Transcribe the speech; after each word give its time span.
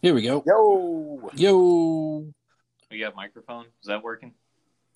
Here 0.00 0.14
we 0.14 0.22
go. 0.22 0.42
Yo, 0.46 1.30
Yo. 1.34 2.32
We 2.90 2.98
got 2.98 3.14
microphone. 3.14 3.66
Is 3.80 3.86
that 3.86 4.02
working? 4.02 4.32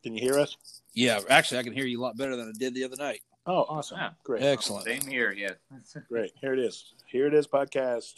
can 0.02 0.14
you 0.14 0.20
hear 0.20 0.38
us? 0.38 0.56
Yeah, 0.94 1.20
actually, 1.28 1.58
I 1.58 1.62
can 1.64 1.72
hear 1.72 1.84
you 1.84 2.00
a 2.00 2.02
lot 2.02 2.16
better 2.16 2.36
than 2.36 2.48
I 2.48 2.58
did 2.58 2.74
the 2.74 2.84
other 2.84 2.96
night. 2.96 3.20
Oh, 3.46 3.64
awesome. 3.68 3.98
Yeah. 3.98 4.10
Great. 4.24 4.42
Excellent. 4.42 4.84
Same 4.84 5.02
here. 5.02 5.32
Yeah. 5.32 5.52
Great. 6.08 6.32
Here 6.40 6.52
it 6.52 6.58
is. 6.58 6.94
Here 7.06 7.26
it 7.26 7.34
is, 7.34 7.46
podcast. 7.46 8.14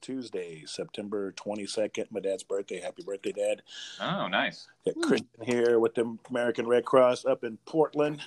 Tuesday, 0.00 0.64
September 0.66 1.32
22nd, 1.32 2.06
my 2.10 2.20
dad's 2.20 2.42
birthday. 2.42 2.80
Happy 2.80 3.02
birthday, 3.02 3.32
Dad. 3.32 3.62
Oh, 4.00 4.28
nice. 4.28 4.66
Got 4.86 4.94
Christian 5.02 5.28
here 5.42 5.78
with 5.78 5.94
the 5.94 6.16
American 6.30 6.66
Red 6.66 6.84
Cross 6.84 7.26
up 7.26 7.44
in 7.44 7.58
Portland. 7.66 8.22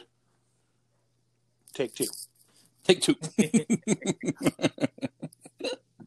Take 1.73 1.95
two. 1.95 2.05
Take 2.84 3.02
two. 3.02 3.16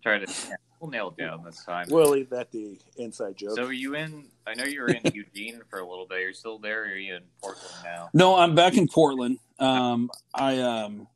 Try 0.06 0.20
to. 0.20 0.32
We'll 0.78 0.90
nail 0.92 1.08
it 1.08 1.20
down 1.20 1.42
this 1.42 1.64
time. 1.64 1.88
We'll 1.90 2.10
leave 2.10 2.30
that 2.30 2.52
the 2.52 2.78
inside 2.96 3.36
joke. 3.36 3.56
So 3.56 3.64
are 3.64 3.72
you 3.72 3.96
in? 3.96 4.26
I 4.46 4.54
know 4.54 4.62
you 4.62 4.82
were 4.82 4.88
in 4.88 5.00
Eugene 5.12 5.60
for 5.68 5.80
a 5.80 5.88
little 5.88 6.06
bit. 6.06 6.20
You're 6.20 6.32
still 6.32 6.60
there, 6.60 6.82
or 6.82 6.84
are 6.84 6.96
you 6.96 7.16
in 7.16 7.22
Portland 7.42 7.74
now? 7.82 8.10
no, 8.14 8.36
I'm 8.36 8.54
back 8.54 8.76
in 8.76 8.86
Portland. 8.86 9.38
Um, 9.58 10.12
I 10.32 10.60
um, 10.60 11.08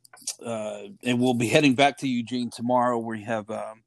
uh, 0.45 0.81
and 1.05 1.21
we'll 1.21 1.35
be 1.35 1.47
heading 1.47 1.73
back 1.73 1.99
to 1.99 2.07
Eugene 2.07 2.49
tomorrow. 2.49 2.97
We 2.97 3.23
have 3.23 3.49
um, 3.49 3.83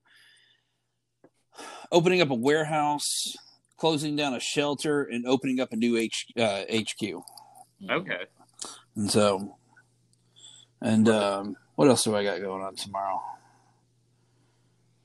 opening 1.93 2.23
up 2.23 2.31
a 2.31 2.35
warehouse, 2.35 3.37
closing 3.77 4.17
down 4.17 4.33
a 4.33 4.41
shelter, 4.41 5.03
and 5.03 5.27
opening 5.27 5.61
up 5.61 5.75
a 5.75 5.77
new 5.77 5.99
H, 5.99 6.29
uh, 6.39 6.63
HQ. 6.73 7.23
Okay. 7.91 8.25
And 8.97 9.11
so, 9.11 9.59
and 10.81 11.11
um, 11.11 11.57
what 11.75 11.89
else 11.89 12.05
do 12.05 12.17
I 12.17 12.25
got 12.25 12.41
going 12.41 12.63
on 12.63 12.75
tomorrow? 12.75 13.21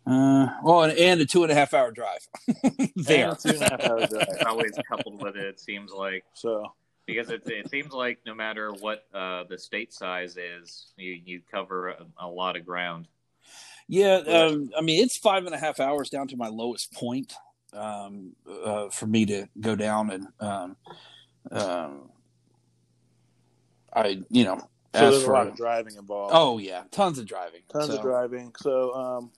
Uh, 0.09 0.47
well, 0.63 0.83
and, 0.83 0.97
and 0.97 1.21
a 1.21 1.25
two 1.25 1.43
and 1.43 1.51
a 1.51 1.55
half 1.55 1.73
hour 1.73 1.91
drive 1.91 2.27
there. 2.95 3.29
And 3.29 3.39
two 3.39 3.49
and 3.49 3.61
a 3.61 3.69
half 3.69 3.83
hour 3.85 4.07
drive. 4.07 4.25
It's 4.29 4.43
always 4.45 4.71
coupled 4.87 5.21
with 5.21 5.35
it. 5.35 5.45
It 5.45 5.59
seems 5.59 5.91
like 5.91 6.23
So, 6.33 6.73
because 7.05 7.29
it, 7.29 7.43
it 7.47 7.69
seems 7.69 7.91
like 7.91 8.19
no 8.25 8.33
matter 8.33 8.71
what 8.71 9.05
uh, 9.13 9.43
the 9.49 9.57
state 9.57 9.93
size 9.93 10.35
is, 10.37 10.87
you 10.97 11.11
you 11.23 11.41
cover 11.51 11.89
a, 11.89 12.05
a 12.19 12.27
lot 12.27 12.55
of 12.55 12.65
ground. 12.65 13.07
Yeah, 13.87 14.15
um, 14.17 14.71
I 14.77 14.81
mean 14.81 15.03
it's 15.03 15.17
five 15.17 15.45
and 15.45 15.53
a 15.53 15.59
half 15.59 15.79
hours 15.79 16.09
down 16.09 16.27
to 16.29 16.37
my 16.37 16.47
lowest 16.47 16.93
point 16.93 17.33
um, 17.73 18.35
uh, 18.65 18.89
for 18.89 19.05
me 19.07 19.25
to 19.27 19.47
go 19.59 19.75
down 19.75 20.09
and 20.11 20.27
um, 20.39 20.75
um, 21.51 22.09
I, 23.93 24.21
you 24.29 24.43
know, 24.43 24.57
so 24.57 24.65
ask 24.93 25.11
there's 25.11 25.23
for. 25.23 25.31
a 25.31 25.37
lot 25.37 25.47
of 25.47 25.55
driving 25.55 25.95
involved. 25.97 26.33
oh 26.35 26.57
yeah, 26.57 26.83
tons 26.91 27.17
of 27.19 27.25
driving. 27.25 27.61
tons 27.71 27.87
So, 27.87 27.95
of 27.95 28.01
driving. 28.01 28.53
So, 28.59 28.93
um, 28.93 29.31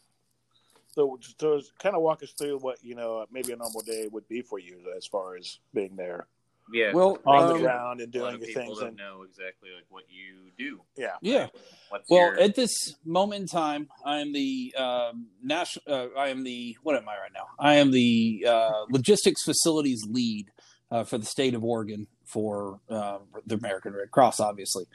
so, 0.92 1.20
so 1.40 1.62
kind 1.80 1.96
of 1.96 2.02
walk 2.02 2.24
us 2.24 2.32
through 2.38 2.60
what 2.60 2.78
you 2.84 2.96
know 2.96 3.26
maybe 3.32 3.52
a 3.52 3.56
normal 3.56 3.82
day 3.82 4.08
would 4.12 4.28
be 4.28 4.42
for 4.42 4.60
you 4.60 4.78
as 4.98 5.06
far 5.08 5.36
as 5.36 5.60
being 5.74 5.96
there 5.96 6.28
Yeah. 6.74 6.94
Well, 6.94 7.20
on 7.26 7.44
Um, 7.44 7.54
the 7.54 7.60
ground 7.60 8.02
and 8.02 8.16
a 8.16 8.20
lot 8.20 8.32
doing 8.32 8.36
of 8.42 8.48
your 8.48 8.54
things. 8.64 8.80
don't 8.80 8.90
And 8.90 8.98
know 8.98 9.24
exactly 9.24 9.70
like 9.76 9.86
what 9.90 10.04
you 10.10 10.52
do. 10.58 10.82
yeah, 10.96 11.16
Yeah. 11.22 11.48
What's 11.90 12.10
Well, 12.10 12.28
your, 12.34 12.40
at 12.40 12.56
this 12.56 12.72
moment 13.04 13.42
in 13.42 13.48
time, 13.48 13.90
I 14.06 14.20
am 14.20 14.32
the 14.32 14.74
um, 14.78 15.28
national. 15.44 15.84
Uh, 15.88 16.08
I 16.18 16.30
am 16.30 16.44
the 16.44 16.78
what 16.84 16.96
am 16.96 17.10
I 17.10 17.18
right 17.18 17.34
now? 17.34 17.48
I 17.60 17.76
am 17.76 17.92
the 17.92 18.46
uh, 18.48 18.86
logistics 18.90 19.44
facilities 19.44 20.02
lead 20.08 20.52
uh, 20.92 21.04
for 21.04 21.18
the 21.18 21.26
state 21.26 21.54
of 21.56 21.64
Oregon 21.64 22.08
for 22.26 22.80
uh, 22.90 23.20
the 23.46 23.56
American 23.56 23.94
Red 23.94 24.12
Cross, 24.12 24.40
obviously, 24.40 24.86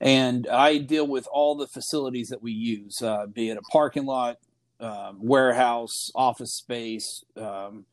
and 0.00 0.48
I 0.48 0.78
deal 0.78 1.06
with 1.06 1.28
all 1.32 1.54
the 1.54 1.68
facilities 1.68 2.28
that 2.28 2.42
we 2.42 2.50
use, 2.52 3.00
uh, 3.02 3.26
be 3.26 3.50
it 3.50 3.56
a 3.56 3.62
parking 3.70 4.06
lot, 4.06 4.38
um, 4.80 5.18
warehouse, 5.20 6.10
office 6.14 6.52
space. 6.52 7.24
Um, 7.36 7.86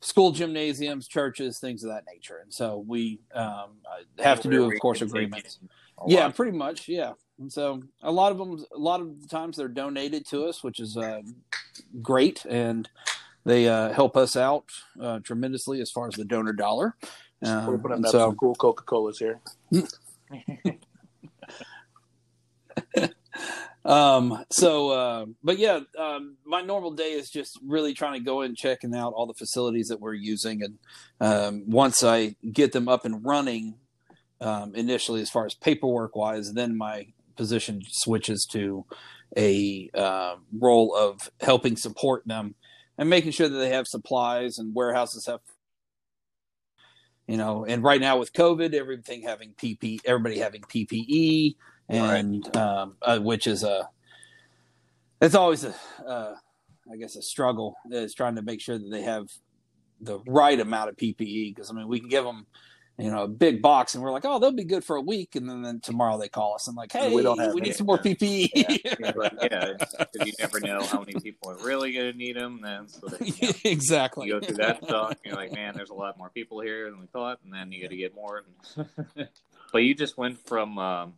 School 0.00 0.32
gymnasiums, 0.32 1.08
churches, 1.08 1.58
things 1.58 1.82
of 1.82 1.88
that 1.88 2.04
nature, 2.06 2.36
and 2.42 2.52
so 2.52 2.84
we 2.86 3.20
um, 3.34 3.70
have 4.18 4.38
to 4.42 4.50
do, 4.50 4.70
of 4.70 4.78
course, 4.78 5.00
agreements. 5.00 5.58
Yeah, 6.06 6.28
pretty 6.28 6.52
much. 6.52 6.88
Yeah. 6.88 7.12
And 7.38 7.52
so 7.52 7.82
a 8.02 8.12
lot 8.12 8.30
of 8.30 8.38
them, 8.38 8.64
a 8.74 8.78
lot 8.78 9.00
of 9.00 9.20
the 9.22 9.28
times 9.28 9.56
they're 9.56 9.66
donated 9.68 10.26
to 10.26 10.44
us, 10.44 10.62
which 10.62 10.78
is 10.78 10.96
uh, 10.96 11.22
great, 12.02 12.44
and 12.44 12.88
they 13.44 13.68
uh, 13.68 13.92
help 13.92 14.16
us 14.16 14.36
out 14.36 14.66
uh, 15.00 15.20
tremendously 15.20 15.80
as 15.80 15.90
far 15.90 16.06
as 16.06 16.14
the 16.14 16.24
donor 16.24 16.52
dollar. 16.52 16.96
Um, 17.42 17.66
we're 17.66 17.78
putting 17.78 18.04
up 18.04 18.12
so, 18.12 18.18
some 18.18 18.36
cool 18.36 18.54
Coca 18.54 18.84
Colas 18.84 19.18
here. 19.18 19.40
um, 23.84 24.44
so, 24.50 24.90
uh, 24.90 25.26
but 25.42 25.58
yeah, 25.58 25.80
um, 25.98 26.36
my 26.44 26.62
normal 26.62 26.92
day 26.92 27.12
is 27.12 27.30
just 27.30 27.58
really 27.64 27.94
trying 27.94 28.14
to 28.14 28.24
go 28.24 28.42
in 28.42 28.48
and 28.48 28.56
checking 28.56 28.94
out 28.94 29.12
all 29.14 29.26
the 29.26 29.34
facilities 29.34 29.88
that 29.88 30.00
we're 30.00 30.14
using, 30.14 30.62
and 30.62 30.78
um, 31.20 31.64
once 31.66 32.02
I 32.02 32.36
get 32.50 32.72
them 32.72 32.88
up 32.88 33.04
and 33.04 33.24
running, 33.24 33.76
um, 34.40 34.74
initially 34.74 35.20
as 35.20 35.30
far 35.30 35.46
as 35.46 35.54
paperwork 35.54 36.16
wise, 36.16 36.52
then 36.52 36.76
my 36.76 37.08
position 37.36 37.82
switches 37.88 38.46
to 38.52 38.84
a 39.36 39.90
uh, 39.94 40.36
role 40.52 40.94
of 40.94 41.30
helping 41.40 41.76
support 41.76 42.22
them 42.26 42.54
and 42.96 43.10
making 43.10 43.32
sure 43.32 43.48
that 43.48 43.58
they 43.58 43.70
have 43.70 43.86
supplies 43.86 44.58
and 44.58 44.74
warehouses 44.74 45.26
have 45.26 45.40
you 47.26 47.36
know 47.36 47.64
and 47.64 47.82
right 47.82 48.00
now 48.00 48.18
with 48.18 48.32
covid 48.32 48.74
everything 48.74 49.22
having 49.22 49.52
pp 49.54 49.98
everybody 50.04 50.38
having 50.38 50.62
ppe 50.62 51.56
and 51.88 52.56
um, 52.56 52.96
uh, 53.02 53.18
which 53.18 53.46
is 53.46 53.62
a 53.62 53.88
it's 55.20 55.34
always 55.34 55.64
a 55.64 55.74
uh, 56.06 56.34
i 56.92 56.96
guess 56.96 57.16
a 57.16 57.22
struggle 57.22 57.76
is 57.90 58.14
trying 58.14 58.36
to 58.36 58.42
make 58.42 58.60
sure 58.60 58.78
that 58.78 58.90
they 58.90 59.02
have 59.02 59.28
the 60.00 60.18
right 60.26 60.60
amount 60.60 60.88
of 60.88 60.96
ppe 60.96 61.54
because 61.54 61.70
i 61.70 61.74
mean 61.74 61.88
we 61.88 62.00
can 62.00 62.08
give 62.08 62.24
them 62.24 62.46
you 62.98 63.10
know, 63.10 63.24
a 63.24 63.28
big 63.28 63.60
box, 63.60 63.94
and 63.94 64.04
we're 64.04 64.12
like, 64.12 64.24
oh, 64.24 64.38
they'll 64.38 64.52
be 64.52 64.64
good 64.64 64.84
for 64.84 64.94
a 64.94 65.00
week, 65.00 65.34
and 65.34 65.48
then, 65.48 65.62
then 65.62 65.80
tomorrow 65.80 66.16
they 66.16 66.28
call 66.28 66.54
us 66.54 66.68
and 66.68 66.76
like, 66.76 66.92
hey, 66.92 67.08
We 67.08 67.16
we, 67.16 67.22
don't 67.22 67.38
have 67.38 67.52
we 67.52 67.60
need 67.60 67.68
any. 67.68 67.76
some 67.76 67.86
more 67.86 67.98
PPE. 67.98 68.50
Yeah, 68.54 69.12
but 69.16 69.36
yeah, 69.42 69.72
because 69.78 70.26
you 70.26 70.32
never 70.38 70.60
know 70.60 70.84
how 70.84 71.00
many 71.00 71.14
people 71.14 71.50
are 71.50 71.56
really 71.56 71.92
going 71.92 72.12
to 72.12 72.16
need 72.16 72.36
them. 72.36 72.60
Then 72.62 72.86
so 72.86 73.08
that, 73.08 73.20
you, 73.20 73.48
know, 73.48 73.54
exactly. 73.64 74.28
you 74.28 74.38
go 74.38 74.46
through 74.46 74.58
that 74.58 74.84
stuff 74.84 75.10
and 75.10 75.18
you're 75.24 75.34
like, 75.34 75.52
man, 75.52 75.74
there's 75.74 75.90
a 75.90 75.94
lot 75.94 76.16
more 76.16 76.30
people 76.30 76.60
here 76.60 76.88
than 76.88 77.00
we 77.00 77.06
thought, 77.06 77.40
and 77.44 77.52
then 77.52 77.72
you 77.72 77.82
got 77.82 77.90
to 77.90 77.96
get 77.96 78.14
more. 78.14 78.44
but 79.72 79.82
you 79.82 79.94
just 79.94 80.16
went 80.16 80.38
from 80.46 80.78
um, 80.78 81.14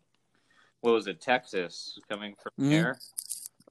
what 0.80 0.92
was 0.94 1.06
it, 1.06 1.20
Texas, 1.20 1.98
coming 2.10 2.34
from 2.42 2.52
Mhm. 2.64 2.70
there, 2.70 2.98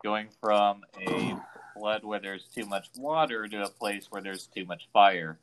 going 0.03 0.27
from 0.41 0.83
a 0.99 1.35
flood 1.73 2.03
where 2.03 2.19
there's 2.19 2.45
too 2.55 2.65
much 2.65 2.87
water 2.97 3.47
to 3.47 3.63
a 3.63 3.69
place 3.69 4.07
where 4.09 4.21
there's 4.21 4.47
too 4.47 4.65
much 4.65 4.87
fire. 4.93 5.39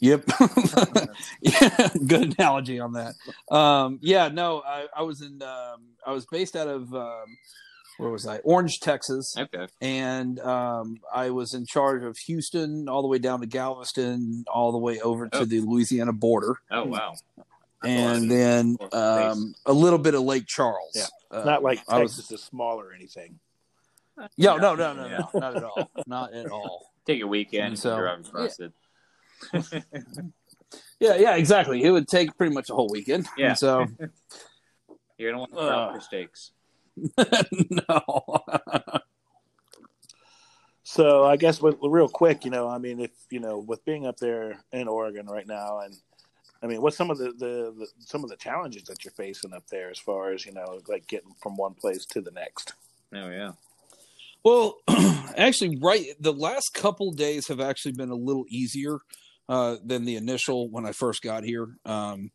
Yep. 0.00 0.24
yeah, 1.40 1.88
good 2.06 2.34
analogy 2.38 2.78
on 2.78 2.92
that. 2.92 3.14
Um, 3.50 3.98
yeah, 4.02 4.28
no, 4.28 4.62
I, 4.64 4.86
I 4.96 5.02
was 5.02 5.20
in. 5.22 5.42
Um, 5.42 5.80
I 6.06 6.12
was 6.12 6.24
based 6.30 6.54
out 6.56 6.68
of 6.68 6.94
um, 6.94 7.36
where 7.98 8.10
was 8.10 8.26
I? 8.26 8.38
Orange, 8.38 8.78
Texas, 8.80 9.34
Okay. 9.36 9.66
and 9.80 10.38
um, 10.40 10.98
I 11.12 11.30
was 11.30 11.52
in 11.54 11.66
charge 11.66 12.02
of 12.04 12.16
Houston 12.18 12.88
all 12.88 13.02
the 13.02 13.08
way 13.08 13.18
down 13.18 13.40
to 13.40 13.46
Galveston, 13.46 14.44
all 14.52 14.72
the 14.72 14.78
way 14.78 15.00
over 15.00 15.28
to 15.28 15.38
Oh. 15.40 15.44
the 15.44 15.60
Louisiana 15.60 16.12
border, 16.12 16.56
Oh 16.70 16.84
wow. 16.84 17.14
And 17.84 18.30
then 18.30 18.76
um, 18.92 19.54
a 19.66 19.72
little 19.72 19.98
bit 19.98 20.14
of 20.14 20.22
Lake 20.22 20.46
Charles. 20.46 20.92
Yeah. 20.94 21.06
Uh, 21.30 21.44
Not 21.44 21.62
like 21.62 21.80
I 21.88 22.00
was- 22.02 22.16
Texas 22.16 22.30
is 22.40 22.44
small 22.44 22.80
or 22.80 22.92
anything. 22.92 23.38
Yeah, 24.36 24.56
no, 24.56 24.74
no, 24.74 24.92
no, 24.92 25.06
Yeah. 25.06 25.18
no, 25.34 25.40
not 25.40 25.56
at 25.56 25.64
all, 25.64 25.90
not 26.06 26.32
at 26.34 26.50
all. 26.50 26.92
Take 27.06 27.22
a 27.22 27.26
weekend 27.26 27.78
So- 27.78 27.90
and 27.96 28.24
drive 28.24 28.26
across 28.28 28.60
it. 28.60 28.72
Yeah, 31.00 31.16
yeah, 31.16 31.36
exactly. 31.36 31.82
It 31.82 31.90
would 31.90 32.06
take 32.08 32.36
pretty 32.38 32.54
much 32.54 32.70
a 32.70 32.74
whole 32.74 32.88
weekend. 32.90 33.26
Yeah. 33.36 33.48
And 33.50 33.58
so 33.58 33.86
You're 35.18 35.30
gonna 35.32 35.40
want 35.40 35.52
to 35.52 35.58
Uh. 35.58 35.66
stop 35.66 35.94
for 35.94 36.00
steaks. 36.00 36.52
no. 37.70 39.00
So 40.84 41.24
I 41.24 41.36
guess 41.36 41.62
with, 41.62 41.76
real 41.80 42.08
quick, 42.08 42.44
you 42.44 42.50
know, 42.50 42.68
I 42.68 42.78
mean, 42.78 43.00
if 43.00 43.12
you 43.30 43.40
know, 43.40 43.58
with 43.58 43.84
being 43.84 44.04
up 44.06 44.16
there 44.18 44.62
in 44.72 44.88
Oregon 44.88 45.26
right 45.26 45.46
now, 45.46 45.78
and 45.80 45.94
I 46.62 46.66
mean, 46.66 46.80
what's 46.80 46.96
some 46.96 47.10
of 47.10 47.18
the, 47.18 47.32
the, 47.32 47.74
the 47.76 47.86
some 47.98 48.22
of 48.22 48.30
the 48.30 48.36
challenges 48.36 48.84
that 48.84 49.04
you're 49.04 49.12
facing 49.12 49.52
up 49.52 49.66
there 49.70 49.90
as 49.90 49.98
far 49.98 50.30
as 50.30 50.46
you 50.46 50.52
know, 50.52 50.80
like 50.88 51.06
getting 51.06 51.32
from 51.42 51.56
one 51.56 51.74
place 51.74 52.04
to 52.06 52.20
the 52.20 52.30
next? 52.30 52.74
Oh 53.14 53.28
yeah. 53.30 53.52
Well, 54.44 54.76
actually, 55.36 55.78
right. 55.80 56.06
The 56.20 56.32
last 56.32 56.70
couple 56.74 57.12
days 57.12 57.48
have 57.48 57.60
actually 57.60 57.92
been 57.92 58.10
a 58.10 58.16
little 58.16 58.44
easier 58.48 58.98
uh, 59.48 59.76
than 59.84 60.04
the 60.04 60.16
initial 60.16 60.68
when 60.70 60.86
I 60.86 60.92
first 60.92 61.22
got 61.22 61.44
here. 61.44 61.76
Um, 61.84 62.30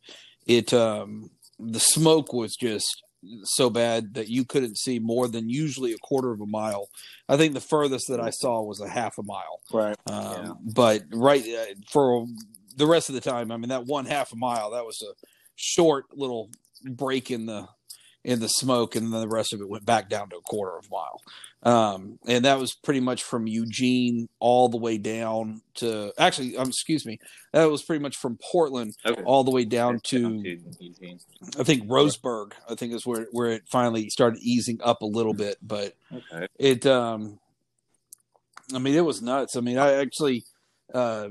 it 0.45 0.73
um, 0.73 1.31
the 1.59 1.79
smoke 1.79 2.33
was 2.33 2.55
just 2.55 3.03
so 3.43 3.69
bad 3.69 4.13
that 4.13 4.29
you 4.29 4.45
couldn't 4.45 4.77
see 4.77 4.99
more 4.99 5.27
than 5.27 5.49
usually 5.49 5.91
a 5.91 5.97
quarter 5.97 6.31
of 6.31 6.39
a 6.41 6.45
mile. 6.45 6.89
I 7.27 7.35
think 7.37 7.53
the 7.53 7.61
furthest 7.61 8.05
that 8.09 8.19
I 8.21 8.29
saw 8.29 8.61
was 8.61 8.79
a 8.79 8.87
half 8.87 9.17
a 9.17 9.23
mile. 9.23 9.59
Right. 9.73 9.95
Um, 10.05 10.23
Yeah. 10.23 10.51
But 10.73 11.03
right 11.11 11.43
uh, 11.43 11.73
for 11.89 12.25
the 12.77 12.87
rest 12.87 13.09
of 13.09 13.15
the 13.15 13.21
time, 13.21 13.51
I 13.51 13.57
mean, 13.57 13.69
that 13.69 13.85
one 13.85 14.05
half 14.05 14.31
a 14.31 14.35
mile 14.35 14.71
that 14.71 14.85
was 14.85 15.01
a 15.01 15.13
short 15.55 16.05
little 16.15 16.49
break 16.85 17.31
in 17.31 17.45
the 17.45 17.67
in 18.23 18.39
the 18.39 18.47
smoke, 18.47 18.95
and 18.95 19.11
then 19.13 19.21
the 19.21 19.27
rest 19.27 19.53
of 19.53 19.61
it 19.61 19.69
went 19.69 19.85
back 19.85 20.09
down 20.09 20.29
to 20.29 20.35
a 20.37 20.41
quarter 20.41 20.77
of 20.77 20.85
a 20.85 20.89
mile. 20.91 21.21
Um, 21.63 22.19
and 22.27 22.43
that 22.45 22.59
was 22.59 22.73
pretty 22.73 22.99
much 22.99 23.23
from 23.23 23.47
Eugene 23.47 24.27
all 24.39 24.67
the 24.69 24.77
way 24.77 24.97
down 24.97 25.61
to 25.75 26.11
actually, 26.17 26.57
um, 26.57 26.67
excuse 26.67 27.05
me, 27.05 27.19
that 27.53 27.65
was 27.65 27.83
pretty 27.83 28.01
much 28.01 28.17
from 28.17 28.37
Portland 28.51 28.95
Okay. 29.05 29.23
all 29.23 29.43
the 29.43 29.51
way 29.51 29.63
down 29.65 29.99
to. 30.05 30.17
I 31.59 31.63
think 31.63 31.87
Roseburg. 31.87 32.51
I 32.69 32.75
think 32.75 32.93
is 32.93 33.05
where 33.05 33.27
where 33.31 33.49
it 33.51 33.63
finally 33.71 34.09
started 34.09 34.39
easing 34.41 34.79
up 34.83 35.01
a 35.01 35.05
little 35.05 35.33
bit, 35.33 35.57
but 35.61 35.93
Okay. 36.13 36.47
it 36.59 36.85
um 36.85 37.39
i 38.73 38.79
mean 38.79 38.95
it 38.95 39.05
was 39.05 39.21
nuts 39.21 39.55
i 39.55 39.61
mean 39.61 39.77
i 39.77 39.93
actually 39.93 40.43
uh 40.93 41.29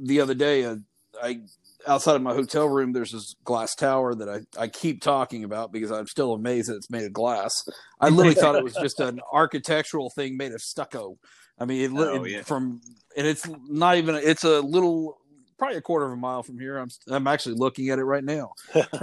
the 0.00 0.20
other 0.20 0.34
day 0.34 0.64
uh, 0.64 0.76
i 1.22 1.40
outside 1.86 2.14
of 2.16 2.22
my 2.22 2.32
hotel 2.32 2.68
room 2.68 2.92
there's 2.92 3.12
this 3.12 3.34
glass 3.44 3.74
tower 3.74 4.14
that 4.14 4.28
i 4.28 4.40
i 4.60 4.68
keep 4.68 5.02
talking 5.02 5.44
about 5.44 5.72
because 5.72 5.90
i'm 5.90 6.06
still 6.06 6.32
amazed 6.32 6.68
that 6.68 6.76
it's 6.76 6.90
made 6.90 7.04
of 7.04 7.12
glass 7.12 7.52
i 8.00 8.08
literally 8.08 8.34
thought 8.34 8.54
it 8.54 8.62
was 8.64 8.74
just 8.74 9.00
an 9.00 9.20
architectural 9.32 10.10
thing 10.10 10.36
made 10.36 10.52
of 10.52 10.60
stucco 10.60 11.16
i 11.58 11.64
mean 11.64 11.82
it, 11.82 11.92
li- 11.92 12.08
Oh, 12.08 12.24
it- 12.24 12.30
yeah. 12.30 12.42
from 12.42 12.80
and 13.16 13.26
it's 13.26 13.48
not 13.68 13.96
even 13.96 14.14
it's 14.14 14.44
a 14.44 14.60
little 14.60 15.18
probably 15.58 15.76
a 15.76 15.82
quarter 15.82 16.06
of 16.06 16.12
a 16.12 16.16
mile 16.16 16.42
from 16.42 16.58
here 16.58 16.78
i'm 16.78 16.88
i'm 17.08 17.26
actually 17.26 17.54
looking 17.56 17.90
at 17.90 17.98
it 17.98 18.04
right 18.04 18.24
now 18.24 18.52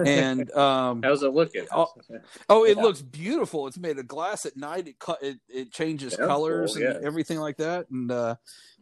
and 0.05 0.49
um 0.55 1.01
How's 1.03 1.23
it 1.23 1.33
looking? 1.33 1.65
Oh, 1.71 1.87
Oh, 2.49 2.63
it 2.65 2.77
Yeah. 2.77 2.83
looks 2.83 3.01
beautiful. 3.01 3.67
It's 3.67 3.77
made 3.77 3.97
of 3.99 4.07
glass 4.07 4.45
at 4.45 4.57
night. 4.57 4.87
It 4.87 4.97
cut 4.99 5.21
it, 5.21 5.37
it 5.47 5.71
changes 5.71 6.15
Yeah, 6.17 6.25
colors 6.25 6.73
cool, 6.73 6.83
and 6.83 6.93
yeah. 7.01 7.07
everything 7.07 7.39
like 7.39 7.57
that. 7.57 7.89
And 7.89 8.11
uh 8.11 8.35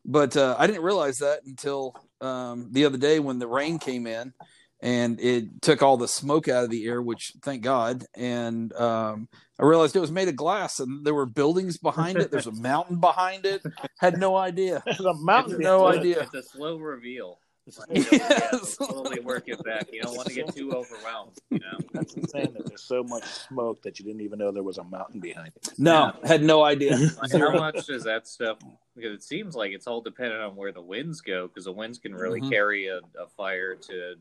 but 0.07 0.35
uh 0.37 0.55
I 0.57 0.65
didn't 0.67 0.81
realize 0.83 1.19
that 1.19 1.41
until 1.45 1.93
um 2.21 2.69
the 2.71 2.85
other 2.85 2.97
day 2.97 3.19
when 3.19 3.37
the 3.39 3.47
rain 3.47 3.77
came 3.77 4.07
in 4.07 4.33
and 4.81 5.19
it 5.19 5.61
took 5.61 5.81
all 5.81 5.97
the 5.97 6.07
smoke 6.07 6.47
out 6.47 6.63
of 6.63 6.69
the 6.69 6.85
air, 6.85 7.01
which 7.01 7.33
thank 7.43 7.61
God. 7.63 8.05
And 8.15 8.71
um 8.73 9.27
I 9.59 9.65
realized 9.65 9.95
it 9.95 9.99
was 9.99 10.11
made 10.11 10.27
of 10.27 10.35
glass 10.35 10.79
and 10.79 11.03
there 11.05 11.15
were 11.15 11.25
buildings 11.25 11.77
behind 11.77 12.17
it. 12.19 12.29
There's 12.31 12.47
a 12.47 12.51
mountain 12.71 12.99
behind 12.99 13.45
it. 13.45 13.61
Had 13.99 14.17
no 14.19 14.35
idea. 14.37 14.81
There's 14.85 14.99
a 15.01 15.13
mountain. 15.15 15.53
It's 15.55 15.63
no 15.63 15.79
slow- 15.79 15.87
idea. 15.99 16.21
It's 16.21 16.33
a 16.33 16.43
slow 16.43 16.77
reveal. 16.77 17.39
Like, 17.77 17.89
It's- 17.97 18.11
you 18.11 18.17
know, 18.19 18.25
yeah, 18.29 18.49
Yes. 18.53 18.73
slowly 18.77 19.19
work 19.19 19.43
it 19.47 19.61
back. 19.63 19.87
You 19.91 20.01
don't 20.01 20.15
want 20.15 20.27
to 20.29 20.33
get 20.33 20.55
too 20.55 20.71
overwhelmed. 20.71 21.37
You 21.49 21.59
know. 21.59 21.77
That's 21.93 22.13
insane 22.13 22.53
that 22.53 22.65
there's 22.67 22.81
so 22.83 23.03
much 23.03 23.23
smoke 23.25 23.81
that 23.81 23.99
you 23.99 24.05
didn't 24.05 24.21
even 24.21 24.39
know 24.39 24.51
there 24.51 24.63
was 24.63 24.77
a 24.77 24.83
mountain 24.83 25.19
behind 25.19 25.51
it. 25.55 25.73
No, 25.77 26.13
had 26.23 26.43
no 26.43 26.63
idea. 26.63 26.97
Like, 27.21 27.31
how 27.33 27.51
much 27.51 27.85
does 27.87 28.03
that 28.05 28.27
stuff? 28.27 28.57
Because 28.95 29.11
it 29.13 29.23
seems 29.23 29.55
like 29.55 29.71
it's 29.73 29.85
all 29.87 30.01
dependent 30.01 30.41
on 30.41 30.55
where 30.55 30.71
the 30.71 30.81
winds 30.81 31.19
go. 31.21 31.47
Because 31.47 31.65
the 31.65 31.71
winds 31.73 31.97
can 31.99 32.15
really 32.15 32.39
Mhm. 32.41 32.49
carry 32.49 32.87
a, 32.87 32.99
a 33.19 33.27
fire 33.35 33.75
to, 33.75 34.15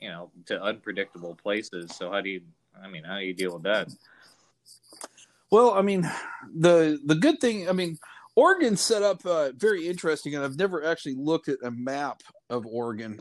you 0.00 0.08
know, 0.08 0.30
to 0.46 0.62
unpredictable 0.62 1.34
places. 1.34 1.94
So 1.96 2.10
how 2.10 2.20
do 2.20 2.30
you? 2.30 2.40
I 2.82 2.88
mean, 2.88 3.04
how 3.04 3.18
do 3.18 3.24
you 3.24 3.34
deal 3.34 3.52
with 3.54 3.64
that? 3.64 3.88
Well, 5.50 5.72
I 5.74 5.82
mean, 5.82 6.10
the 6.54 6.98
the 7.04 7.14
good 7.14 7.40
thing, 7.40 7.68
I 7.68 7.72
mean, 7.72 7.98
Oregon's 8.36 8.80
set 8.80 9.02
up 9.02 9.24
uh, 9.26 9.50
very 9.56 9.86
interesting, 9.86 10.34
and 10.34 10.44
I've 10.44 10.56
never 10.56 10.84
actually 10.84 11.16
looked 11.16 11.48
at 11.48 11.58
a 11.62 11.70
map 11.70 12.22
of 12.48 12.66
Oregon, 12.66 13.20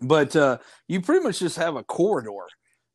but 0.00 0.34
uh, 0.36 0.58
you 0.86 1.00
pretty 1.00 1.24
much 1.24 1.40
just 1.40 1.56
have 1.56 1.76
a 1.76 1.82
corridor 1.84 2.46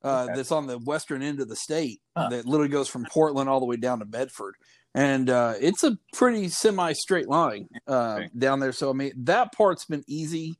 uh, 0.03 0.23
Okay. 0.25 0.35
that's 0.35 0.51
on 0.51 0.67
the 0.67 0.77
western 0.79 1.21
end 1.21 1.39
of 1.39 1.49
the 1.49 1.55
state 1.55 1.99
Huh. 2.15 2.29
that 2.29 2.45
literally 2.45 2.69
goes 2.69 2.87
from 2.87 3.05
Portland 3.05 3.49
all 3.49 3.59
the 3.59 3.65
way 3.65 3.75
down 3.75 3.99
to 3.99 4.05
Medford, 4.05 4.55
and 4.95 5.29
uh, 5.29 5.55
it's 5.59 5.83
a 5.83 5.97
pretty 6.13 6.47
semi 6.47 6.93
straight 6.93 7.27
line 7.27 7.67
uh, 7.87 8.19
Okay. 8.19 8.29
down 8.37 8.59
there. 8.59 8.71
So 8.71 8.89
I 8.89 8.93
mean, 8.93 9.11
that 9.23 9.51
part's 9.53 9.85
been 9.85 10.03
easy. 10.07 10.55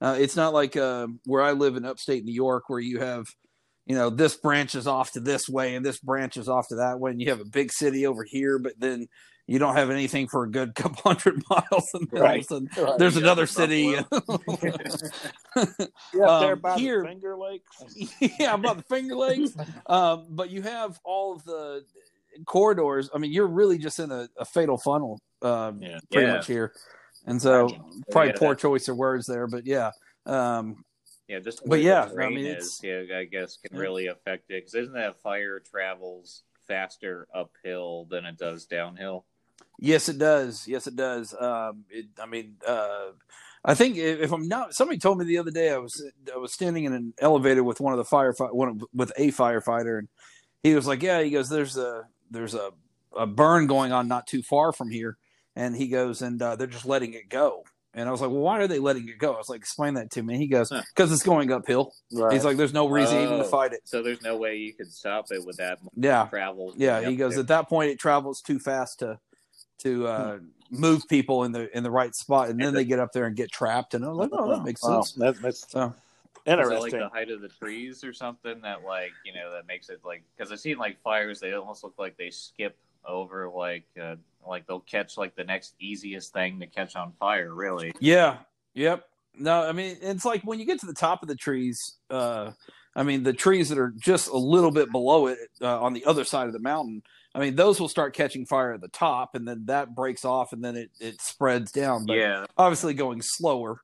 Uh, 0.00 0.16
it's 0.20 0.36
not 0.36 0.54
like 0.54 0.76
uh, 0.76 1.08
where 1.24 1.42
I 1.42 1.52
live 1.52 1.76
in 1.76 1.84
upstate 1.84 2.24
New 2.24 2.34
York, 2.34 2.64
where 2.68 2.78
you 2.78 3.00
have 3.00 3.26
you 3.88 3.94
know, 3.94 4.10
this 4.10 4.36
branches 4.36 4.86
off 4.86 5.12
to 5.12 5.20
this 5.20 5.48
way 5.48 5.74
and 5.74 5.84
this 5.84 5.98
branches 5.98 6.46
off 6.46 6.68
to 6.68 6.74
that 6.76 7.00
way. 7.00 7.10
And 7.10 7.20
you 7.22 7.30
have 7.30 7.40
a 7.40 7.46
big 7.46 7.72
city 7.72 8.06
over 8.06 8.22
here, 8.22 8.58
but 8.58 8.74
then 8.78 9.06
you 9.48 9.58
don't 9.58 9.74
have 9.74 9.90
anything 9.90 10.28
for 10.28 10.44
a 10.44 10.50
good 10.50 10.74
couple 10.76 11.00
hundred 11.02 11.42
miles. 11.50 11.90
And 11.94 12.06
then 12.12 12.20
all 12.20 12.26
of 12.26 12.30
a 12.30 12.34
Right. 12.34 12.44
sudden, 12.46 12.68
Right. 12.76 12.98
there's 12.98 13.16
Yeah, 13.16 13.22
another 13.22 13.46
city. 13.46 13.96
Yeah, 16.14 16.24
up 16.26 16.40
there 16.40 16.52
um, 16.52 16.60
by 16.60 16.78
here- 16.78 17.02
the 17.02 17.08
Finger 17.08 17.36
Lakes. 17.36 18.10
yeah, 18.38 18.54
about 18.54 18.76
the 18.76 18.82
Finger 18.84 19.16
Lakes. 19.16 19.56
Um, 19.86 20.26
but 20.30 20.50
you 20.50 20.62
have 20.62 20.98
all 21.04 21.34
of 21.34 21.44
the 21.44 21.84
corridors. 22.46 23.10
I 23.14 23.18
mean, 23.18 23.32
you're 23.32 23.46
really 23.48 23.78
just 23.78 23.98
in 23.98 24.10
a, 24.12 24.28
a 24.38 24.44
fatal 24.44 24.78
funnel, 24.78 25.20
um, 25.42 25.82
Yeah. 25.82 25.98
pretty 26.12 26.26
Yeah. 26.28 26.34
much 26.34 26.46
here. 26.46 26.72
And 27.26 27.40
so, 27.42 27.68
probably 28.10 28.32
poor 28.34 28.50
that- 28.50 28.58
choice 28.60 28.86
of 28.88 28.96
words 28.96 29.26
there, 29.26 29.46
but 29.46 29.66
yeah. 29.66 29.90
Um, 30.26 30.84
Yeah, 31.26 31.40
just 31.40 31.62
But 31.66 31.80
yeah, 31.82 32.06
the 32.06 32.22
I 32.22 32.28
mean, 32.28 32.46
is, 32.46 32.80
it's- 32.82 33.08
yeah, 33.10 33.18
I 33.18 33.24
guess 33.24 33.56
can 33.56 33.74
Yeah. 33.76 33.82
really 33.82 34.06
affect 34.06 34.50
it. 34.50 34.60
Because 34.64 34.74
isn't 34.74 34.94
that 34.94 35.20
fire 35.20 35.58
travels 35.60 36.42
faster 36.66 37.26
uphill 37.34 38.04
than 38.10 38.24
it 38.26 38.36
does 38.38 38.66
downhill? 38.66 39.24
Yes, 39.78 40.08
it 40.08 40.18
does. 40.18 40.66
Yes, 40.66 40.86
it 40.86 40.96
does. 40.96 41.34
Um, 41.38 41.84
it, 41.90 42.06
I 42.20 42.26
mean, 42.26 42.56
uh, 42.66 43.10
I 43.64 43.74
think 43.74 43.96
if, 43.96 44.32
I'm 44.32 44.48
not, 44.48 44.74
somebody 44.74 44.98
told 44.98 45.18
me 45.18 45.24
the 45.24 45.38
other 45.38 45.50
day 45.50 45.70
I 45.70 45.78
was 45.78 46.02
I 46.34 46.36
was 46.38 46.52
standing 46.52 46.84
in 46.84 46.92
an 46.92 47.14
elevator 47.20 47.62
with 47.62 47.80
one 47.80 47.92
of 47.92 47.98
the 47.98 48.04
firefight 48.04 48.54
one 48.54 48.68
of, 48.68 48.84
with 48.94 49.12
a 49.16 49.28
firefighter, 49.30 49.98
and 49.98 50.08
he 50.62 50.74
was 50.74 50.86
like, 50.86 51.02
"Yeah," 51.02 51.22
he 51.22 51.30
goes, 51.30 51.48
"There's 51.48 51.76
a 51.76 52.04
there's 52.30 52.54
a 52.54 52.70
a 53.16 53.26
burn 53.26 53.66
going 53.66 53.92
on 53.92 54.08
not 54.08 54.26
too 54.26 54.42
far 54.42 54.72
from 54.72 54.90
here," 54.90 55.16
and 55.56 55.76
he 55.76 55.88
goes, 55.88 56.22
"And 56.22 56.40
uh, 56.42 56.56
they're 56.56 56.66
just 56.66 56.86
letting 56.86 57.14
it 57.14 57.28
go." 57.28 57.64
And 57.94 58.08
I 58.08 58.12
was 58.12 58.20
like, 58.20 58.30
"Well, 58.30 58.40
why 58.40 58.58
are 58.60 58.68
they 58.68 58.78
letting 58.78 59.08
it 59.08 59.18
go?" 59.18 59.34
I 59.34 59.38
was 59.38 59.48
like, 59.48 59.60
"Explain 59.60 59.94
that 59.94 60.10
to 60.12 60.22
me." 60.22 60.38
He 60.38 60.46
goes, 60.48 60.70
"Because 60.70 61.10
it's 61.12 61.22
going 61.22 61.50
uphill." 61.52 61.92
Right. 62.12 62.32
He's 62.32 62.44
like, 62.44 62.56
"There's 62.56 62.72
no 62.74 62.88
reason 62.88 63.18
even 63.18 63.38
to 63.38 63.44
Oh. 63.44 63.48
fight 63.48 63.72
it." 63.72 63.80
So 63.84 64.02
there's 64.02 64.22
no 64.22 64.36
way 64.36 64.56
you 64.56 64.72
could 64.74 64.90
stop 64.92 65.26
it 65.30 65.44
with 65.44 65.56
that 65.58 65.78
Yeah, 65.96 66.26
travel. 66.30 66.74
yeah. 66.76 67.00
He 67.00 67.16
goes, 67.16 67.34
there. 67.34 67.40
"At 67.42 67.48
that 67.48 67.68
point, 67.68 67.90
it 67.90 67.98
travels 67.98 68.40
too 68.40 68.58
fast 68.58 69.00
to 69.00 69.18
to 69.78 70.06
uh, 70.06 70.38
move 70.70 71.02
people 71.08 71.44
in 71.44 71.52
the 71.52 71.74
in 71.76 71.82
the 71.82 71.90
right 71.90 72.14
spot, 72.14 72.48
and 72.48 72.60
then 72.60 72.74
they 72.74 72.84
get 72.84 72.98
up 72.98 73.12
there 73.12 73.26
and 73.26 73.36
get 73.36 73.50
trapped." 73.50 73.94
And 73.94 74.04
I 74.04 74.08
was 74.08 74.18
like, 74.18 74.30
"Oh, 74.32 74.50
that 74.50 74.64
makes 74.64 74.82
Wow, 74.82 75.02
sense." 75.02 75.12
that, 75.14 75.40
that's 75.40 75.70
So 75.70 75.94
Is 76.46 76.52
it 76.52 76.54
like 76.54 76.60
interesting. 76.60 77.00
the 77.00 77.08
height 77.08 77.30
of 77.30 77.40
the 77.40 77.48
trees 77.48 78.04
or 78.04 78.12
something 78.12 78.60
that 78.62 78.82
like 78.84 79.12
you 79.24 79.32
know 79.32 79.52
that 79.52 79.66
makes 79.66 79.88
it 79.88 80.00
like 80.04 80.22
because 80.36 80.52
I've 80.52 80.60
seen 80.60 80.78
like 80.78 81.00
fires 81.02 81.40
they 81.40 81.52
almost 81.52 81.84
look 81.84 81.94
like 81.98 82.16
they 82.16 82.30
skip 82.30 82.76
over 83.04 83.48
like 83.48 83.84
uh, 84.00 84.16
like 84.46 84.66
they'll 84.66 84.80
catch 84.80 85.16
like 85.16 85.34
the 85.36 85.44
next 85.44 85.74
easiest 85.78 86.32
thing 86.32 86.60
to 86.60 86.66
catch 86.66 86.96
on 86.96 87.12
fire 87.18 87.54
really 87.54 87.92
yeah, 88.00 88.38
yep. 88.74 89.04
No, 89.36 89.62
I 89.62 89.72
mean 89.72 89.98
it's 90.00 90.24
like 90.24 90.42
when 90.42 90.58
you 90.58 90.64
get 90.64 90.80
to 90.80 90.86
the 90.86 90.94
top 90.94 91.22
of 91.22 91.28
the 91.28 91.36
trees. 91.36 91.96
Uh, 92.10 92.52
I 92.96 93.02
mean 93.04 93.22
the 93.22 93.32
trees 93.32 93.68
that 93.68 93.78
are 93.78 93.94
just 93.96 94.28
a 94.28 94.36
little 94.36 94.72
bit 94.72 94.90
below 94.90 95.28
it 95.28 95.38
uh, 95.60 95.80
on 95.80 95.92
the 95.92 96.04
other 96.06 96.24
side 96.24 96.46
of 96.48 96.52
the 96.52 96.58
mountain. 96.58 97.02
I 97.34 97.40
mean 97.40 97.56
those 97.56 97.80
will 97.80 97.88
start 97.88 98.14
catching 98.14 98.46
fire 98.46 98.72
at 98.72 98.80
the 98.80 98.88
top, 98.88 99.34
and 99.34 99.46
then 99.46 99.64
that 99.66 99.94
breaks 99.94 100.24
off, 100.24 100.52
and 100.52 100.64
then 100.64 100.76
it 100.76 100.90
it 101.00 101.20
spreads 101.20 101.70
down. 101.72 102.06
But 102.06 102.16
yeah 102.16 102.46
obviously 102.56 102.94
going 102.94 103.22
slower 103.22 103.80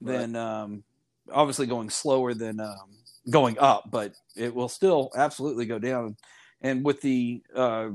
than 0.00 0.36
um, 0.36 0.84
obviously 1.30 1.66
going 1.66 1.90
slower 1.90 2.34
than 2.34 2.60
um, 2.60 2.98
going 3.30 3.58
up, 3.58 3.90
but 3.90 4.14
it 4.36 4.54
will 4.54 4.68
still 4.68 5.10
absolutely 5.16 5.66
go 5.66 5.78
down. 5.78 6.16
And 6.60 6.84
with 6.84 7.00
the 7.00 7.42
uh, 7.54 7.90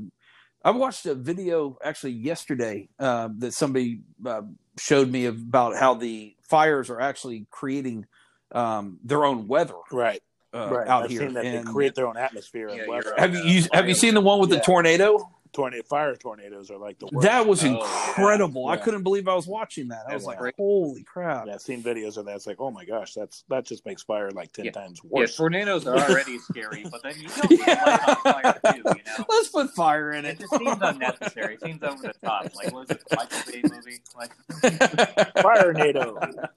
I 0.64 0.72
watched 0.72 1.06
a 1.06 1.16
video 1.16 1.78
actually 1.84 2.14
yesterday 2.14 2.90
uh, 3.00 3.30
that 3.38 3.54
somebody 3.54 4.02
uh, 4.26 4.42
showed 4.78 5.10
me 5.10 5.26
about 5.26 5.76
how 5.76 5.94
the 5.94 6.36
fires 6.44 6.90
are 6.90 7.02
actually 7.02 7.46
creating 7.52 8.06
um, 8.52 9.00
their 9.04 9.26
own 9.26 9.48
weather 9.48 9.76
right. 9.92 10.22
Uh, 10.54 10.70
right. 10.70 10.88
out 10.88 11.04
I've 11.04 11.10
here. 11.10 11.20
seen 11.22 11.34
that 11.34 11.46
And 11.46 11.68
they 11.68 11.72
create 11.72 11.94
their 11.96 12.08
own 12.08 12.18
atmosphere 12.18 12.70
Yeah, 12.70 12.76
and 12.82 12.88
weather. 12.90 13.08
you're 13.10 13.20
have 13.20 13.36
you, 13.36 13.42
you 13.44 13.64
have 13.74 13.88
you 13.90 13.96
seen 13.96 14.14
the 14.14 14.22
one 14.22 14.40
with 14.40 14.50
Yeah. 14.52 14.58
the 14.58 14.64
tornado? 14.64 15.30
Tornado, 15.54 15.82
fire 15.84 16.14
tornadoes 16.16 16.70
are 16.70 16.78
like 16.78 17.00
the 17.00 17.08
worst. 17.12 17.26
That 17.26 17.48
was 17.48 17.64
Oh, 17.64 17.68
yeah. 17.68 17.74
incredible. 18.10 18.68
I 18.68 18.78
couldn't 18.78 19.02
believe 19.04 19.28
I 19.28 19.34
was 19.34 19.48
watching 19.48 19.88
that. 19.88 20.02
I 20.08 20.14
was 20.14 20.26
That's 20.26 20.40
like, 20.42 20.56
"Holy 20.58 21.04
crap!" 21.04 21.48
Yeah, 21.48 21.54
I've 21.56 21.62
seen 21.62 21.82
videos 21.82 22.18
of 22.18 22.26
that. 22.26 22.36
It's 22.36 22.46
like, 22.46 22.58
oh 22.60 22.70
my 22.70 22.84
gosh, 22.86 23.14
that's 23.14 23.44
that 23.50 23.66
just 23.66 23.84
makes 23.86 24.04
fire 24.04 24.30
like 24.32 24.52
ten 24.52 24.66
Yeah. 24.66 24.72
times 24.72 25.00
yeah 25.04 25.10
worse. 25.22 25.36
tornadoes 25.36 25.88
are 25.88 25.98
already 25.98 26.38
scary 26.40 26.86
but 26.92 27.02
then 27.02 27.16
you 27.20 27.28
don't 27.36 27.50
need 27.50 27.60
light 27.66 28.08
on 28.08 28.16
fire 28.18 28.60
too 28.74 28.78
you 28.78 28.84
know 28.84 29.26
Let's 29.30 29.48
put 29.50 29.74
fire 29.74 30.12
in 30.12 30.26
it 30.26 30.32
it. 30.32 30.40
just 30.42 30.56
seems 30.58 30.78
unnecessary 30.82 31.56
it 31.56 31.62
seems 31.62 31.82
over 31.82 32.04
the 32.04 32.14
top 32.24 32.54
like 32.56 32.72
what 32.74 32.88
was 32.88 32.92
it 32.92 33.02
Michael 33.16 33.52
Bay 33.52 33.62
movie 33.64 34.00
like 34.16 34.32
Firenado. 35.38 36.50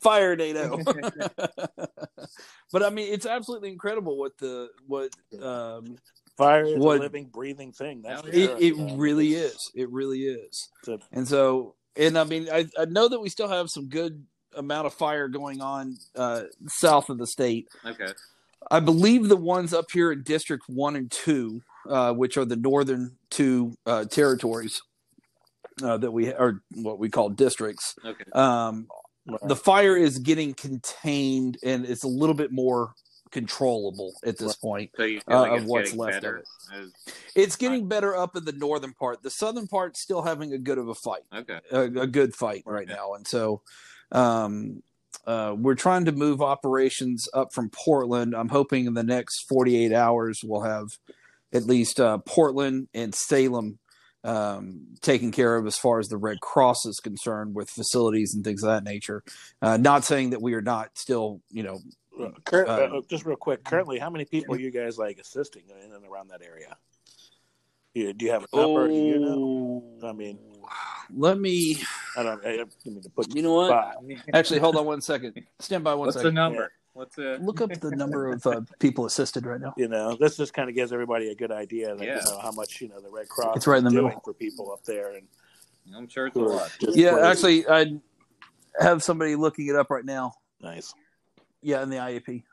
fire 0.00 0.36
NATO. 0.36 0.78
but 2.78 2.82
I 2.84 2.90
mean, 2.90 3.10
it's 3.10 3.24
absolutely 3.24 3.70
incredible 3.70 4.18
what 4.18 4.36
the 4.36 4.68
what 4.86 5.10
um, 5.42 5.96
Fire 6.36 6.64
is 6.64 6.78
What- 6.78 6.98
a 6.98 7.00
living, 7.00 7.24
breathing 7.32 7.72
thing. 7.72 8.02
That's 8.02 8.20
for 8.20 8.28
it, 8.28 8.34
sure. 8.50 8.56
it 8.60 8.76
Yeah. 8.76 8.92
really 8.96 9.34
is. 9.34 9.70
It 9.74 9.88
really 9.90 10.24
is. 10.26 10.68
a- 10.86 10.98
And 11.12 11.26
so, 11.26 11.74
and 11.96 12.18
I 12.18 12.24
mean, 12.24 12.48
I, 12.52 12.66
I 12.78 12.84
know 12.84 13.08
that 13.08 13.18
we 13.18 13.30
still 13.30 13.48
have 13.48 13.70
some 13.70 13.88
good 13.88 14.22
amount 14.54 14.86
of 14.86 14.92
fire 14.92 15.28
going 15.28 15.62
on 15.62 15.96
uh, 16.14 16.42
south 16.68 17.08
of 17.08 17.16
the 17.16 17.26
state. 17.26 17.68
okay 17.86 18.12
I 18.70 18.80
believe 18.80 19.28
the 19.28 19.36
ones 19.36 19.72
up 19.72 19.90
here 19.92 20.12
in 20.12 20.22
District 20.24 20.64
One 20.68 20.96
and 20.96 21.10
Two, 21.10 21.62
uh, 21.88 22.12
which 22.12 22.36
are 22.36 22.44
the 22.44 22.56
northern 22.56 23.16
two 23.30 23.72
uh, 23.86 24.04
territories 24.04 24.82
uh, 25.82 25.96
that 25.98 26.10
we 26.10 26.32
are 26.34 26.60
what 26.74 26.98
we 26.98 27.08
call 27.08 27.30
districts. 27.30 27.94
okay 28.04 28.24
Um, 28.32 28.88
right. 29.26 29.40
the 29.48 29.56
fire 29.56 29.96
is 29.96 30.18
getting 30.18 30.54
contained 30.54 31.58
and 31.62 31.84
it's 31.84 32.04
a 32.04 32.08
little 32.08 32.34
bit 32.34 32.52
more 32.52 32.92
controllable 33.32 34.12
at 34.24 34.38
this 34.38 34.54
point. 34.56 34.90
So 34.96 35.02
you 35.02 35.20
feel 35.20 35.36
Uh, 35.36 35.40
like 35.42 35.50
of 35.52 35.56
it's 35.62 35.66
what's 35.70 35.84
getting 35.90 35.98
left 36.00 36.16
of 36.16 36.22
better? 36.22 36.36
it. 36.38 36.46
Is- 36.80 36.92
It's 37.34 37.56
getting 37.56 37.86
better 37.88 38.16
up 38.16 38.36
in 38.36 38.44
the 38.44 38.52
northern 38.52 38.92
part. 38.94 39.22
The 39.22 39.30
southern 39.30 39.66
part's 39.66 40.00
still 40.00 40.22
having 40.22 40.52
a 40.52 40.58
good 40.58 40.78
of 40.78 40.88
a 40.88 40.94
fight. 40.94 41.22
Okay. 41.34 41.60
a, 41.70 41.80
a 41.82 42.06
good 42.06 42.34
fight 42.34 42.62
right 42.66 42.88
now. 42.88 43.14
And 43.14 43.26
so 43.26 43.62
um, 44.12 44.82
uh, 45.26 45.54
we're 45.58 45.74
trying 45.74 46.04
to 46.06 46.12
move 46.12 46.40
operations 46.40 47.28
up 47.34 47.52
from 47.52 47.68
Portland. 47.70 48.34
I'm 48.34 48.48
hoping 48.48 48.86
in 48.86 48.94
the 48.94 49.02
next 49.02 49.40
48 49.48 49.92
hours 49.92 50.40
we'll 50.44 50.62
have 50.62 50.86
at 51.52 51.64
least 51.64 52.00
uh, 52.00 52.18
Portland 52.18 52.88
and 52.94 53.14
Salem 53.14 53.78
um, 54.26 54.88
taken 55.00 55.30
care 55.30 55.56
of 55.56 55.66
as 55.66 55.76
far 55.76 55.98
as 55.98 56.08
the 56.08 56.16
Red 56.16 56.40
Cross 56.40 56.84
is 56.84 57.00
concerned 57.00 57.54
with 57.54 57.70
facilities 57.70 58.34
and 58.34 58.44
things 58.44 58.62
of 58.62 58.68
that 58.68 58.84
nature. 58.84 59.22
Uh, 59.62 59.76
not 59.76 60.04
saying 60.04 60.30
that 60.30 60.42
we 60.42 60.54
are 60.54 60.62
not 60.62 60.90
still, 60.98 61.40
you 61.50 61.62
know, 61.62 61.78
Cur- 62.44 62.66
Uh, 62.66 62.98
uh, 62.98 63.00
just 63.10 63.26
real 63.26 63.36
quick, 63.36 63.62
currently, 63.62 63.98
how 63.98 64.08
many 64.08 64.24
people 64.24 64.54
are 64.54 64.58
you 64.58 64.70
guys 64.70 64.96
like 64.96 65.18
assisting 65.18 65.64
in 65.68 65.92
and 65.92 66.06
around 66.06 66.28
that 66.28 66.42
area? 66.42 66.76
You, 67.94 68.12
do 68.12 68.24
you 68.24 68.32
have 68.32 68.46
a 68.52 68.56
number? 68.56 68.88
Do 68.88 68.94
you 68.94 69.18
know? 69.18 69.84
I 70.02 70.12
mean, 70.12 70.38
let 71.14 71.38
me, 71.38 71.78
I 72.16 72.22
don't. 72.22 72.44
I, 72.44 72.60
I 72.60 72.64
mean 72.84 73.02
to 73.02 73.10
put 73.10 73.34
you 73.34 73.42
know 73.42 73.54
what? 73.54 73.68
spot. 73.68 73.96
Actually, 74.32 74.60
hold 74.60 74.76
on 74.76 74.86
one 74.86 75.00
second. 75.00 75.34
Stand 75.60 75.84
by 75.84 75.94
one 75.94 76.06
What's 76.06 76.16
the 76.16 76.20
second. 76.20 76.34
number? 76.34 76.72
What's 76.96 77.14
the? 77.16 77.36
Look 77.42 77.60
up 77.60 77.70
the 77.78 77.90
number 77.90 78.32
of 78.32 78.46
uh, 78.46 78.62
people 78.78 79.04
assisted 79.04 79.44
right 79.44 79.60
now. 79.60 79.74
You 79.76 79.88
know, 79.88 80.16
this 80.18 80.36
just 80.38 80.54
kind 80.54 80.68
of 80.70 80.74
gives 80.74 80.92
everybody 80.92 81.28
a 81.30 81.34
good 81.34 81.52
idea, 81.52 81.94
that, 81.94 82.02
Yeah. 82.04 82.20
you 82.24 82.30
know, 82.30 82.38
how 82.38 82.50
much 82.52 82.80
you 82.80 82.88
know 82.88 83.00
the 83.00 83.10
Red 83.10 83.28
Cross 83.28 83.56
It's 83.58 83.66
right 83.66 83.78
in 83.78 83.84
the 83.84 83.90
is 83.90 83.94
middle. 83.94 84.20
for 84.24 84.32
people 84.32 84.72
up 84.72 84.82
there, 84.84 85.12
and 85.12 85.26
I'm 85.94 86.08
sure 86.08 86.26
it's 86.28 86.36
a 86.36 86.40
lot. 86.40 86.72
Yeah, 86.80 87.10
close. 87.10 87.22
actually, 87.24 87.68
I 87.68 88.00
have 88.80 89.02
somebody 89.02 89.36
looking 89.36 89.66
it 89.66 89.76
up 89.76 89.90
right 89.90 90.04
now. 90.04 90.32
nice. 90.62 90.94
Yeah, 91.62 91.82
in 91.82 91.90
the 91.90 91.96
IAP. 91.96 92.44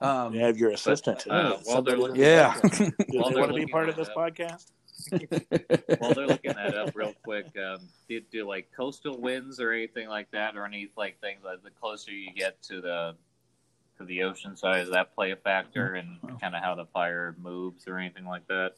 Um, 0.00 0.34
You 0.34 0.40
have 0.40 0.56
your 0.58 0.70
assistant. 0.70 1.24
uh, 1.30 1.58
while 1.64 1.82
they're 1.82 1.96
looking- 1.96 2.20
yeah. 2.20 2.58
Does 2.62 2.90
While 3.10 3.30
they 3.30 3.38
want 3.40 3.52
to 3.52 3.56
be 3.56 3.66
part 3.66 3.88
of 3.88 3.94
this 3.96 4.08
podcast? 4.08 4.66
While 5.98 6.14
they're 6.14 6.26
looking 6.26 6.54
that 6.54 6.74
up 6.74 6.94
real 6.94 7.14
quick, 7.24 7.46
um, 7.56 7.80
do, 8.08 8.20
do 8.20 8.46
like 8.46 8.70
coastal 8.76 9.18
winds 9.20 9.60
or 9.60 9.72
anything 9.72 10.08
like 10.08 10.30
that, 10.32 10.56
or 10.56 10.64
any 10.64 10.90
like 10.96 11.20
things 11.20 11.40
like 11.44 11.62
the 11.62 11.70
closer 11.70 12.12
you 12.12 12.32
get 12.32 12.62
to 12.64 12.80
the 12.80 13.14
to 13.98 14.04
the 14.04 14.22
ocean 14.22 14.56
side, 14.56 14.80
does 14.80 14.90
that 14.90 15.14
play 15.14 15.30
a 15.32 15.36
factor 15.36 15.96
in 15.96 16.18
kind 16.40 16.54
of 16.54 16.62
how 16.62 16.74
the 16.74 16.86
fire 16.86 17.36
moves 17.40 17.86
or 17.86 17.98
anything 17.98 18.24
like 18.24 18.46
that? 18.48 18.72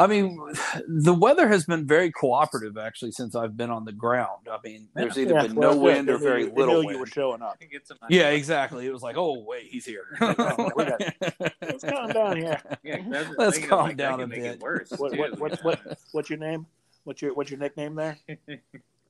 I 0.00 0.06
mean, 0.06 0.40
the 0.88 1.12
weather 1.14 1.46
has 1.48 1.66
been 1.66 1.86
very 1.86 2.10
cooperative 2.10 2.78
actually 2.78 3.12
since 3.12 3.34
I've 3.34 3.56
been 3.56 3.70
on 3.70 3.84
the 3.84 3.92
ground. 3.92 4.48
I 4.50 4.56
mean, 4.64 4.88
there's 4.94 5.18
either 5.18 5.34
Yeah, 5.34 5.42
been 5.42 5.54
well, 5.54 5.70
no 5.72 5.74
good. 5.76 5.82
wind 5.84 6.08
They 6.08 6.12
or 6.12 6.18
very 6.18 6.44
they 6.46 6.52
little 6.52 6.74
knew 6.76 6.80
you 6.80 6.86
wind. 6.88 7.00
were 7.00 7.06
showing 7.06 7.42
up. 7.42 7.52
I 7.52 7.56
think 7.56 7.72
it's 7.74 7.90
a 7.90 7.96
Yeah, 8.08 8.30
exactly. 8.30 8.86
It 8.86 8.92
was 8.92 9.02
like, 9.02 9.16
oh 9.18 9.44
wait, 9.46 9.66
he's 9.70 9.84
here. 9.84 10.06
Oh, 10.20 10.70
Let's 11.62 11.84
calm 11.84 12.08
down 12.10 12.36
here. 12.38 12.60
Yeah, 12.82 13.24
Let's 13.36 13.58
calm 13.66 13.88
like, 13.88 13.96
down 13.98 14.20
a 14.22 14.26
bit. 14.26 14.60
Worse, 14.60 14.90
What, 14.96 15.16
what, 15.18 15.38
what, 15.38 15.64
what, 15.64 15.80
what's 16.12 16.30
your 16.30 16.38
name? 16.38 16.66
What's 17.04 17.20
your 17.22 17.34
what's 17.34 17.50
your 17.50 17.60
nickname 17.60 17.94
there? 17.94 18.18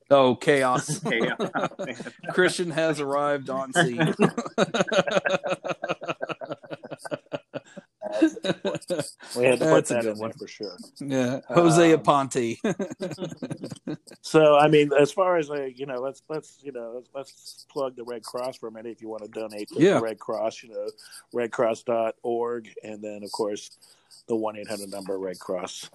oh, 0.09 0.35
chaos! 0.35 0.99
Chaos. 1.09 1.49
Christian 2.33 2.69
has 2.71 2.99
arrived 2.99 3.49
on 3.49 3.71
scene. 3.73 4.13
We 9.37 9.45
had 9.45 9.59
to 9.59 9.65
put 9.65 9.85
That's 9.85 9.89
that 9.89 10.05
in 10.05 10.17
one. 10.17 10.33
for 10.33 10.47
sure. 10.47 10.77
yeah, 10.99 11.39
Jose 11.49 11.93
Um, 11.93 11.99
Aponte. 12.01 12.57
So 14.21 14.55
I 14.57 14.67
mean, 14.67 14.91
as 14.97 15.11
far 15.11 15.37
as 15.37 15.49
like 15.49 15.77
you 15.79 15.85
know, 15.85 15.99
let's 15.99 16.21
let's 16.29 16.59
you 16.61 16.71
know 16.71 16.91
let's, 16.95 17.09
let's 17.13 17.65
plug 17.71 17.95
the 17.95 18.03
Red 18.03 18.23
Cross 18.23 18.57
for 18.57 18.67
a 18.67 18.71
minute 18.71 18.91
if 18.91 19.01
you 19.01 19.09
want 19.09 19.23
to 19.23 19.29
donate 19.29 19.69
to 19.69 19.75
Yeah. 19.81 19.95
the 19.95 20.01
Red 20.01 20.19
Cross. 20.19 20.63
You 20.63 20.69
know, 20.69 20.87
redcross.org, 21.33 22.69
and 22.83 23.01
then 23.01 23.23
of 23.23 23.31
course 23.31 23.71
the 24.27 24.35
one 24.35 24.55
eight 24.57 24.69
hundred 24.69 24.89
number 24.89 25.17
Red 25.17 25.39
Cross. 25.39 25.89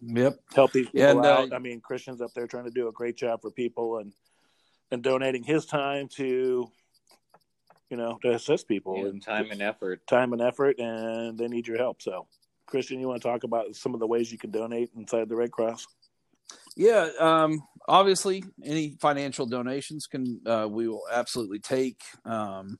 yep. 0.00 0.40
Help 0.54 0.72
these 0.72 0.86
people 0.88 1.08
And, 1.08 1.26
uh, 1.26 1.28
out. 1.40 1.52
I 1.52 1.58
mean, 1.58 1.80
Christian's 1.80 2.20
up 2.20 2.32
there 2.34 2.46
trying 2.46 2.64
to 2.64 2.70
do 2.70 2.88
a 2.88 2.92
great 2.92 3.16
job 3.16 3.42
for 3.42 3.50
people 3.50 3.98
and 3.98 4.12
and 4.90 5.02
donating 5.02 5.42
his 5.42 5.66
time 5.66 6.08
to 6.08 6.70
you 7.90 7.96
know 7.96 8.18
to 8.22 8.34
assist 8.34 8.68
people 8.68 9.02
Yeah, 9.02 9.10
and 9.10 9.22
time 9.22 9.50
and 9.50 9.62
effort. 9.62 10.06
time 10.06 10.32
and 10.32 10.42
effort, 10.42 10.78
and 10.78 11.38
they 11.38 11.48
need 11.48 11.66
your 11.66 11.78
help. 11.78 12.02
So, 12.02 12.26
Christian, 12.66 13.00
you 13.00 13.08
want 13.08 13.22
to 13.22 13.28
talk 13.28 13.44
about 13.44 13.74
some 13.76 13.94
of 13.94 14.00
the 14.00 14.06
ways 14.06 14.30
you 14.30 14.38
can 14.38 14.50
donate 14.50 14.90
inside 14.96 15.28
the 15.28 15.36
Red 15.36 15.50
Cross? 15.50 15.86
Yeah, 16.76 17.08
um, 17.18 17.62
obviously, 17.88 18.44
any 18.64 18.96
financial 19.00 19.46
donations 19.46 20.06
can 20.06 20.40
uh, 20.46 20.68
we 20.70 20.88
will 20.88 21.04
absolutely 21.10 21.58
take. 21.58 22.00
Um, 22.24 22.78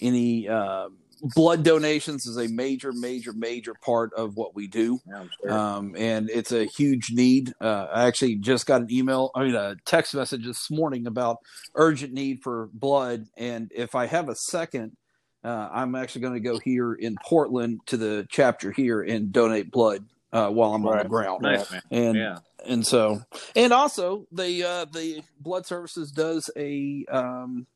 any 0.00 0.48
uh, 0.48 0.88
blood 1.22 1.62
donations 1.62 2.26
is 2.26 2.36
a 2.36 2.48
major, 2.48 2.92
major, 2.92 3.32
major 3.32 3.74
part 3.74 4.12
of 4.14 4.36
what 4.36 4.54
we 4.54 4.66
do, 4.66 5.00
Yeah, 5.06 5.24
sure. 5.40 5.52
um, 5.52 5.94
and 5.96 6.30
it's 6.30 6.52
a 6.52 6.64
huge 6.64 7.10
need. 7.12 7.52
Uh, 7.60 7.86
I 7.92 8.06
actually 8.06 8.36
just 8.36 8.66
got 8.66 8.80
an 8.82 8.88
email, 8.90 9.30
I 9.34 9.44
mean, 9.44 9.54
a 9.54 9.76
text 9.84 10.14
message 10.14 10.44
this 10.44 10.70
morning 10.70 11.06
about 11.06 11.38
urgent 11.74 12.12
need 12.12 12.42
for 12.42 12.68
blood, 12.72 13.26
and 13.36 13.70
if 13.74 13.94
I 13.94 14.06
have 14.06 14.28
a 14.28 14.34
second. 14.34 14.96
Uh, 15.44 15.68
I'm 15.72 15.94
actually 15.94 16.22
going 16.22 16.34
to 16.34 16.40
go 16.40 16.58
here 16.58 16.94
in 16.94 17.16
Portland 17.24 17.78
to 17.86 17.96
the 17.96 18.26
chapter 18.28 18.72
here 18.72 19.00
and 19.02 19.32
donate 19.32 19.70
blood 19.70 20.04
uh, 20.32 20.48
while 20.50 20.74
I'm 20.74 20.84
on 20.84 20.98
the 20.98 21.04
ground. 21.04 21.42
nice. 21.42 21.72
And 21.92 22.16
yeah. 22.16 22.38
and 22.66 22.84
so 22.84 23.20
and 23.54 23.72
also 23.72 24.26
the 24.32 24.64
uh 24.64 24.84
the 24.86 25.22
blood 25.40 25.64
services 25.64 26.10
does 26.10 26.50
a 26.56 27.04
um 27.08 27.68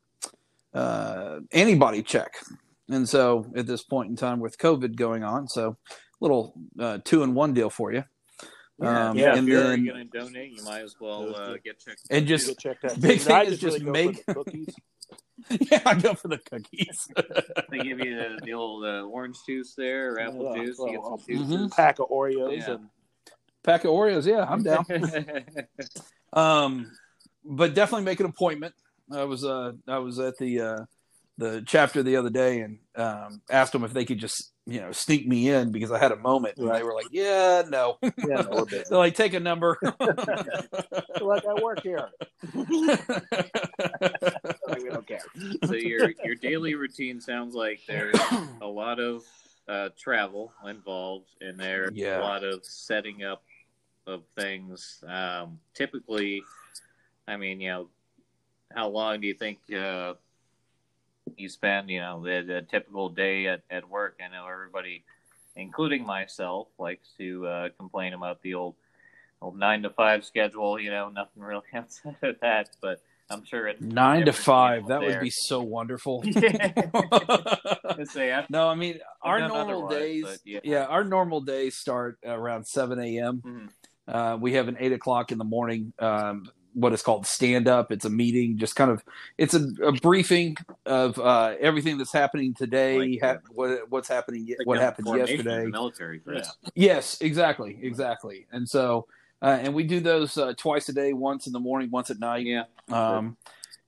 uh 0.75 1.39
antibody 1.53 2.03
check 2.03 2.35
and 2.93 3.09
so 3.09 3.47
at 3.57 3.67
this 3.67 3.83
point 3.83 4.11
in 4.11 4.17
time 4.17 4.41
with 4.41 4.57
covid 4.59 4.97
going 4.97 5.23
on 5.25 5.49
so 5.49 5.77
little 6.21 6.55
uh 6.79 6.99
two 7.05 7.23
in 7.23 7.35
one 7.35 7.53
deal 7.55 7.71
for 7.71 7.93
you 7.93 8.05
Yeah, 8.81 9.11
Um, 9.11 9.17
yeah, 9.19 9.35
and 9.37 9.47
if 9.47 9.53
you're 9.53 9.63
then- 9.69 9.85
going 9.85 10.09
to 10.11 10.19
donate, 10.19 10.51
you 10.57 10.65
might 10.65 10.83
as 10.83 10.97
well 11.01 11.35
uh, 11.37 11.57
get 11.63 11.79
checked. 11.79 12.03
and 12.11 12.27
just 12.27 12.59
checked 12.59 12.85
out. 12.85 13.01
big 13.01 13.21
You 13.23 13.29
know, 13.29 13.35
I 13.37 13.45
thing 13.45 13.53
is 13.53 13.63
really 13.63 13.79
just 13.79 13.85
go 13.85 13.93
for 13.93 13.93
make- 13.93 14.27
cookies. 14.27 14.75
yeah 15.71 15.83
i 15.87 15.95
go 15.95 16.15
for 16.15 16.29
the 16.29 16.39
cookies 16.39 17.09
They 17.71 17.79
give 17.79 17.99
you 17.99 18.15
the, 18.17 18.41
the 18.45 18.53
old 18.55 18.85
uh, 18.85 19.03
orange 19.03 19.37
juice 19.47 19.75
there 19.75 20.13
or 20.15 20.21
apple 20.21 20.45
Yeah, 20.57 20.65
juice. 20.65 20.79
You 20.79 20.93
get 20.93 21.03
some 21.05 21.19
juices. 21.27 21.47
Mhm. 21.57 21.71
pack 21.77 21.99
of 21.99 22.09
Oreos 22.11 22.57
Yeah. 22.59 22.71
and 22.75 22.89
pack 23.65 23.85
of 23.85 23.91
oreos 23.91 24.25
yeah 24.27 24.45
i'm 24.49 24.63
down 24.63 24.85
um 26.33 26.91
but 27.45 27.75
definitely 27.75 28.05
make 28.05 28.21
an 28.21 28.27
appointment 28.27 28.75
i 29.13 29.25
was 29.25 29.45
uh 29.45 29.73
i 29.89 29.99
was 29.99 30.19
at 30.19 30.37
the 30.39 30.61
uh 30.61 30.79
the 31.39 31.63
chapter 31.67 32.03
the 32.03 32.17
other 32.17 32.31
day 32.31 32.61
and 32.61 32.79
um 32.97 33.41
asked 33.51 33.73
them 33.73 33.85
if 33.85 33.93
they 33.93 34.05
could 34.05 34.19
just 34.19 34.53
you 34.67 34.81
know 34.81 34.93
sneak 34.93 35.27
me 35.27 35.49
in 35.49 35.73
because 35.73 35.91
i 35.91 35.99
had 35.99 36.13
a 36.13 36.17
moment 36.17 36.57
and 36.59 36.71
they 36.71 36.83
were 36.83 36.95
like 36.95 37.07
yeah 37.11 37.63
no 37.69 37.97
yeah, 38.03 38.43
no, 38.43 38.49
we're 38.51 38.65
they're 38.65 38.99
like 38.99 39.15
take 39.15 39.35
a 39.35 39.41
number 39.41 39.79
like 41.21 41.45
I 41.47 41.55
work 41.63 41.83
here. 41.83 42.09
we 42.55 42.97
don't 44.89 45.07
care. 45.07 45.21
so 45.65 45.75
your 45.75 46.13
your 46.25 46.35
daily 46.35 46.75
routine 46.75 47.21
sounds 47.21 47.55
like 47.55 47.81
there's 47.87 48.19
a 48.61 48.67
lot 48.67 48.99
of 49.01 49.23
uh, 49.69 49.91
travel 49.99 50.53
involved 50.67 51.31
in 51.41 51.57
there. 51.57 51.91
Yeah. 51.93 52.21
A 52.21 52.23
lot 52.23 52.45
of 52.45 52.65
setting 52.65 53.25
up 53.25 53.43
of 54.07 54.25
things. 54.39 55.03
Um, 55.07 55.61
typically, 55.75 56.43
I 57.29 57.37
mean, 57.37 57.61
you 57.61 57.69
know, 57.71 57.89
how 58.75 58.89
long 58.89 59.21
do 59.21 59.27
you 59.27 59.35
think 59.35 59.59
uh, 59.73 60.15
you 61.37 61.49
spend? 61.49 61.91
You 61.91 62.01
know, 62.01 62.23
the, 62.23 62.45
the 62.47 62.63
typical 62.63 63.09
day 63.09 63.47
at, 63.47 63.63
at 63.71 63.89
work. 63.89 64.21
I 64.25 64.33
know 64.33 64.47
everybody, 64.47 65.05
including 65.57 66.07
myself, 66.07 66.69
likes 66.79 67.09
to 67.19 67.47
uh, 67.47 67.69
complain 67.79 68.15
about 68.15 68.43
the 68.43 68.55
old 68.55 68.75
old 69.41 69.59
nine 69.59 69.83
to 69.83 69.91
five 69.91 70.25
schedule. 70.25 70.79
You 70.79 70.91
know, 70.91 71.09
nothing 71.09 71.43
really 71.43 71.63
outside 71.75 72.17
of 72.23 72.41
that, 72.41 72.71
but. 72.81 73.01
I'm 73.31 73.47
sure 73.47 73.67
it's 73.67 73.81
nine 73.81 74.27
to 74.27 74.33
five 74.33 74.89
that 74.89 75.01
would 75.01 75.19
be 75.19 75.31
so 75.31 75.63
wonderful 75.63 76.23
no 78.51 78.69
i 78.69 78.75
mean 78.75 78.99
our 79.23 79.49
normal 79.49 79.89
days 79.89 80.39
yeah. 80.45 80.61
yeah 80.65 80.85
our 80.85 81.03
normal 81.03 81.41
days 81.41 81.77
start 81.77 82.19
around 82.27 82.67
7 82.67 83.01
a.m 83.01 83.43
Mhm. 83.43 83.71
Uh, 84.07 84.37
we 84.41 84.55
have 84.55 84.69
an 84.69 84.77
eight 84.81 84.93
o'clock 84.93 85.31
in 85.31 85.39
the 85.39 85.45
morning, 85.45 85.93
um, 85.99 86.51
what 86.75 86.93
is 86.93 87.03
called 87.03 87.27
stand 87.27 87.69
up. 87.69 87.93
It's 87.93 88.05
a 88.05 88.11
meeting, 88.11 88.59
just 88.59 88.77
kind 88.77 88.91
of, 88.91 89.05
it's 89.39 89.55
a, 89.55 89.67
a 89.85 89.93
briefing 89.93 90.57
of 90.87 91.19
uh, 91.19 91.55
everything 91.61 91.99
that's 91.99 92.13
happening 92.13 92.55
today, 92.55 92.99
Like, 92.99 93.23
ha- 93.23 93.51
what, 93.51 93.91
what's 93.91 94.09
happening, 94.09 94.47
Like 94.59 94.67
what 94.67 94.79
the 94.79 94.85
happened 94.85 95.07
yesterday. 95.09 95.65
The 95.65 95.71
military, 95.71 96.21
Chris. 96.21 96.51
Yes, 96.75 97.21
exactly, 97.21 97.79
exactly. 97.83 98.47
And 98.53 98.69
so, 98.69 99.07
uh, 99.41 99.59
and 99.61 99.75
we 99.75 99.85
do 99.85 100.01
those 100.01 100.39
uh, 100.39 100.55
twice 100.57 100.89
a 100.89 100.93
day, 100.93 101.13
once 101.13 101.47
in 101.47 101.53
the 101.53 101.61
morning, 101.61 101.91
once 101.91 102.11
at 102.11 102.19
night. 102.19 102.47
Yeah. 102.47 102.65
Um, 102.91 103.37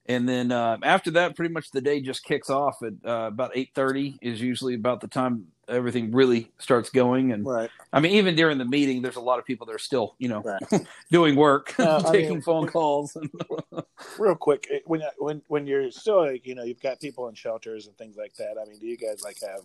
and 0.06 0.28
then 0.28 0.52
uh, 0.52 0.76
after 0.82 1.11
that, 1.12 1.34
pretty 1.37 1.52
much 1.52 1.70
the 1.70 1.80
day 1.80 2.00
just 2.00 2.25
kicks 2.25 2.50
off 2.50 2.76
at 2.82 2.92
uh, 3.08 3.26
about 3.28 3.52
eight 3.54 3.70
thirty 3.75 4.18
is 4.20 4.40
usually 4.40 4.75
about 4.75 5.00
the 5.00 5.08
time 5.08 5.46
everything 5.66 6.12
really 6.12 6.50
starts 6.58 6.90
going. 6.90 7.32
And 7.32 7.46
Right. 7.46 7.70
I 7.90 7.99
mean, 8.00 8.12
even 8.12 8.34
during 8.37 8.58
the 8.58 8.66
meeting, 8.66 9.00
there's 9.00 9.16
a 9.16 9.20
lot 9.20 9.38
of 9.38 9.46
people 9.46 9.64
that 9.66 9.75
are 9.75 9.78
still, 9.78 10.14
you 10.18 10.28
know, 10.28 10.42
Right. 10.42 10.87
doing 11.11 11.37
work, 11.37 11.75
Uh, 11.80 12.02
I 12.06 12.12
taking 12.12 12.30
mean- 12.34 12.42
phone 12.42 12.66
calls. 12.68 13.16
Real 14.18 14.34
quick, 14.34 14.68
eh, 14.70 14.80
when 14.87 15.02
when 15.18 15.42
when 15.49 15.66
you're 15.66 15.90
still 15.90 16.26
like 16.26 16.46
you 16.46 16.54
know 16.54 16.64
you've 16.64 16.82
got 16.82 17.00
people 17.00 17.28
in 17.28 17.34
shelters 17.34 17.87
and 17.87 17.96
things 17.96 18.16
like 18.16 18.34
that. 18.34 18.56
I 18.61 18.68
mean, 18.68 18.78
do 18.78 18.87
you 18.87 18.96
guys 18.96 19.23
like 19.25 19.38
have 19.40 19.61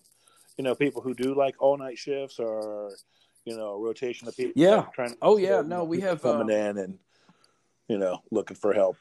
you 0.57 0.63
know 0.63 0.73
people 0.75 1.01
who 1.01 1.13
do 1.13 1.33
like 1.35 1.55
all 1.59 1.77
night 1.77 1.97
shifts 1.97 2.39
or 2.39 2.91
you 3.45 3.55
know 3.57 3.71
a 3.73 3.79
rotation 3.79 4.27
of 4.27 4.35
people? 4.37 4.53
Yeah. 4.55 4.75
like, 4.77 4.93
trying. 4.93 5.15
Oh, 5.21 5.37
yeah. 5.37 5.57
you 5.57 5.63
know, 5.63 5.77
No, 5.79 5.83
we 5.83 5.99
have, 6.01 6.21
coming 6.21 6.49
uh, 6.49 6.69
in 6.69 6.77
and 6.77 6.97
you 7.89 7.97
know 7.97 8.21
looking 8.31 8.55
for 8.55 8.73
help. 8.73 8.95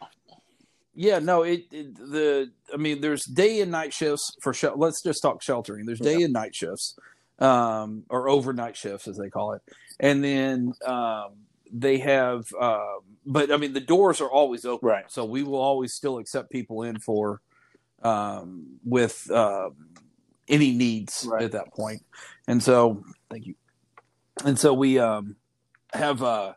Yeah, 1.01 1.21
no, 1.21 1.45
it, 1.45 1.67
it 1.71 1.95
the 1.95 2.51
I 2.75 2.77
mean, 2.77 3.01
there's 3.01 3.25
day 3.25 3.61
and 3.61 3.71
night 3.71 3.95
shifts 3.95 4.33
for 4.43 4.53
shel- 4.53 4.77
let's 4.77 5.01
just 5.01 5.23
talk 5.23 5.41
sheltering. 5.45 5.87
There's 5.87 6.01
day 6.01 6.23
and 6.23 6.33
night 6.33 6.57
shifts, 6.57 6.99
um, 7.39 8.03
or 8.11 8.29
overnight 8.29 8.77
shifts 8.77 9.07
as 9.07 9.17
they 9.17 9.31
call 9.31 9.53
it, 9.53 9.63
and 10.01 10.25
then 10.25 10.73
um, 10.85 11.35
they 11.73 11.99
have, 11.99 12.47
um, 12.61 12.99
but 13.25 13.53
I 13.53 13.59
mean, 13.59 13.75
the 13.75 13.81
doors 13.81 14.21
are 14.21 14.29
always 14.29 14.65
open, 14.65 14.89
Right. 14.89 15.05
So 15.09 15.25
we 15.25 15.45
will 15.45 15.61
always 15.61 15.95
still 15.95 16.19
accept 16.19 16.51
people 16.51 16.83
in 16.83 16.99
for 16.99 17.43
um, 18.03 18.81
with 18.85 19.31
um 19.31 19.77
any 20.49 20.73
needs 20.73 21.25
Right. 21.31 21.45
at 21.45 21.53
that 21.53 21.67
point. 21.67 21.77
point, 21.77 22.03
and 22.49 22.61
so 22.61 23.05
thank 23.31 23.47
you, 23.47 23.55
and 24.45 24.59
so 24.59 24.75
we 24.75 24.99
um, 24.99 25.37
have 25.93 26.25
uh, 26.25 26.55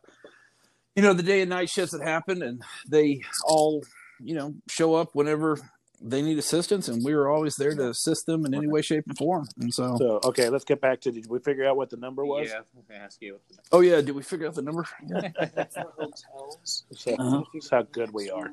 you 0.96 1.04
know 1.04 1.14
the 1.14 1.22
day 1.22 1.42
and 1.42 1.52
night 1.52 1.70
shifts 1.70 1.96
that 1.96 2.02
happen, 2.02 2.42
and 2.42 2.64
they 2.90 3.22
all 3.46 3.84
you 4.24 4.36
know 4.36 4.54
show 4.70 4.96
up 4.96 5.10
whenever 5.13 5.58
they 6.04 6.22
need 6.24 6.40
assistance, 6.40 6.88
and 6.88 7.04
we 7.06 7.13
were 7.13 7.30
always 7.30 7.56
there 7.58 7.75
to 7.75 7.90
assist 7.90 8.25
them 8.25 8.44
in 8.46 8.56
any 8.56 8.68
way, 8.68 8.82
shape, 8.82 9.04
and 9.08 9.16
form. 9.18 9.46
And 9.60 9.72
so, 9.72 9.98
So 9.98 10.20
okay, 10.24 10.50
let's 10.50 10.63
get 10.66 10.82
back 10.82 11.00
to. 11.01 11.12
Did 11.12 11.28
we 11.30 11.38
figure 11.40 11.66
out 11.68 11.78
what 11.78 11.90
the 11.92 11.98
number 11.98 12.25
was? 12.25 12.50
Yeah, 12.50 12.58
I'm 12.75 12.84
gonna 12.90 13.00
ask 13.00 13.22
you. 13.22 13.34
What 13.50 13.60
oh 13.72 13.80
yeah, 13.82 14.01
did 14.01 14.12
we 14.16 14.24
figure 14.24 14.48
out 14.48 14.56
the 14.56 14.63
number? 14.63 14.86
Yeah. 15.08 15.30
for 15.74 15.94
hotels. 15.98 16.86
So, 16.94 17.13
Uh-huh. 17.16 17.44
That's 17.54 17.70
how 17.70 17.84
good 17.84 18.12
we 18.13 18.30
are. 18.32 18.51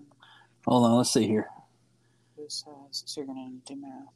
Hold 0.67 0.85
on, 0.85 0.97
let's 0.99 1.13
see 1.13 1.27
here. 1.27 1.49
This 2.37 2.65
has, 2.67 3.03
so 3.07 3.21
you're 3.23 3.27
gonna 3.27 3.51
do 3.67 3.77
math. 3.77 4.13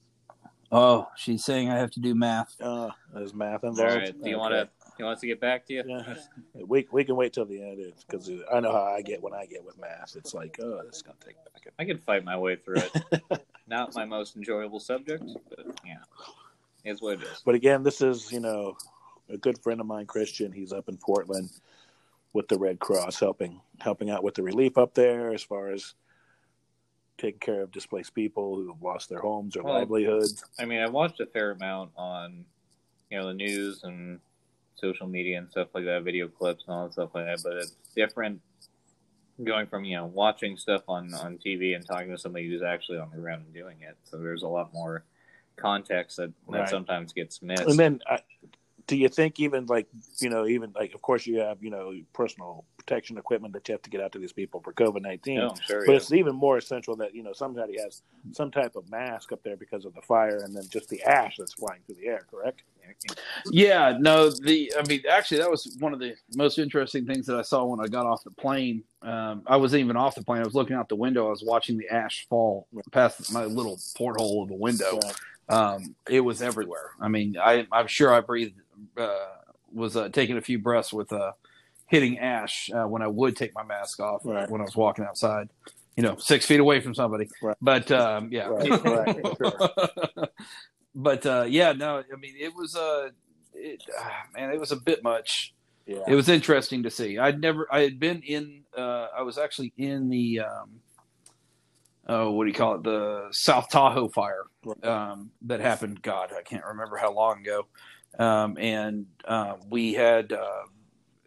Oh, 0.70 1.08
she's 1.16 1.44
saying 1.44 1.68
I 1.70 1.78
have 1.78 1.90
to 1.92 2.00
do 2.00 2.14
math. 2.14 2.54
Uh, 2.60 2.90
there's 3.14 3.34
math 3.34 3.62
All 3.64 3.70
involved. 3.70 3.94
right. 3.94 4.06
Do 4.22 4.28
you 4.30 4.36
Okay. 4.36 4.40
want 4.40 4.52
to? 4.54 4.68
You 5.02 5.06
want 5.06 5.16
us 5.16 5.20
to 5.22 5.26
get 5.26 5.40
back 5.40 5.66
to 5.66 5.72
you? 5.74 5.82
Yeah. 5.84 6.14
We 6.54 6.86
we 6.92 7.02
can 7.02 7.16
wait 7.16 7.32
till 7.32 7.44
the 7.44 7.60
end 7.60 7.92
because 8.06 8.30
I 8.54 8.60
know 8.60 8.70
how 8.70 8.84
I 8.84 9.02
get 9.02 9.20
when 9.20 9.34
I 9.34 9.46
get 9.46 9.64
with 9.64 9.76
math. 9.76 10.14
It's 10.14 10.32
like, 10.32 10.60
oh, 10.62 10.80
this 10.86 10.98
is 10.98 11.02
gonna 11.02 11.16
take. 11.26 11.34
I 11.56 11.58
can- 11.58 11.72
I 11.80 11.84
can 11.84 11.98
fight 11.98 12.22
my 12.24 12.36
way 12.36 12.54
through 12.54 12.76
it. 12.76 13.42
Not 13.66 13.96
my 13.96 14.04
most 14.04 14.36
enjoyable 14.36 14.78
subject, 14.78 15.24
but 15.48 15.66
yeah, 15.84 15.98
is 16.84 17.02
what 17.02 17.14
it 17.14 17.22
is. 17.24 17.42
But 17.44 17.56
again, 17.56 17.82
this 17.82 18.00
is 18.00 18.30
you 18.30 18.38
know 18.38 18.76
a 19.28 19.36
good 19.36 19.60
friend 19.60 19.80
of 19.80 19.86
mine, 19.88 20.06
Christian. 20.06 20.52
He's 20.52 20.72
up 20.72 20.88
in 20.88 20.96
Portland 20.98 21.50
with 22.32 22.46
the 22.46 22.56
Red 22.60 22.78
Cross, 22.78 23.18
helping 23.18 23.60
helping 23.80 24.08
out 24.08 24.22
with 24.22 24.36
the 24.36 24.44
relief 24.44 24.78
up 24.78 24.94
there 24.94 25.34
as 25.34 25.42
far 25.42 25.72
as 25.72 25.94
taking 27.18 27.40
care 27.40 27.62
of 27.62 27.72
displaced 27.72 28.14
people 28.14 28.54
who 28.54 28.68
have 28.72 28.80
lost 28.80 29.08
their 29.08 29.18
homes 29.20 29.56
or 29.56 29.64
Well, 29.64 29.74
livelihoods. 29.74 30.44
I 30.60 30.64
mean, 30.64 30.78
I 30.78 30.88
watched 30.88 31.18
a 31.18 31.26
fair 31.26 31.50
amount 31.50 31.90
on, 31.96 32.44
you 33.10 33.18
know, 33.18 33.26
the 33.26 33.34
news 33.34 33.82
and 33.82 34.20
social 34.76 35.06
media 35.06 35.38
and 35.38 35.50
stuff 35.50 35.68
like 35.74 35.84
that, 35.84 36.02
video 36.02 36.28
clips 36.28 36.64
and 36.66 36.74
all 36.74 36.84
that 36.86 36.92
stuff 36.92 37.10
like 37.14 37.26
that. 37.26 37.42
But 37.42 37.52
it's 37.54 37.76
different 37.94 38.40
going 39.42 39.66
from 39.66 39.84
you 39.84 39.96
know 39.96 40.06
watching 40.06 40.56
stuff 40.56 40.82
on 40.88 41.14
on 41.14 41.38
TV 41.38 41.74
and 41.74 41.86
talking 41.86 42.10
to 42.10 42.18
somebody 42.18 42.48
who's 42.48 42.62
actually 42.62 42.98
on 42.98 43.10
the 43.10 43.18
ground 43.18 43.44
and 43.44 43.54
doing 43.54 43.78
it. 43.82 43.96
So 44.04 44.18
there's 44.18 44.42
a 44.42 44.48
lot 44.48 44.72
more 44.72 45.04
context 45.56 46.16
that 46.18 46.32
that 46.50 46.60
Right. 46.60 46.68
sometimes 46.68 47.12
gets 47.12 47.42
missed. 47.42 47.66
And 47.66 47.78
then, 47.78 48.00
uh, 48.08 48.18
do 48.86 48.96
you 48.96 49.08
think 49.08 49.40
even 49.40 49.66
like 49.66 49.86
you 50.20 50.28
know 50.28 50.46
even 50.46 50.72
like 50.74 50.94
of 50.94 51.02
course 51.02 51.26
you 51.26 51.38
have 51.40 51.62
you 51.62 51.70
know 51.70 51.92
personal 52.12 52.64
protection 52.84 53.18
equipment 53.18 53.54
that 53.54 53.68
you 53.68 53.72
have 53.72 53.82
to 53.82 53.90
get 53.90 54.00
out 54.00 54.12
to 54.12 54.18
these 54.18 54.32
people 54.32 54.60
for 54.60 54.72
COVID 54.72 55.02
nineteen. 55.02 55.38
no, 55.38 55.54
sure. 55.66 55.84
But 55.86 55.92
yeah. 55.92 55.96
it's 55.96 56.12
even 56.12 56.34
more 56.34 56.58
essential 56.58 56.96
that 56.96 57.14
you 57.14 57.22
know 57.22 57.32
somebody 57.32 57.78
has 57.80 58.02
some 58.32 58.50
type 58.50 58.76
of 58.76 58.90
mask 58.90 59.32
up 59.32 59.42
there 59.42 59.56
because 59.56 59.84
of 59.84 59.94
the 59.94 60.02
fire, 60.02 60.42
and 60.44 60.54
then 60.54 60.64
just 60.68 60.88
the 60.88 61.02
ash 61.02 61.36
that's 61.38 61.54
flying 61.54 61.80
through 61.86 61.96
the 61.96 62.06
air. 62.06 62.26
Correct? 62.30 62.62
Yeah, 63.50 63.96
no, 63.98 64.30
the 64.30 64.72
I 64.78 64.86
mean, 64.86 65.02
actually, 65.08 65.38
that 65.38 65.50
was 65.50 65.76
one 65.78 65.92
of 65.92 65.98
the 65.98 66.14
most 66.34 66.58
interesting 66.58 67.06
things 67.06 67.26
that 67.26 67.36
I 67.36 67.42
saw 67.42 67.64
when 67.64 67.80
I 67.80 67.88
got 67.88 68.06
off 68.06 68.22
the 68.24 68.30
plane. 68.30 68.84
Um, 69.00 69.42
I 69.46 69.56
wasn't 69.56 69.80
even 69.80 69.96
off 69.96 70.14
the 70.14 70.22
plane; 70.22 70.42
I 70.42 70.44
was 70.44 70.54
looking 70.54 70.76
out 70.76 70.88
the 70.88 70.96
window. 70.96 71.26
I 71.26 71.30
was 71.30 71.42
watching 71.42 71.78
the 71.78 71.88
ash 71.88 72.26
fall 72.28 72.66
past 72.90 73.32
my 73.32 73.44
little 73.44 73.78
porthole 73.96 74.42
of 74.42 74.50
a 74.50 74.54
window. 74.54 75.00
Um, 75.48 75.94
it 76.08 76.20
was 76.20 76.40
everywhere. 76.40 76.90
I 77.00 77.08
mean, 77.08 77.36
I, 77.40 77.66
I'm 77.72 77.86
sure 77.86 78.14
I 78.14 78.20
breathed, 78.20 78.54
uh, 78.96 79.18
was 79.72 79.96
uh, 79.96 80.08
taking 80.08 80.36
a 80.36 80.40
few 80.40 80.58
breaths 80.58 80.92
with 80.92 81.12
uh, 81.12 81.32
hitting 81.92 82.18
ash 82.18 82.70
uh, 82.74 82.84
when 82.88 83.02
I 83.02 83.06
would 83.06 83.36
take 83.36 83.54
my 83.54 83.62
mask 83.62 84.00
off 84.00 84.22
Right. 84.24 84.50
when 84.50 84.60
I 84.60 84.64
was 84.64 84.74
walking 84.74 85.04
outside. 85.04 85.48
You 85.96 86.02
know, 86.02 86.16
six 86.16 86.46
feet 86.46 86.58
away 86.58 86.80
from 86.80 86.94
somebody. 86.94 87.28
Right. 87.42 87.56
But 87.60 87.92
um, 87.92 88.30
yeah, 88.32 88.46
Right, 88.48 89.20
sure. 89.36 89.70
but 90.94 91.26
uh, 91.26 91.44
yeah, 91.46 91.72
no, 91.72 91.98
I 91.98 92.16
mean, 92.16 92.34
it 92.40 92.54
was 92.56 92.74
uh, 92.74 93.10
it, 93.54 93.84
ah, 94.00 94.22
man, 94.34 94.50
it 94.50 94.58
was 94.58 94.72
a 94.72 94.76
bit 94.76 95.02
much. 95.04 95.54
Yeah. 95.86 95.98
It 96.08 96.14
was 96.14 96.30
interesting 96.30 96.84
to 96.84 96.90
see. 96.90 97.18
I'd 97.18 97.40
never, 97.40 97.68
I 97.70 97.80
had 97.80 98.00
been 98.00 98.22
in, 98.22 98.62
uh, 98.76 99.08
I 99.14 99.22
was 99.22 99.36
actually 99.36 99.74
in 99.76 100.08
the, 100.08 100.40
um, 100.40 100.80
oh, 102.08 102.30
what 102.30 102.44
do 102.44 102.48
you 102.48 102.54
call 102.54 102.76
it? 102.76 102.84
The 102.84 103.26
South 103.32 103.68
Tahoe 103.68 104.08
fire 104.08 104.44
um, 104.84 105.30
that 105.42 105.60
happened. 105.60 106.00
God, 106.00 106.30
I 106.36 106.42
can't 106.42 106.64
remember 106.64 106.96
how 106.96 107.12
long 107.12 107.40
ago. 107.40 107.66
Um, 108.18 108.56
and 108.58 109.06
uh, 109.26 109.54
we 109.68 109.92
had, 109.92 110.32
uh, 110.32 110.62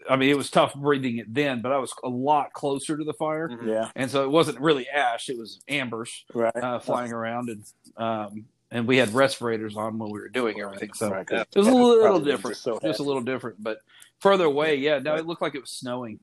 I 0.09 0.15
mean, 0.15 0.29
it 0.29 0.37
was 0.37 0.49
tough 0.49 0.73
breathing 0.75 1.17
it 1.17 1.33
then, 1.33 1.61
but 1.61 1.71
I 1.71 1.77
was 1.77 1.93
a 2.03 2.09
lot 2.09 2.53
closer 2.53 2.97
to 2.97 3.03
the 3.03 3.13
fire, 3.13 3.49
Mhm. 3.49 3.67
yeah. 3.67 3.91
and 3.95 4.09
so 4.09 4.23
it 4.23 4.29
wasn't 4.29 4.59
really 4.59 4.87
ash; 4.87 5.29
it 5.29 5.37
was 5.37 5.61
ambers 5.67 6.25
Right. 6.33 6.55
uh, 6.55 6.79
flying 6.79 7.11
around, 7.11 7.49
and 7.49 7.63
um, 7.97 8.45
and 8.71 8.87
we 8.87 8.97
had 8.97 9.13
respirators 9.13 9.77
on 9.77 9.97
when 9.97 10.09
we 10.11 10.19
were 10.19 10.27
doing 10.29 10.59
everything. 10.59 10.93
So 10.93 11.09
Right, 11.11 11.25
'cause 11.25 11.45
it 11.55 11.57
was 11.59 11.67
a 11.67 11.73
little 11.73 12.19
different, 12.19 12.57
so 12.57 12.79
just 12.79 12.99
a 12.99 13.03
little 13.03 13.21
different. 13.21 13.61
But 13.63 13.79
further 14.19 14.45
away, 14.45 14.75
yeah, 14.75 14.99
no, 14.99 15.15
it 15.15 15.25
looked 15.25 15.41
like 15.41 15.55
it 15.55 15.61
was 15.61 15.69
snowing. 15.71 16.19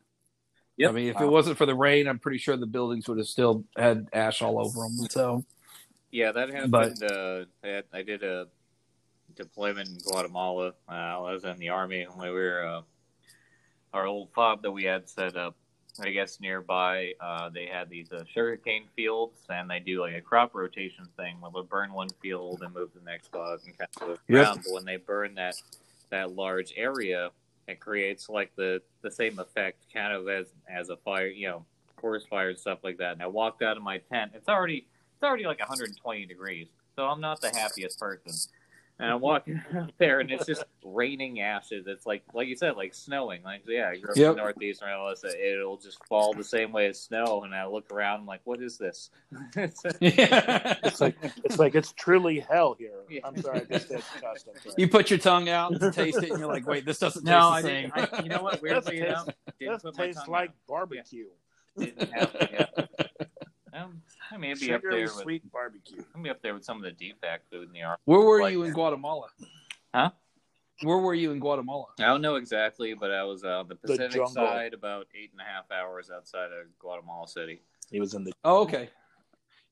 Yep. 0.77 0.91
I 0.91 0.93
mean, 0.93 1.09
if 1.09 1.17
Wow. 1.17 1.27
it 1.27 1.31
wasn't 1.31 1.59
for 1.59 1.67
the 1.67 1.75
rain, 1.75 2.07
I'm 2.09 2.19
pretty 2.19 2.39
sure 2.39 2.57
the 2.57 2.67
buildings 2.67 3.09
would 3.09 3.19
have 3.19 3.27
still 3.29 3.65
had 3.77 4.09
ash 4.13 4.43
all 4.43 4.59
over 4.59 4.81
them. 4.81 5.07
So 5.11 5.45
Yeah, 6.11 6.33
that 6.33 6.51
happened. 6.51 6.71
But- 6.73 7.03
uh, 7.11 7.45
I, 7.65 7.69
had- 7.69 7.85
I 7.93 8.03
did 8.03 8.23
a 8.23 8.49
deployment 9.35 9.89
in 9.89 9.97
Guatemala. 9.99 10.75
Uh, 10.89 10.93
I 10.93 11.33
was 11.33 11.45
in 11.45 11.57
the 11.59 11.71
army 11.71 12.05
when 12.05 12.29
we 12.29 12.35
were 12.35 12.65
uh, 12.67 12.83
our 13.93 14.07
old 14.07 14.29
fob 14.35 14.63
that 14.63 14.71
we 14.71 14.85
had 14.85 15.09
set 15.09 15.37
up. 15.37 15.57
I 16.01 16.11
guess 16.11 16.41
nearby, 16.41 17.13
uh, 17.21 17.51
they 17.51 17.67
had 17.67 17.91
these 17.91 18.11
uh, 18.13 18.25
sugarcane 18.33 18.85
fields, 18.97 19.41
and 19.51 19.69
they 19.71 19.79
do 19.79 20.01
like 20.01 20.15
a 20.15 20.23
crop 20.23 20.55
rotation 20.55 21.07
thing 21.19 21.39
where 21.39 21.51
they'll 21.53 21.65
burn 21.65 21.93
one 21.93 22.09
field 22.23 22.63
and 22.63 22.73
move 22.73 22.95
to 22.95 22.99
the 22.99 23.05
next 23.05 23.27
spot 23.27 23.59
and 23.67 23.77
kind 23.77 23.89
of 24.01 24.09
move 24.09 24.19
Yep. 24.29 24.43
around. 24.43 24.63
But 24.65 24.73
when 24.73 24.85
they 24.87 24.97
burn 24.97 25.35
that 25.35 25.55
that 26.09 26.35
large 26.35 26.73
area, 26.77 27.31
it 27.69 27.79
creates 27.79 28.31
like 28.31 28.57
the 28.57 28.81
the 29.03 29.11
same 29.11 29.39
effect, 29.39 29.85
kind 29.93 30.15
of 30.15 30.29
as 30.31 30.47
as 30.67 30.89
a 30.89 30.97
fire, 30.97 31.27
you 31.27 31.49
know, 31.49 31.67
forest 32.01 32.27
fire 32.31 32.49
and 32.49 32.59
stuff 32.59 32.79
like 32.83 32.97
that. 32.97 33.13
And 33.13 33.23
I 33.23 33.27
walked 33.27 33.61
out 33.61 33.77
of 33.77 33.83
my 33.83 33.99
tent. 33.99 34.33
It's 34.35 34.49
already 34.49 34.87
it's 35.15 35.23
already 35.23 35.45
like 35.45 35.59
120 35.61 36.25
degrees, 36.25 36.69
so 36.97 37.05
I'm 37.05 37.21
not 37.21 37.43
the 37.43 37.51
happiest 37.51 38.01
person. 38.01 38.33
And 39.03 39.11
I'm 39.11 39.21
walking 39.21 39.61
out 39.75 39.91
there, 39.99 40.21
and 40.21 40.31
it's 40.31 40.47
just 40.47 40.63
raining 40.85 41.41
ashes. 41.41 41.87
It's 41.89 42.07
like, 42.07 42.23
like 42.35 42.47
you 42.47 42.55
said, 42.55 42.77
like 42.77 42.95
snowing. 42.95 43.43
Like, 43.43 43.63
yeah, 43.67 43.89
I 43.89 43.97
grew 43.97 44.13
up 44.13 44.17
Yep. 44.17 44.31
in 44.31 44.37
the 44.37 44.43
Northeast, 44.43 44.81
and 44.83 44.91
I 44.93 44.95
that 45.23 45.35
it'll 45.45 45.77
just 45.77 46.05
fall 46.07 46.33
the 46.33 46.45
same 46.45 46.71
way 46.71 46.87
as 46.87 47.01
snow. 47.01 47.43
And 47.43 47.53
I 47.53 47.67
look 47.67 47.91
around, 47.93 48.21
I'm 48.21 48.27
like, 48.27 48.43
what 48.45 48.63
is 48.63 48.79
this? 48.79 49.11
yeah, 50.01 50.77
It's 50.85 51.01
like 51.01 51.17
it's 51.45 51.59
like 51.59 51.75
it's 51.75 51.93
truly 51.93 52.39
hell 52.39 52.77
here. 52.79 52.93
Yeah. 53.11 53.21
I'm 53.25 53.37
sorry, 53.43 53.63
I 53.63 53.65
just 53.65 53.89
said 53.89 54.03
cussed. 54.21 54.49
I'm 54.55 54.73
you 54.79 54.87
put 54.89 55.11
your 55.11 55.19
tongue 55.19 55.49
out 55.49 55.73
and 55.73 55.93
taste 55.93 56.23
it, 56.23 56.31
and 56.31 56.39
you're 56.39 56.47
like, 56.49 56.67
wait, 56.69 56.87
this 56.87 57.01
doesn't 57.01 57.25
no, 57.25 57.55
taste 57.55 57.63
the 57.65 57.69
same. 57.69 57.91
didn't. 57.97 58.15
I, 58.15 58.23
you 58.23 58.29
know 58.29 58.43
what? 58.43 58.63
Weirdly 58.63 59.01
enough, 59.01 59.29
didn't 59.59 59.73
This 59.75 59.83
put 59.83 59.95
tastes 59.95 60.29
like 60.29 60.51
out. 60.51 60.55
barbecue. 60.69 61.27
Didn't 61.77 62.13
have 62.13 62.37
yeah. 62.53 62.67
Um, 63.85 64.03
I 64.31 64.37
mean, 64.37 64.53
it'd 64.53 64.61
be 64.67 64.73
up 64.73 64.81
Sugary 64.81 64.95
there 64.97 65.05
with 65.05 65.13
sweet 65.23 65.53
barbecue. 65.53 66.03
I'd 66.15 66.23
be 66.23 66.31
up 66.31 66.41
there 66.43 66.55
with 66.55 66.65
some 66.65 66.77
of 66.77 66.85
the 66.85 66.93
DFAC 66.93 67.39
food 67.51 67.69
in 67.69 67.73
the 67.73 67.83
army. 67.83 67.99
Where 68.05 68.21
were 68.21 68.41
Like- 68.43 68.53
you 68.53 68.63
in 68.65 68.73
Guatemala? 68.73 69.29
Huh? 69.95 70.11
Where 70.83 70.99
were 70.99 71.15
you 71.15 71.31
in 71.31 71.39
Guatemala? 71.39 71.87
I 72.01 72.05
don't 72.05 72.23
know 72.23 72.35
exactly, 72.37 72.95
but 72.95 73.11
I 73.13 73.23
was 73.25 73.45
uh, 73.45 73.61
on 73.61 73.69
the 73.69 73.77
Pacific 73.77 74.11
jungle. 74.11 74.29
side, 74.29 74.75
about 74.75 75.07
eight 75.15 75.31
and 75.33 75.41
a 75.41 75.45
half 75.45 75.71
hours 75.71 76.11
outside 76.11 76.47
of 76.51 76.67
Guatemala 76.81 77.29
City. 77.29 77.61
He 77.91 78.01
was 78.01 78.15
in 78.15 78.25
the 78.25 78.33
Oh, 78.45 78.63
okay. 78.63 78.89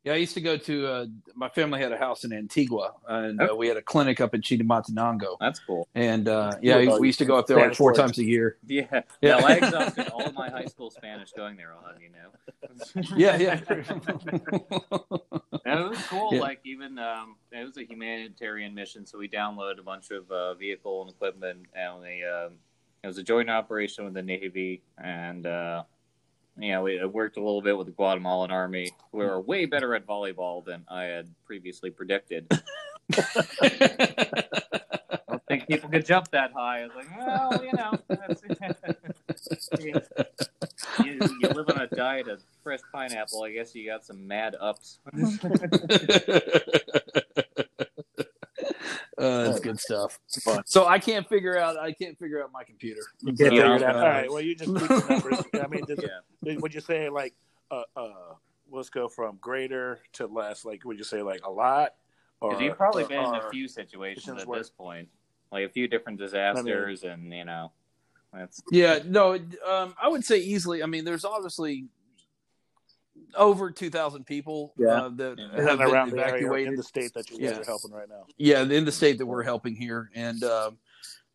Yeah, 0.04 0.14
I 0.14 0.16
used 0.16 0.32
to 0.34 0.40
go 0.40 0.56
to. 0.56 0.86
Uh, 0.86 1.06
my 1.34 1.50
family 1.50 1.78
had 1.78 1.92
a 1.92 1.98
house 1.98 2.24
in 2.24 2.32
Antigua, 2.32 2.94
and 3.06 3.40
uh, 3.40 3.54
we 3.54 3.68
had 3.68 3.76
a 3.76 3.82
clinic 3.82 4.18
up 4.20 4.34
in 4.34 4.40
Chimaltenango. 4.40 5.36
That's 5.38 5.58
cool. 5.58 5.86
And 5.94 6.26
uh, 6.26 6.52
yeah, 6.62 6.76
about 6.76 7.00
we 7.00 7.08
used 7.08 7.18
to 7.18 7.26
go 7.26 7.36
up 7.36 7.46
there 7.46 7.58
like 7.58 7.74
four 7.74 7.88
words? 7.88 7.98
times 7.98 8.18
a 8.18 8.24
year. 8.24 8.56
Yeah. 8.66 9.02
Yeah. 9.20 9.38
No, 9.38 9.46
I 9.46 9.52
exhausted 9.56 10.08
all 10.08 10.24
of 10.24 10.32
my 10.32 10.48
high 10.48 10.64
school 10.64 10.90
Spanish 10.90 11.32
going 11.32 11.56
there 11.56 11.74
on, 11.74 12.00
you 12.00 12.08
know. 12.08 12.30
Yeah, 13.16 13.36
yeah. 13.36 13.60
And 15.66 15.78
it 15.78 15.88
was 15.90 16.02
cool. 16.06 16.34
Yeah. 16.34 16.40
Like 16.40 16.60
even 16.64 16.98
um, 16.98 17.36
it 17.52 17.64
was 17.64 17.76
a 17.76 17.84
humanitarian 17.84 18.74
mission, 18.74 19.04
so 19.04 19.18
we 19.18 19.28
downloaded 19.28 19.78
a 19.78 19.82
bunch 19.82 20.10
of 20.10 20.30
uh, 20.30 20.54
vehicle 20.54 21.02
and 21.02 21.10
equipment, 21.10 21.66
and 21.74 22.00
we 22.00 22.24
um, 22.24 22.54
it 23.02 23.06
was 23.06 23.18
a 23.18 23.22
joint 23.22 23.50
operation 23.50 24.04
with 24.04 24.14
the 24.14 24.22
Navy, 24.22 24.82
and 24.96 25.46
uh, 25.46 25.84
you 26.60 26.72
know 26.72 26.82
we 26.82 27.00
uh, 27.00 27.08
worked 27.08 27.36
a 27.36 27.40
little 27.40 27.62
bit 27.62 27.76
with 27.76 27.86
the 27.86 27.92
Guatemalan 27.92 28.50
Army. 28.50 28.90
We 29.12 29.24
were 29.24 29.40
way 29.40 29.66
better 29.66 29.94
at 29.94 30.06
volleyball 30.06 30.64
than 30.64 30.84
I 30.88 31.04
had 31.04 31.28
previously 31.44 31.90
predicted. 31.90 32.46
I 33.12 34.44
don't 35.28 35.42
think 35.48 35.66
people 35.66 35.88
could 35.88 36.06
jump 36.06 36.30
that 36.30 36.52
high. 36.52 36.82
I 36.82 36.86
was 36.86 36.94
like, 36.94 37.08
well, 37.16 37.64
you 37.64 37.72
know, 37.72 37.98
that's, 38.08 38.42
you, 39.78 39.94
you, 41.04 41.18
you 41.40 41.48
live 41.48 41.68
on 41.70 41.80
a 41.80 41.86
diet 41.88 42.28
of 42.28 42.42
fresh 42.62 42.80
pineapple. 42.92 43.42
I 43.42 43.52
guess 43.52 43.74
you 43.74 43.86
got 43.86 44.04
some 44.04 44.26
mad 44.26 44.54
ups. 44.60 44.98
Uh, 49.20 49.44
that's 49.44 49.60
good 49.60 49.78
stuff. 49.78 50.18
Fun. 50.42 50.62
So 50.66 50.86
I 50.86 50.98
can't 50.98 51.28
figure 51.28 51.58
out. 51.58 51.76
I 51.78 51.92
can't 51.92 52.18
figure 52.18 52.42
out 52.42 52.52
my 52.52 52.64
computer. 52.64 53.02
You 53.20 53.34
can't 53.34 53.52
Yeah. 53.54 53.62
figure 53.62 53.76
it 53.76 53.82
out. 53.82 53.96
All 53.96 54.02
right. 54.02 54.30
Well, 54.30 54.40
you 54.40 54.54
just 54.54 54.70
tweak 54.70 54.88
the 54.88 55.06
numbers. 55.08 55.44
I 55.62 55.66
mean, 55.66 55.84
does, 55.84 56.00
yeah. 56.02 56.56
would 56.58 56.72
you 56.74 56.80
say 56.80 57.08
like, 57.08 57.34
uh, 57.70 57.82
uh, 57.96 58.10
let's 58.70 58.88
go 58.90 59.08
from 59.08 59.36
greater 59.40 60.00
to 60.14 60.26
less? 60.26 60.64
Like, 60.64 60.84
would 60.84 60.98
you 60.98 61.04
say 61.04 61.22
like 61.22 61.44
a 61.44 61.50
lot? 61.50 61.94
Or 62.40 62.50
Because 62.50 62.62
you've 62.64 62.76
probably 62.76 63.04
or- 63.04 63.08
been 63.08 63.24
in 63.24 63.34
a 63.34 63.50
few 63.50 63.68
situations 63.68 64.40
at 64.40 64.46
we're- 64.46 64.60
this 64.60 64.70
point, 64.70 65.08
like 65.52 65.66
a 65.66 65.68
few 65.68 65.86
different 65.88 66.18
disasters, 66.18 67.02
and 67.04 67.32
you 67.32 67.44
know, 67.44 67.70
that's 68.32 68.62
Yeah, 68.70 69.00
no, 69.04 69.34
um, 69.68 69.94
I 70.00 70.08
would 70.08 70.24
say 70.24 70.38
easily. 70.38 70.82
I 70.82 70.86
mean, 70.86 71.04
there's 71.04 71.24
obviously 71.24 71.84
over 73.36 73.70
two 73.70 73.90
thousand 73.90 74.24
people 74.24 74.72
Yeah. 74.76 74.88
uh, 75.04 75.08
that 75.16 75.38
Yeah. 75.38 75.62
have 75.68 75.78
been 75.78 75.88
around 75.88 76.12
evacuated. 76.12 76.68
in 76.68 76.76
the 76.76 76.82
state 76.82 77.12
that 77.14 77.30
you 77.30 77.38
guys 77.38 77.50
Yeah. 77.52 77.60
are 77.60 77.64
helping 77.64 77.92
right 77.92 78.08
now. 78.08 78.24
yeah, 78.38 78.62
in 78.62 78.84
the 78.84 78.92
state 78.92 79.18
that 79.18 79.26
we're 79.26 79.42
helping 79.42 79.74
here, 79.74 80.10
and 80.14 80.42
um, 80.44 80.78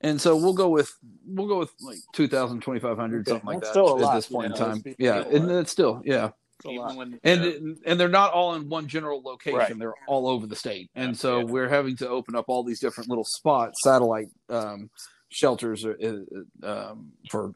and 0.02 0.20
so 0.20 0.36
we'll 0.36 0.54
go 0.54 0.70
with 0.70 0.92
we'll 1.28 1.48
go 1.48 1.58
with 1.60 1.72
like 1.82 1.98
2,000, 2.14 2.62
2,500, 2.62 3.22
Okay, 3.22 3.30
something 3.32 3.48
like 3.48 3.56
that's 3.62 3.68
that 3.70 3.74
still 3.74 3.96
at 3.98 4.02
lot, 4.02 4.16
this 4.16 4.28
point 4.28 4.48
you 4.50 4.54
in 4.56 4.60
time. 4.60 4.78
it's- 4.78 4.96
Yeah, 5.00 5.20
it's 5.20 5.28
still 5.28 5.34
a 5.34 5.40
and 5.40 5.48
lot. 5.52 5.60
it's 5.62 5.72
still 5.72 6.02
yeah, 6.06 6.30
a 6.66 6.70
lot. 6.72 6.96
when 6.98 7.20
and 7.24 7.42
uh, 7.44 7.76
and 7.90 8.00
they're 8.00 8.10
not 8.10 8.32
all 8.34 8.56
in 8.56 8.68
one 8.70 8.88
general 8.88 9.22
location. 9.22 9.58
Right. 9.60 9.78
They're 9.80 9.94
all 10.08 10.28
over 10.28 10.48
the 10.48 10.56
state, 10.56 10.90
and 10.96 11.12
Yeah, 11.12 11.18
so 11.18 11.38
yeah. 11.40 11.44
we're 11.46 11.70
having 11.70 11.96
to 11.98 12.10
open 12.10 12.36
up 12.36 12.46
all 12.48 12.64
these 12.64 12.80
different 12.80 13.10
little 13.10 13.24
spots, 13.26 13.82
satellite 13.84 14.28
um, 14.50 14.90
shelters, 15.30 15.86
uh, 15.86 15.94
uh, 16.64 16.68
um, 16.92 17.12
for 17.30 17.54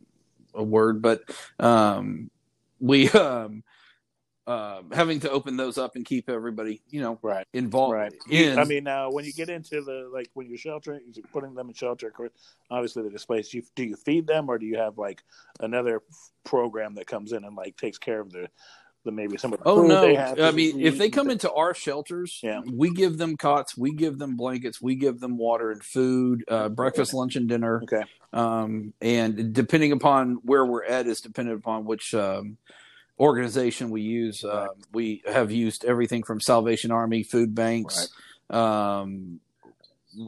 a 0.55 0.63
word, 0.63 1.01
but 1.01 1.21
um, 1.59 2.29
we 2.79 3.09
um, 3.11 3.63
uh, 4.49 4.81
having 4.91 5.19
to 5.19 5.29
open 5.29 5.55
those 5.57 5.77
up 5.77 5.95
and 5.95 6.03
keep 6.03 6.27
everybody, 6.29 6.81
you 6.89 7.01
know, 7.01 7.19
Right. 7.21 7.45
involved. 7.53 7.93
Right. 7.93 8.13
In 8.29 8.57
I 8.57 8.63
mean, 8.63 8.83
now 8.83 9.11
when 9.11 9.23
you 9.25 9.31
get 9.33 9.49
into 9.49 9.81
the 9.81 10.09
like 10.11 10.29
when 10.33 10.47
you're 10.47 10.57
sheltering, 10.57 11.01
you're 11.13 11.23
putting 11.31 11.53
them 11.53 11.67
in 11.69 11.73
shelter. 11.75 12.11
Obviously, 12.71 13.03
they're 13.03 13.11
displaced. 13.11 13.53
You 13.53 13.61
do 13.75 13.83
you 13.83 13.95
feed 13.95 14.25
them, 14.27 14.49
or 14.49 14.57
do 14.57 14.65
you 14.65 14.77
have 14.77 14.97
like 14.97 15.23
another 15.59 16.01
program 16.43 16.95
that 16.95 17.05
comes 17.07 17.31
in 17.31 17.43
and 17.45 17.55
like 17.55 17.77
takes 17.77 17.97
care 17.99 18.19
of 18.19 18.31
the 18.31 18.49
the 19.05 19.11
maybe 19.11 19.37
some 19.37 19.53
of 19.53 19.59
the 19.59 19.65
Oh 19.69 19.81
no! 19.83 20.01
they 20.01 20.15
have 20.15 20.39
I 20.41 20.51
mean, 20.51 20.81
if 20.81 20.97
they 20.97 21.09
come 21.09 21.27
things? 21.27 21.43
into 21.45 21.53
our 21.53 21.73
shelters, 21.73 22.39
Yeah. 22.43 22.61
we 22.69 22.91
give 22.91 23.17
them 23.17 23.37
cots, 23.37 23.77
we 23.77 23.93
give 23.93 24.17
them 24.17 24.35
blankets, 24.35 24.81
we 24.81 24.95
give 24.95 25.19
them 25.19 25.37
water 25.37 25.71
and 25.71 25.81
food, 25.83 26.43
uh, 26.49 26.67
breakfast, 26.69 27.13
lunch, 27.13 27.35
and 27.37 27.47
dinner. 27.47 27.81
okay, 27.83 28.03
Um, 28.33 28.93
and 28.99 29.53
depending 29.53 29.91
upon 29.93 30.39
where 30.43 30.65
we're 30.65 30.83
at 30.83 31.07
is 31.07 31.21
dependent 31.21 31.57
upon 31.59 31.85
which 31.85 32.13
um, 32.13 32.57
organization 33.19 33.89
we 33.89 34.01
use. 34.01 34.43
Right. 34.43 34.63
Um, 34.63 34.69
we 34.93 35.21
have 35.31 35.51
used 35.51 35.85
everything 35.85 36.23
from 36.23 36.39
Salvation 36.41 36.91
Army, 36.91 37.23
food 37.23 37.53
banks, 37.55 38.09
um, 38.49 39.39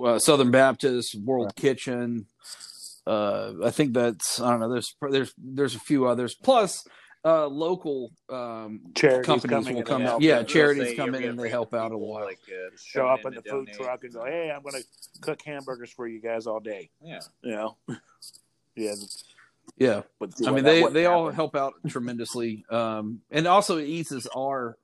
uh, 0.04 0.20
Southern 0.20 0.52
Baptist, 0.52 1.16
World 1.16 1.48
Right. 1.48 1.56
Kitchen. 1.56 2.26
Uh, 3.08 3.54
I 3.64 3.72
think 3.72 3.94
that's 3.94 4.40
I 4.40 4.52
don't 4.52 4.60
know. 4.60 4.70
There's 4.70 4.96
there's 5.10 5.34
there's 5.38 5.76
a 5.76 5.80
few 5.80 6.06
others 6.08 6.36
plus 6.36 6.86
uh, 7.26 7.48
local 7.48 8.12
um, 8.30 8.82
charities 8.96 9.26
companies 9.26 9.70
will 9.70 9.84
come 9.84 10.02
and 10.02 10.10
out. 10.10 10.22
Yeah, 10.22 10.44
charities 10.44 10.96
come 10.96 11.14
in 11.16 11.24
and 11.24 11.40
they 11.40 11.50
help 11.50 11.74
out 11.74 11.92
a 11.92 11.98
lot. 11.98 12.08
while. 12.08 12.26
Like, 12.26 12.40
uh, 12.48 12.76
show 12.84 13.08
up 13.08 13.26
in 13.26 13.34
the 13.34 13.42
food 13.42 13.68
donate. 13.68 13.74
truck 13.74 14.04
and 14.04 14.14
go, 14.14 14.26
"Hey, 14.26 14.52
I'm 14.56 14.62
going 14.62 14.76
to 14.82 14.88
cook 15.22 15.42
hamburgers 15.44 15.92
for 15.92 16.08
you 16.08 16.20
guys 16.22 16.46
all 16.48 16.60
day." 16.60 16.90
Yeah, 17.04 17.20
You 17.42 17.52
know, 17.52 17.78
yeah. 18.76 18.94
Yeah, 19.78 20.02
But 20.20 20.32
I 20.46 20.52
mean 20.52 20.64
that 20.64 20.72
they 20.72 20.80
wouldn't 20.82 20.94
they 20.94 21.06
all 21.08 21.30
help 21.32 21.56
out 21.56 21.74
tremendously, 21.88 22.66
um, 22.70 23.22
and 23.32 23.48
also 23.48 23.78
it 23.78 23.86
eases 23.86 24.28
our 24.36 24.78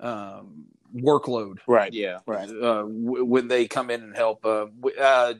um, 0.00 0.66
workload 0.94 1.58
right, 1.66 1.92
yeah. 1.92 2.18
right. 2.26 2.48
uh, 2.48 2.82
w- 2.82 3.24
when 3.24 3.48
they 3.48 3.66
come 3.66 3.90
in 3.90 4.02
and 4.02 4.14
help. 4.16 4.44
Uh, 4.44 4.66
w- 4.80 4.96
uh, 4.98 5.34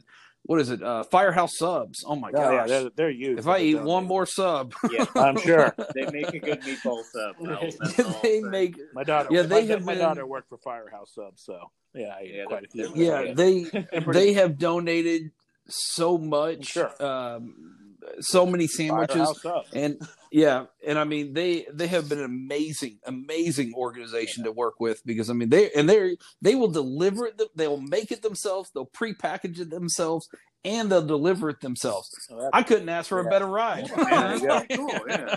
what 0.45 0.61
is 0.61 0.71
it? 0.71 0.83
Uh, 0.83 1.03
Firehouse 1.05 1.59
subs. 1.59 2.03
Oh 2.07 2.17
my 2.17 2.31
Oh, 2.33 2.53
yeah, 2.53 2.67
they're, 2.67 2.91
they're 2.97 3.11
huge. 3.11 3.39
if 3.39 3.47
I 3.47 3.59
eat 3.59 3.83
one 3.83 4.07
more 4.07 4.25
sub, 4.25 4.73
Yeah, 4.91 5.05
I'm 5.15 5.37
sure. 5.39 5.75
they 5.95 6.07
make 6.11 6.33
a 6.33 6.39
good 6.39 6.63
meatball 6.63 7.03
sub. 7.05 7.37
though. 7.43 8.15
They 8.23 8.39
I'm 8.39 8.51
make 8.51 8.79
My 8.95 9.05
daughter, 9.05 9.29
Yeah, 9.31 9.43
they 9.43 9.63
da- 9.67 9.75
have 9.75 9.85
my 9.85 9.93
been- 9.95 10.03
daughter 10.03 10.27
worked 10.27 10.49
for 10.49 10.57
Firehouse 10.59 11.13
Subs, 11.15 11.43
so 11.45 11.71
yeah, 11.95 12.15
I 12.19 12.23
Yeah, 12.23 12.45
quite 12.45 12.65
a 12.65 12.67
they're- 12.75 12.87
few. 12.89 13.05
they're 13.05 13.27
yeah 13.27 13.35
they 13.35 13.87
they 14.13 14.33
have 14.35 14.57
donated 14.59 15.33
so 15.69 16.17
much, 16.17 16.65
Sure. 16.67 16.91
um, 17.05 17.88
so 18.21 18.47
many 18.47 18.67
sandwiches. 18.67 19.29
And 19.73 20.01
yeah 20.31 20.67
and 20.87 20.99
i 20.99 21.05
mean 21.05 21.33
they 21.33 21.67
they 21.73 21.87
have 21.87 22.09
been 22.09 22.19
an 22.19 22.25
amazing 22.25 22.99
amazing 23.07 23.73
organization 23.75 24.45
to 24.45 24.53
work 24.53 24.75
with 24.79 25.01
because 25.07 25.31
i 25.31 25.33
mean 25.33 25.49
they 25.49 25.71
and 25.71 25.89
they 25.89 26.17
they 26.43 26.55
will 26.55 26.69
deliver 26.69 27.27
it 27.27 27.39
them- 27.39 27.49
they'll 27.55 27.81
make 27.81 28.13
it 28.13 28.21
themselves 28.23 28.71
they'll 28.75 28.85
pre-package 28.85 29.59
it 29.61 29.71
themselves 29.71 30.29
and 30.65 30.91
they'll 30.91 31.07
deliver 31.07 31.49
it 31.51 31.61
themselves 31.61 32.09
So 32.27 32.35
that's- 32.35 32.51
i 32.53 32.63
couldn't 32.63 32.89
ask 32.89 33.09
for 33.09 33.21
a 33.21 33.25
better 33.31 33.47
ride 33.47 33.87
There 33.95 34.37
you. 34.37 34.77
Cool, 34.77 34.91
yeah. 35.09 35.37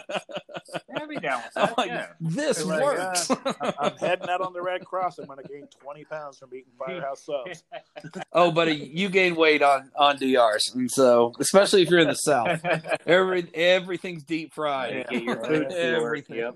I'd 0.96 1.22
down 1.22 1.42
that. 1.56 1.78
like, 1.78 1.88
yeah. 1.90 2.08
this 2.20 2.64
They're 2.64 2.82
works 2.82 3.30
I'm- 3.30 3.74
I'm 3.80 3.98
heading 3.98 4.30
out 4.30 4.42
on 4.42 4.54
the 4.54 4.62
Red 4.62 4.86
Cross. 4.86 5.20
I'm 5.20 5.26
going 5.28 5.40
to 5.42 5.48
gain 5.48 5.68
20 5.82 6.06
pounds 6.06 6.38
from 6.38 6.50
eating 6.54 6.72
Firehouse 6.78 7.24
Subs. 7.26 7.64
oh 8.34 8.52
buddy 8.52 8.74
you 8.94 9.10
gain 9.10 9.36
weight 9.36 9.62
on 9.62 9.92
on 9.96 10.18
drs 10.18 10.72
and 10.76 10.90
so 10.90 11.34
especially 11.40 11.82
if 11.84 11.90
you're 11.90 12.00
in 12.00 12.08
the 12.08 12.14
south 12.16 12.62
every 13.06 13.48
everything's 13.54 14.24
deep 14.24 14.54
fried 14.54 15.06
Yeah. 15.12 15.36
food. 15.36 15.72
Everything. 15.72 16.38
Yep. 16.38 16.56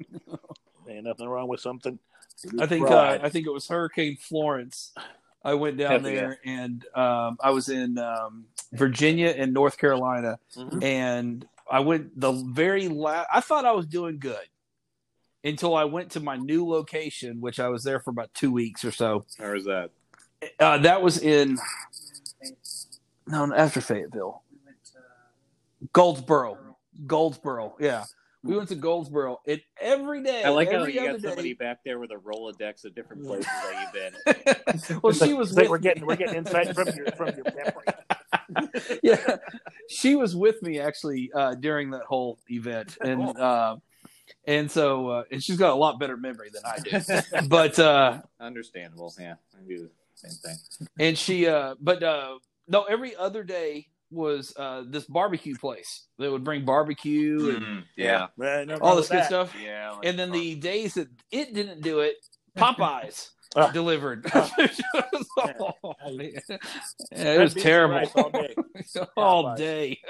Ain't 0.90 1.04
nothing 1.06 1.28
wrong 1.28 1.48
with 1.48 1.60
something. 1.60 2.00
I 2.60 2.66
think 2.68 2.90
uh. 2.90 3.20
I 3.22 3.30
think 3.30 3.48
it 3.48 3.52
was 3.52 3.68
Hurricane 3.68 4.18
Florence. 4.20 4.94
I 5.46 5.54
went 5.54 5.78
down 5.78 6.02
there 6.04 6.40
and 6.44 6.84
um, 6.96 7.38
I 7.42 7.52
was 7.52 7.70
in 7.70 7.98
um, 8.00 8.46
Virginia 8.74 9.28
and 9.38 9.54
North 9.54 9.78
Carolina, 9.78 10.40
Mhm. 10.58 10.84
and 10.84 11.48
I 11.70 11.80
went 11.82 12.20
the 12.20 12.32
very 12.32 12.88
last. 12.90 13.28
I 13.32 13.42
thought 13.42 13.64
I 13.66 13.72
was 13.72 13.86
doing 13.86 14.18
good 14.20 14.48
until 15.44 15.76
I 15.76 15.84
went 15.86 16.12
to 16.12 16.20
my 16.20 16.36
new 16.36 16.68
location, 16.68 17.40
which 17.42 17.60
I 17.60 17.70
was 17.70 17.84
there 17.84 18.00
for 18.00 18.10
about 18.10 18.34
two 18.34 18.52
weeks 18.52 18.84
or 18.84 18.92
so. 18.92 19.26
Or 19.40 19.56
is 19.56 19.66
that? 19.66 19.92
Uh, 20.60 20.80
that 20.80 21.02
was 21.02 21.20
in 21.20 21.58
no 23.28 23.54
after 23.54 23.82
Fayetteville, 23.82 24.42
We 24.52 24.58
went 24.66 24.78
to 24.86 25.88
Goldsboro, 25.94 26.58
Goldsboro. 27.06 27.76
Yeah, 27.80 28.06
we 28.46 28.56
went 28.56 28.70
to 28.70 28.76
Goldsboro, 28.76 29.42
and 29.48 29.60
every 29.82 30.24
day, 30.24 30.44
I 30.44 30.50
like 30.50 30.72
how 30.72 30.82
every 30.82 30.94
you 30.94 31.00
got 31.02 31.10
other 31.10 31.18
day- 31.20 31.28
somebody 31.30 31.54
back 31.54 31.80
there 31.84 32.00
with 32.00 32.12
a 32.12 32.16
Rolodex 32.16 32.86
of 32.86 32.94
different 32.96 33.24
places 33.28 33.46
that 33.48 33.92
you've 34.36 34.84
been. 34.86 35.00
well, 35.04 35.12
she 35.14 35.34
was 35.34 35.50
It's 35.50 35.58
like 35.58 35.64
with 35.64 35.72
we're 35.72 35.78
getting 35.80 36.06
we're 36.06 36.16
getting 36.16 36.36
insight 36.36 36.74
from 36.76 36.88
your 36.96 37.08
from 37.14 37.36
your 37.36 37.46
memory. 37.46 39.00
yeah, 39.04 39.38
she 39.90 40.16
was 40.16 40.36
with 40.36 40.62
me 40.62 40.80
actually 40.80 41.32
uh, 41.34 41.56
during 41.56 41.90
that 41.92 42.04
whole 42.04 42.38
event, 42.50 42.98
and 43.02 43.36
uh, 43.38 43.78
and 44.46 44.70
so 44.70 45.08
uh, 45.10 45.24
and 45.32 45.44
she's 45.44 45.58
got 45.58 45.72
a 45.72 45.76
lot 45.76 46.00
better 46.00 46.16
memory 46.18 46.50
than 46.54 46.62
I 46.66 46.80
do. 47.42 47.48
But 47.48 47.80
uh, 47.80 48.22
Understandable. 48.40 49.14
Yeah, 49.20 49.36
I 49.58 49.68
do 49.68 49.78
the 49.78 49.90
same 50.30 50.32
thing. 50.32 50.88
and 51.00 51.18
she, 51.18 51.48
uh, 51.48 51.76
but 51.80 52.04
uh, 52.04 52.38
no, 52.68 52.84
every 52.84 53.16
other 53.16 53.44
day 53.44 53.88
was 54.16 54.54
uh, 54.58 54.84
this 54.88 55.06
barbecue 55.06 55.56
place 55.56 56.06
that 56.18 56.32
would 56.32 56.44
bring 56.44 56.66
barbecue 56.66 57.50
and 57.56 57.66
Mm, 57.66 57.84
yeah. 57.98 58.28
Man, 58.38 58.68
no 58.68 58.78
all 58.78 58.96
this 58.96 59.10
good 59.10 59.20
that. 59.20 59.26
stuff. 59.28 59.54
Yeah. 59.62 59.92
like- 59.92 60.06
And 60.06 60.18
then 60.18 60.32
the 60.32 60.56
days 60.56 60.96
that 60.96 61.08
it 61.32 61.54
didn't 61.54 61.82
do 61.82 62.00
it, 62.00 62.16
Popeyes 62.58 63.30
Ah. 63.58 63.72
delivered. 63.72 64.26
Ah. 64.34 64.52
oh, 65.60 65.94
man. 66.16 66.32
Yeah, 67.12 67.34
it 67.34 67.40
was 67.40 67.54
terrible 67.54 68.10
all 68.16 68.30
day. 68.30 68.56
all 69.18 69.56
day. 69.56 70.02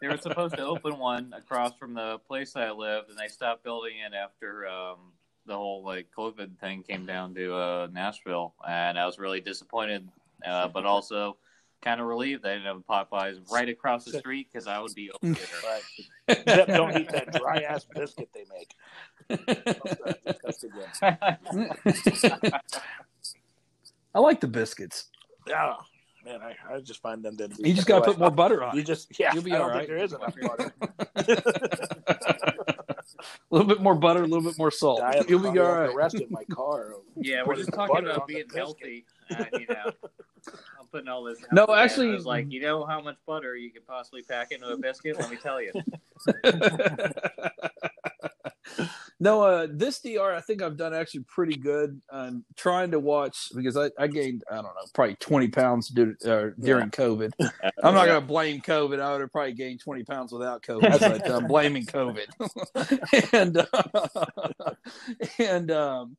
they 0.00 0.08
were 0.08 0.18
supposed 0.18 0.56
to 0.56 0.62
open 0.64 0.98
one 0.98 1.32
across 1.36 1.72
from 1.78 1.94
the 1.94 2.18
place 2.26 2.54
I 2.56 2.70
lived, 2.70 3.08
and 3.10 3.18
they 3.18 3.28
stopped 3.28 3.64
building 3.64 3.94
it 3.98 4.14
after 4.14 4.66
um, 4.66 5.12
the 5.46 5.54
whole 5.56 5.84
like 5.84 6.08
COVID 6.16 6.58
thing 6.58 6.82
came 6.82 7.06
down 7.06 7.34
to 7.34 7.54
uh, 7.54 7.88
Nashville, 7.92 8.54
and 8.68 8.98
I 8.98 9.06
was 9.06 9.18
really 9.18 9.40
disappointed, 9.40 10.08
uh, 10.46 10.68
but 10.68 10.84
also 10.84 11.36
kind 11.82 12.00
of 12.00 12.06
relieved 12.06 12.42
they 12.42 12.54
didn't 12.54 12.66
have 12.66 12.82
Popeyes 12.88 13.38
right 13.50 13.68
across 13.68 14.04
the 14.04 14.18
street 14.18 14.48
because 14.52 14.66
I 14.66 14.80
would 14.80 14.94
be 14.94 15.10
over 15.22 15.34
there. 15.34 15.80
Except 16.28 16.68
don't 16.68 16.96
eat 16.96 17.10
that 17.10 17.32
dry 17.32 17.58
ass 17.60 17.86
biscuit 17.94 18.28
they 18.34 18.44
make. 18.52 18.74
I 24.14 24.18
like 24.18 24.40
the 24.40 24.48
biscuits. 24.48 25.06
Oh, 25.48 25.76
man, 26.24 26.40
I, 26.42 26.56
I 26.72 26.80
just 26.80 27.00
find 27.02 27.22
them 27.22 27.36
to. 27.36 27.48
You 27.58 27.74
just 27.74 27.86
got 27.86 28.00
to 28.00 28.04
put 28.06 28.18
more 28.18 28.30
butter 28.30 28.64
on 28.64 28.74
You 28.76 28.82
just 28.82 29.18
yeah. 29.18 29.32
You'll 29.34 29.42
be 29.42 29.52
I 29.52 29.58
all 29.58 29.68
don't 29.68 29.76
right. 29.76 29.86
think 29.86 29.88
there 29.88 29.98
is 29.98 30.12
enough 30.12 30.34
butter. 30.42 30.72
A 33.50 33.50
little 33.50 33.66
bit 33.68 33.80
more 33.80 33.94
butter, 33.94 34.22
a 34.22 34.26
little 34.26 34.42
bit 34.42 34.58
more 34.58 34.70
salt. 34.70 35.00
You'll 35.28 35.38
be 35.38 35.44
probably 35.44 35.60
all 35.60 35.66
have 35.66 35.76
right. 35.76 35.90
to 35.90 35.96
rest 35.96 36.14
in 36.16 36.26
my 36.30 36.44
car. 36.44 36.94
Yeah, 37.16 37.42
we're 37.46 37.56
just 37.56 37.72
talking 37.72 38.04
about 38.04 38.26
being 38.26 38.44
healthy. 38.54 39.06
And, 39.30 39.48
you 39.52 39.66
know, 39.68 39.76
I'm 39.86 39.92
putting 40.96 41.08
all 41.08 41.24
this. 41.24 41.38
No, 41.52 41.66
actually- 41.74 42.10
I 42.10 42.14
was 42.14 42.24
like, 42.24 42.50
you 42.50 42.60
know 42.60 42.86
how 42.86 43.02
much 43.02 43.16
butter 43.26 43.54
you 43.54 43.70
could 43.70 43.86
possibly 43.86 44.22
pack 44.22 44.52
into 44.52 44.68
a 44.68 44.78
biscuit? 44.78 45.18
Let 45.18 45.30
me 45.30 45.36
tell 45.36 45.60
you. 45.60 45.72
no, 49.20 49.42
uh, 49.42 49.66
this 49.70 50.00
DR, 50.00 50.34
I 50.34 50.40
think 50.40 50.62
I've 50.62 50.78
done 50.78 50.94
actually 50.94 51.24
pretty 51.24 51.56
good. 51.56 52.00
I'm 52.10 52.46
trying 52.56 52.92
to 52.92 52.98
watch 52.98 53.50
because 53.54 53.76
I, 53.76 53.90
I 53.98 54.06
gained, 54.06 54.42
I 54.50 54.54
don't 54.56 54.64
know, 54.64 54.70
probably 54.94 55.16
20 55.16 55.48
pounds 55.48 55.88
due, 55.88 56.16
uh, 56.24 56.46
during 56.58 56.90
COVID. 56.90 57.32
I'm 57.82 57.94
not 57.94 58.06
going 58.06 58.20
to 58.20 58.26
blame 58.26 58.62
COVID. 58.62 58.98
I 58.98 59.12
would 59.12 59.20
have 59.20 59.32
probably 59.32 59.52
gained 59.52 59.80
20 59.80 60.04
pounds 60.04 60.32
without 60.32 60.62
COVID, 60.62 60.98
but 60.98 61.30
I'm 61.30 61.46
blaming 61.46 61.84
COVID. 61.84 62.28
and, 63.34 63.58
uh, 63.58 64.74
and, 65.38 65.70
um, 65.70 66.16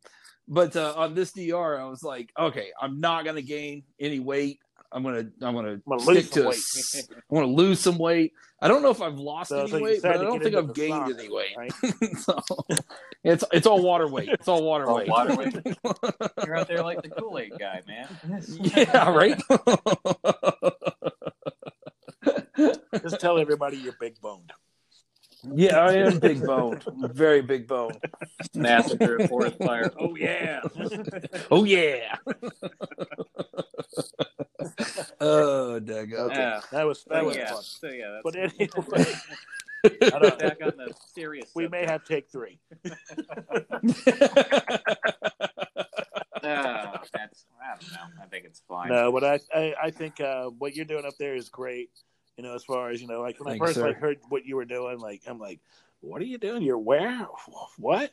but 0.48 0.76
uh, 0.76 0.94
on 0.96 1.14
this 1.14 1.34
DR, 1.34 1.80
I 1.80 1.86
was 1.86 2.04
like, 2.04 2.32
okay, 2.40 2.70
I'm 2.82 3.00
not 3.00 3.26
going 3.26 3.36
to 3.36 3.42
gain 3.42 3.84
any 4.00 4.20
weight. 4.20 4.60
I'm 4.92 5.04
gonna, 5.04 5.20
I'm 5.42 5.54
gonna 5.54 5.70
I'm 5.74 5.82
gonna 5.86 6.02
stick 6.02 6.32
to. 6.32 6.44
a 6.44 6.48
weight. 6.50 6.56
s- 6.58 7.08
I 7.12 7.16
want 7.34 7.46
to 7.48 7.52
lose 7.52 7.80
some 7.80 7.98
weight. 7.98 8.34
I 8.62 8.68
don't 8.68 8.82
know 8.82 8.90
if 8.90 9.02
I've 9.02 9.20
lost 9.20 9.50
So, 9.50 9.60
any 9.62 9.70
so 9.70 9.80
weight, 9.82 10.02
but 10.02 10.12
I 10.12 10.18
don't 10.24 10.42
think 10.42 10.56
I've 10.56 10.74
gained 10.74 10.94
sauna, 10.94 11.20
any 11.20 11.30
weight. 11.30 11.56
right? 11.58 11.72
so 12.18 12.40
it's 13.24 13.44
it's 13.52 13.68
all 13.68 13.82
water 13.84 14.08
weight. 14.08 14.30
It's 14.30 14.48
all 14.48 14.64
water 14.64 14.90
Oh, 14.90 14.96
weight. 14.96 15.08
water 15.10 15.36
weight. 15.36 15.54
You're 16.46 16.56
out 16.56 16.68
there 16.68 16.82
like 16.84 17.02
the 17.04 17.10
Kool 17.10 17.38
Aid 17.38 17.54
guy, 17.60 17.82
man. 17.88 18.08
yeah, 18.76 19.10
right. 19.12 19.40
Just 23.04 23.20
tell 23.20 23.38
everybody 23.38 23.78
you're 23.78 23.96
big 24.00 24.20
boned. 24.22 24.52
Yeah, 25.54 25.78
I 25.80 25.94
am 25.94 26.20
big 26.20 26.44
boned, 26.44 26.84
very 27.14 27.42
big 27.42 27.68
boned. 27.68 27.98
Massacre 28.56 29.22
at 29.22 29.30
Forest 29.30 29.58
Fire. 29.58 29.92
Oh 30.00 30.16
yeah. 30.16 30.62
Oh 31.52 31.64
yeah. 31.64 32.18
oh, 35.22 35.80
daggone. 35.82 36.14
Okay, 36.14 36.36
Yeah. 36.36 36.62
that 36.72 36.86
was 36.86 37.04
that 37.10 37.26
was 37.26 37.36
yeah. 37.36 37.54
fun. 37.54 37.64
So 37.64 37.88
yeah. 37.90 38.20
But 38.24 38.36
anyway, 38.36 38.70
I 39.86 40.10
don't 40.10 40.22
know. 40.24 40.36
back 40.38 40.58
on 40.64 40.74
the 40.78 40.94
serious. 41.16 41.52
we 41.56 41.68
may 41.68 41.86
subject. 41.86 41.92
have 41.92 42.04
take 42.06 42.30
three. 42.30 42.60
Ah, 46.44 47.02
that's. 47.14 47.46
I 47.62 47.76
don't 47.80 47.92
know. 47.92 48.24
I 48.24 48.26
think 48.28 48.46
it's 48.46 48.62
fine. 48.68 48.90
No, 48.90 49.12
but 49.12 49.24
I 49.24 49.40
I, 49.54 49.74
I 49.84 49.92
think 49.92 50.20
uh, 50.20 50.46
what 50.46 50.76
you're 50.76 50.86
doing 50.86 51.06
up 51.06 51.14
there 51.20 51.36
is 51.36 51.50
great. 51.50 51.90
You 52.38 52.44
know, 52.44 52.54
as 52.54 52.64
far 52.64 52.92
as 52.92 53.02
you 53.02 53.08
know, 53.08 53.22
like 53.22 53.40
when 53.40 53.50
Thank 53.50 53.62
I 53.62 53.66
first 53.66 53.80
sir. 53.80 53.88
like 53.88 53.98
heard 53.98 54.20
what 54.30 54.46
you 54.46 54.56
were 54.56 54.66
doing, 54.66 55.00
like 55.00 55.24
I'm 55.28 55.40
like, 55.40 55.60
what 56.02 56.22
are 56.22 56.26
you 56.26 56.38
doing? 56.38 56.62
You're 56.62 56.78
where? 56.78 57.28
What? 57.78 58.12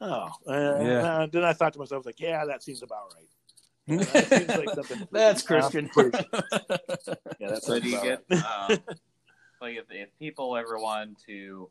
Oh, 0.00 0.30
uh, 0.48 0.50
Yeah. 0.50 1.20
uh, 1.22 1.26
then 1.30 1.44
I 1.44 1.52
thought 1.52 1.72
to 1.74 1.78
myself, 1.78 2.04
like, 2.04 2.20
yeah, 2.20 2.44
that 2.44 2.62
seems 2.62 2.82
about 2.82 3.14
right. 3.14 3.28
You 3.86 3.98
know, 3.98 4.04
that 4.04 4.28
seems 4.28 4.56
like 4.56 4.70
something. 4.70 5.08
That's 5.12 5.42
Christian. 5.42 5.90
Yeah, 7.38 7.50
that's 7.50 7.66
So 7.66 7.78
do 7.78 7.88
you 7.88 8.00
get 8.00 8.24
um, 8.32 8.78
like 9.60 9.76
if, 9.76 9.84
if 9.90 10.08
people 10.18 10.56
ever 10.56 10.78
want 10.78 11.18
to 11.26 11.68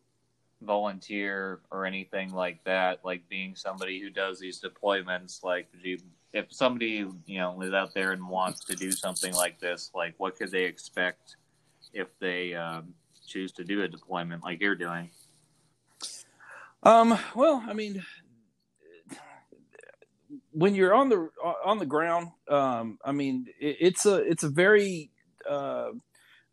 volunteer 0.61 1.61
or 1.71 1.85
anything 1.85 2.33
like 2.33 2.63
that, 2.65 2.99
like 3.03 3.27
being 3.29 3.55
somebody 3.55 3.99
who 3.99 4.09
does 4.09 4.39
these 4.39 4.61
deployments, 4.61 5.43
like 5.43 5.67
do 5.81 5.89
you, 5.89 5.97
if 6.33 6.53
somebody 6.53 7.05
you 7.25 7.39
know 7.39 7.59
is 7.61 7.73
out 7.73 7.93
there 7.93 8.11
and 8.11 8.27
wants 8.27 8.63
to 8.65 8.75
do 8.75 8.91
something 8.91 9.33
like 9.33 9.59
this, 9.59 9.91
like 9.95 10.13
what 10.17 10.37
could 10.37 10.51
they 10.51 10.65
expect 10.65 11.37
if 11.93 12.07
they 12.19 12.53
um, 12.53 12.93
choose 13.25 13.51
to 13.53 13.63
do 13.63 13.83
a 13.83 13.87
deployment 13.87 14.43
like 14.43 14.61
you're 14.61 14.75
doing? 14.75 15.09
Um. 16.83 17.17
Well, 17.35 17.63
I 17.65 17.73
mean, 17.73 18.03
when 20.51 20.75
you're 20.75 20.93
on 20.93 21.09
the 21.09 21.29
on 21.65 21.79
the 21.79 21.85
ground, 21.85 22.29
um, 22.49 22.97
I 23.03 23.11
mean, 23.11 23.47
it, 23.59 23.77
it's 23.79 24.05
a 24.05 24.15
it's 24.15 24.43
a 24.43 24.49
very 24.49 25.11
uh, 25.49 25.89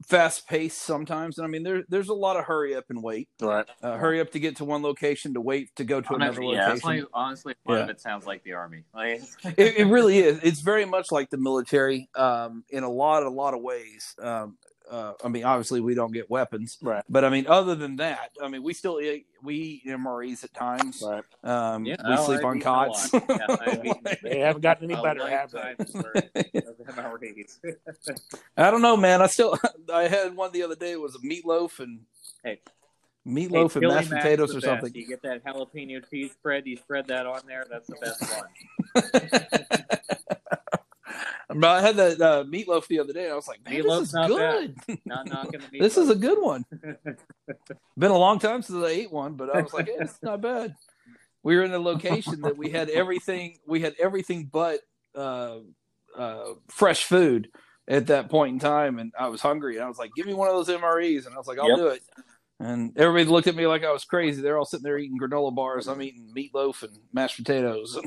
fast 0.06 0.48
pace 0.48 0.74
sometimes, 0.74 1.38
and 1.38 1.46
I 1.46 1.48
mean, 1.48 1.62
there 1.62 1.82
there's 1.88 2.08
a 2.08 2.14
lot 2.14 2.36
of 2.36 2.44
hurry 2.44 2.74
up 2.74 2.84
and 2.88 3.02
wait. 3.02 3.28
Right. 3.40 3.66
Uh, 3.82 3.96
hurry 3.96 4.20
up 4.20 4.30
to 4.32 4.40
get 4.40 4.56
to 4.56 4.64
one 4.64 4.82
location 4.82 5.34
to 5.34 5.40
wait 5.40 5.74
to 5.76 5.84
go 5.84 6.00
to 6.00 6.14
another 6.14 6.42
Honestly, 6.42 6.54
yeah, 6.54 6.68
location. 6.68 6.88
like, 6.88 7.04
honestly, 7.12 7.54
one 7.64 7.78
of 7.78 7.88
it 7.88 8.00
sounds 8.00 8.26
like 8.26 8.42
the 8.42 8.52
army. 8.52 8.84
Like, 8.94 9.22
it, 9.56 9.76
it 9.78 9.86
really 9.86 10.18
is. 10.18 10.40
It's 10.42 10.60
very 10.60 10.84
much 10.84 11.10
like 11.10 11.30
the 11.30 11.38
military 11.38 12.08
um, 12.14 12.64
in 12.68 12.82
a 12.82 12.90
lot, 12.90 13.22
a 13.22 13.30
lot 13.30 13.54
of 13.54 13.62
ways. 13.62 14.14
Um, 14.20 14.58
uh, 14.90 15.12
I 15.24 15.28
mean, 15.28 15.44
obviously, 15.44 15.80
we 15.80 15.94
don't 15.94 16.12
get 16.12 16.28
weapons, 16.28 16.76
Right. 16.82 17.04
but 17.08 17.24
I 17.24 17.28
mean, 17.28 17.46
other 17.46 17.74
than 17.74 17.96
that, 17.96 18.30
I 18.42 18.48
mean, 18.48 18.62
we 18.62 18.74
still 18.74 19.00
eat, 19.00 19.26
we 19.42 19.54
eat 19.54 19.86
MREs 19.86 20.42
at 20.44 20.52
times. 20.52 21.02
Right. 21.06 21.22
Um, 21.44 21.84
Yeah, 21.86 21.96
we 22.06 22.14
oh, 22.14 22.24
sleep 22.26 22.38
I've 22.40 22.44
on 22.44 22.56
eaten 22.58 22.68
a 22.68 22.72
lot. 22.72 22.88
cots. 22.88 23.12
Yeah, 23.12 23.46
I've 23.48 24.20
They 24.22 24.38
haven't 24.40 24.62
gotten 24.62 24.90
any 24.90 25.00
better, 25.02 25.28
have 25.28 25.50
they? 25.52 25.58
lifetime's 25.60 25.94
worth 25.94 26.16
of 26.16 26.96
MREs. 26.96 27.58
I 28.56 28.70
don't 28.70 28.82
know, 28.82 28.96
man. 28.96 29.22
I 29.22 29.26
still, 29.28 29.56
I 29.92 30.08
had 30.08 30.34
one 30.36 30.50
the 30.52 30.62
other 30.64 30.76
day. 30.76 30.92
It 30.92 31.00
was 31.00 31.14
a 31.14 31.18
meatloaf 31.20 31.78
and 31.80 32.00
Hey. 32.42 32.60
meatloaf 33.26 33.74
Hey, 33.74 33.80
and 33.80 33.88
mashed 33.94 34.10
Mac's 34.10 34.24
potatoes 34.24 34.50
the 34.50 34.56
or 34.58 34.60
best. 34.60 34.66
something. 34.66 34.94
You 34.94 35.06
get 35.06 35.22
that 35.22 35.44
jalapeno 35.44 36.02
cheese 36.10 36.32
spread, 36.32 36.66
you 36.66 36.76
spread 36.76 37.06
that 37.08 37.26
on 37.26 37.42
there, 37.46 37.64
that's 37.70 37.86
the 37.86 37.96
best 38.00 38.22
one. 38.34 38.48
But 41.54 41.64
I 41.70 41.80
had 41.80 41.96
that 41.96 42.20
uh, 42.20 42.44
meatloaf 42.44 42.86
the 42.86 43.00
other 43.00 43.12
day. 43.12 43.24
And 43.24 43.32
I 43.32 43.36
was 43.36 43.48
like, 43.48 43.64
man, 43.64 43.74
Meatloaf's 43.74 43.98
this 44.00 44.08
is 44.08 44.14
not 44.14 44.28
good. 44.28 44.76
Not 45.06 45.26
knocking 45.28 45.60
the 45.60 45.68
meat. 45.72 45.80
This 45.82 45.96
is 45.96 46.08
a 46.10 46.14
good 46.14 46.40
one. 46.40 46.64
Been 47.98 48.10
a 48.10 48.18
long 48.18 48.38
time 48.38 48.62
since 48.62 48.82
I 48.82 48.88
ate 48.88 49.12
one, 49.12 49.34
but 49.34 49.50
I 49.50 49.60
was 49.60 49.72
like, 49.72 49.86
hey, 49.86 49.96
it's 49.98 50.22
not 50.22 50.40
bad. 50.40 50.74
We 51.42 51.56
were 51.56 51.64
in 51.64 51.72
a 51.72 51.78
location 51.78 52.42
that 52.42 52.56
we 52.56 52.70
had 52.70 52.88
everything. 52.90 53.58
We 53.66 53.80
had 53.80 53.94
everything 53.98 54.48
but 54.52 54.80
uh, 55.14 55.58
uh, 56.16 56.44
fresh 56.68 57.04
food 57.04 57.48
at 57.88 58.06
that 58.08 58.28
point 58.28 58.54
in 58.54 58.58
time, 58.60 58.98
and 58.98 59.12
I 59.18 59.28
was 59.28 59.40
hungry. 59.40 59.76
And 59.76 59.84
I 59.84 59.88
was 59.88 59.98
like, 59.98 60.10
"Give 60.14 60.26
me 60.26 60.34
one 60.34 60.48
of 60.48 60.54
those 60.54 60.68
MREs," 60.68 61.26
and 61.26 61.34
I 61.34 61.38
was 61.38 61.46
like, 61.46 61.58
"I'll 61.58 61.68
Yep. 61.70 61.78
do 61.78 61.86
it." 61.88 62.02
And 62.62 62.92
everybody 62.98 63.24
looked 63.24 63.46
at 63.46 63.56
me 63.56 63.66
like 63.66 63.84
I 63.84 63.90
was 63.90 64.04
crazy. 64.04 64.42
They're 64.42 64.58
all 64.58 64.66
sitting 64.66 64.84
there 64.84 64.98
eating 64.98 65.18
granola 65.18 65.54
bars. 65.54 65.88
I'm 65.88 66.02
eating 66.02 66.30
meatloaf 66.36 66.82
and 66.82 66.92
mashed 67.10 67.38
potatoes. 67.38 67.98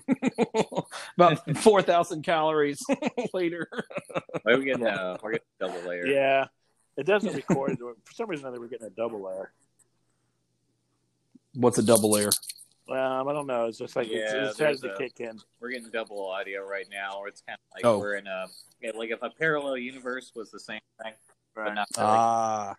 About 1.17 1.57
four 1.57 1.81
thousand 1.81 2.21
calories 2.21 2.79
later. 3.33 3.67
We're 4.45 4.59
getting, 4.59 4.85
uh, 4.85 5.17
we're 5.23 5.31
getting 5.31 5.47
double 5.59 5.81
layer. 5.89 6.05
Yeah. 6.05 6.45
It 6.97 7.07
doesn't 7.07 7.33
record. 7.33 7.79
For 7.79 8.13
some 8.13 8.29
reason, 8.29 8.51
they 8.53 8.59
were 8.59 8.67
getting 8.67 8.85
a 8.85 8.91
double 8.91 9.23
layer. 9.23 9.51
What's 11.55 11.79
a 11.79 11.83
double 11.83 12.11
layer? 12.11 12.29
Um, 12.89 13.27
I 13.27 13.33
don't 13.33 13.47
know. 13.47 13.65
It's 13.65 13.79
just 13.79 13.95
like 13.95 14.07
it's, 14.11 14.33
Yeah, 14.33 14.49
it 14.49 14.53
starts 14.53 14.81
to 14.81 14.93
kick 14.97 15.19
in. 15.19 15.39
We're 15.59 15.69
getting 15.71 15.89
double 15.89 16.27
audio 16.29 16.61
right 16.61 16.85
now, 16.91 17.17
or 17.17 17.27
it's 17.27 17.41
kind 17.41 17.57
of 17.57 17.75
like 17.75 17.85
Oh. 17.85 17.97
we're 17.97 18.15
in 18.15 18.27
a 18.27 18.45
yeah, 18.81 18.91
like 18.93 19.09
if 19.09 19.23
a 19.23 19.31
parallel 19.31 19.77
universe 19.77 20.31
was 20.35 20.51
the 20.51 20.59
same 20.59 20.81
thing, 21.01 21.13
but 21.55 21.73
not 21.73 21.87
really. 21.97 22.07
Ah, 22.09 22.75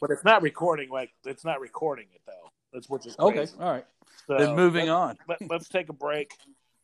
But 0.00 0.10
it's 0.10 0.24
not 0.24 0.42
recording. 0.42 0.90
Like 0.90 1.12
it's 1.24 1.44
not 1.44 1.60
recording 1.60 2.06
it 2.14 2.20
though. 2.26 2.50
That's 2.72 2.88
which 2.88 3.06
is 3.06 3.16
okay, 3.18 3.46
all 3.58 3.72
right. 3.72 3.86
So, 4.26 4.38
then 4.38 4.54
moving 4.54 4.86
let, 4.86 4.94
on. 4.94 5.18
Let, 5.28 5.38
let's 5.50 5.68
take 5.68 5.88
a 5.88 5.92
break, 5.92 6.32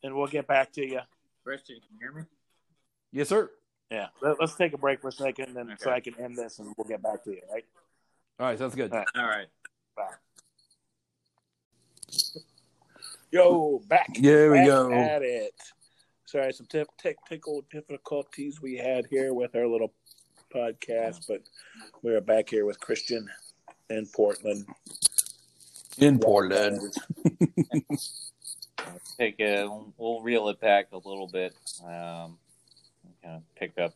and 0.03 0.15
we'll 0.15 0.27
get 0.27 0.47
back 0.47 0.73
to 0.73 0.85
you. 0.85 0.99
Christian, 1.43 1.77
can 1.77 1.85
you 1.93 1.99
hear 1.99 2.11
me? 2.11 2.23
Yes, 3.11 3.29
sir. 3.29 3.49
Yeah. 3.89 4.07
Let, 4.21 4.41
us 4.41 4.55
take 4.55 4.73
a 4.73 4.77
break 4.77 5.01
for 5.01 5.07
a 5.07 5.11
second, 5.11 5.53
then 5.53 5.73
so 5.79 5.91
I 5.91 6.01
can 6.01 6.19
end 6.19 6.35
this, 6.35 6.59
and 6.59 6.73
we'll 6.77 6.87
get 6.87 7.01
back 7.01 7.23
to 7.23 7.31
you. 7.31 7.41
Right. 7.51 7.63
All 8.39 8.47
right, 8.47 8.59
sounds 8.59 8.75
good. 8.75 8.91
All 8.91 8.99
right. 8.99 9.47
All 9.97 10.03
right. 10.03 10.15
Yo, 13.31 13.81
back. 13.87 14.09
There 14.19 14.51
we 14.51 14.59
back 14.59 14.67
go. 14.67 14.91
At 14.91 15.21
it. 15.21 15.53
Sorry, 16.25 16.51
some 16.51 16.65
te- 16.65 16.83
technical 16.97 17.63
difficulties 17.71 18.61
we 18.61 18.75
had 18.75 19.05
here 19.09 19.33
with 19.33 19.55
our 19.55 19.67
little 19.67 19.93
podcast, 20.53 21.25
but 21.27 21.41
we're 22.01 22.21
back 22.21 22.49
here 22.49 22.65
with 22.65 22.79
Christian 22.79 23.27
in 23.89 24.05
Portland. 24.07 24.65
In 25.97 26.19
Portland. 26.19 26.79
Take 29.17 29.39
a, 29.39 29.67
we'll 29.97 30.21
reel 30.21 30.49
it 30.49 30.59
back 30.59 30.87
a 30.91 30.97
little 30.97 31.27
bit. 31.27 31.53
Um, 31.83 32.37
kind 33.23 33.35
of 33.37 33.41
pick 33.55 33.77
up 33.79 33.93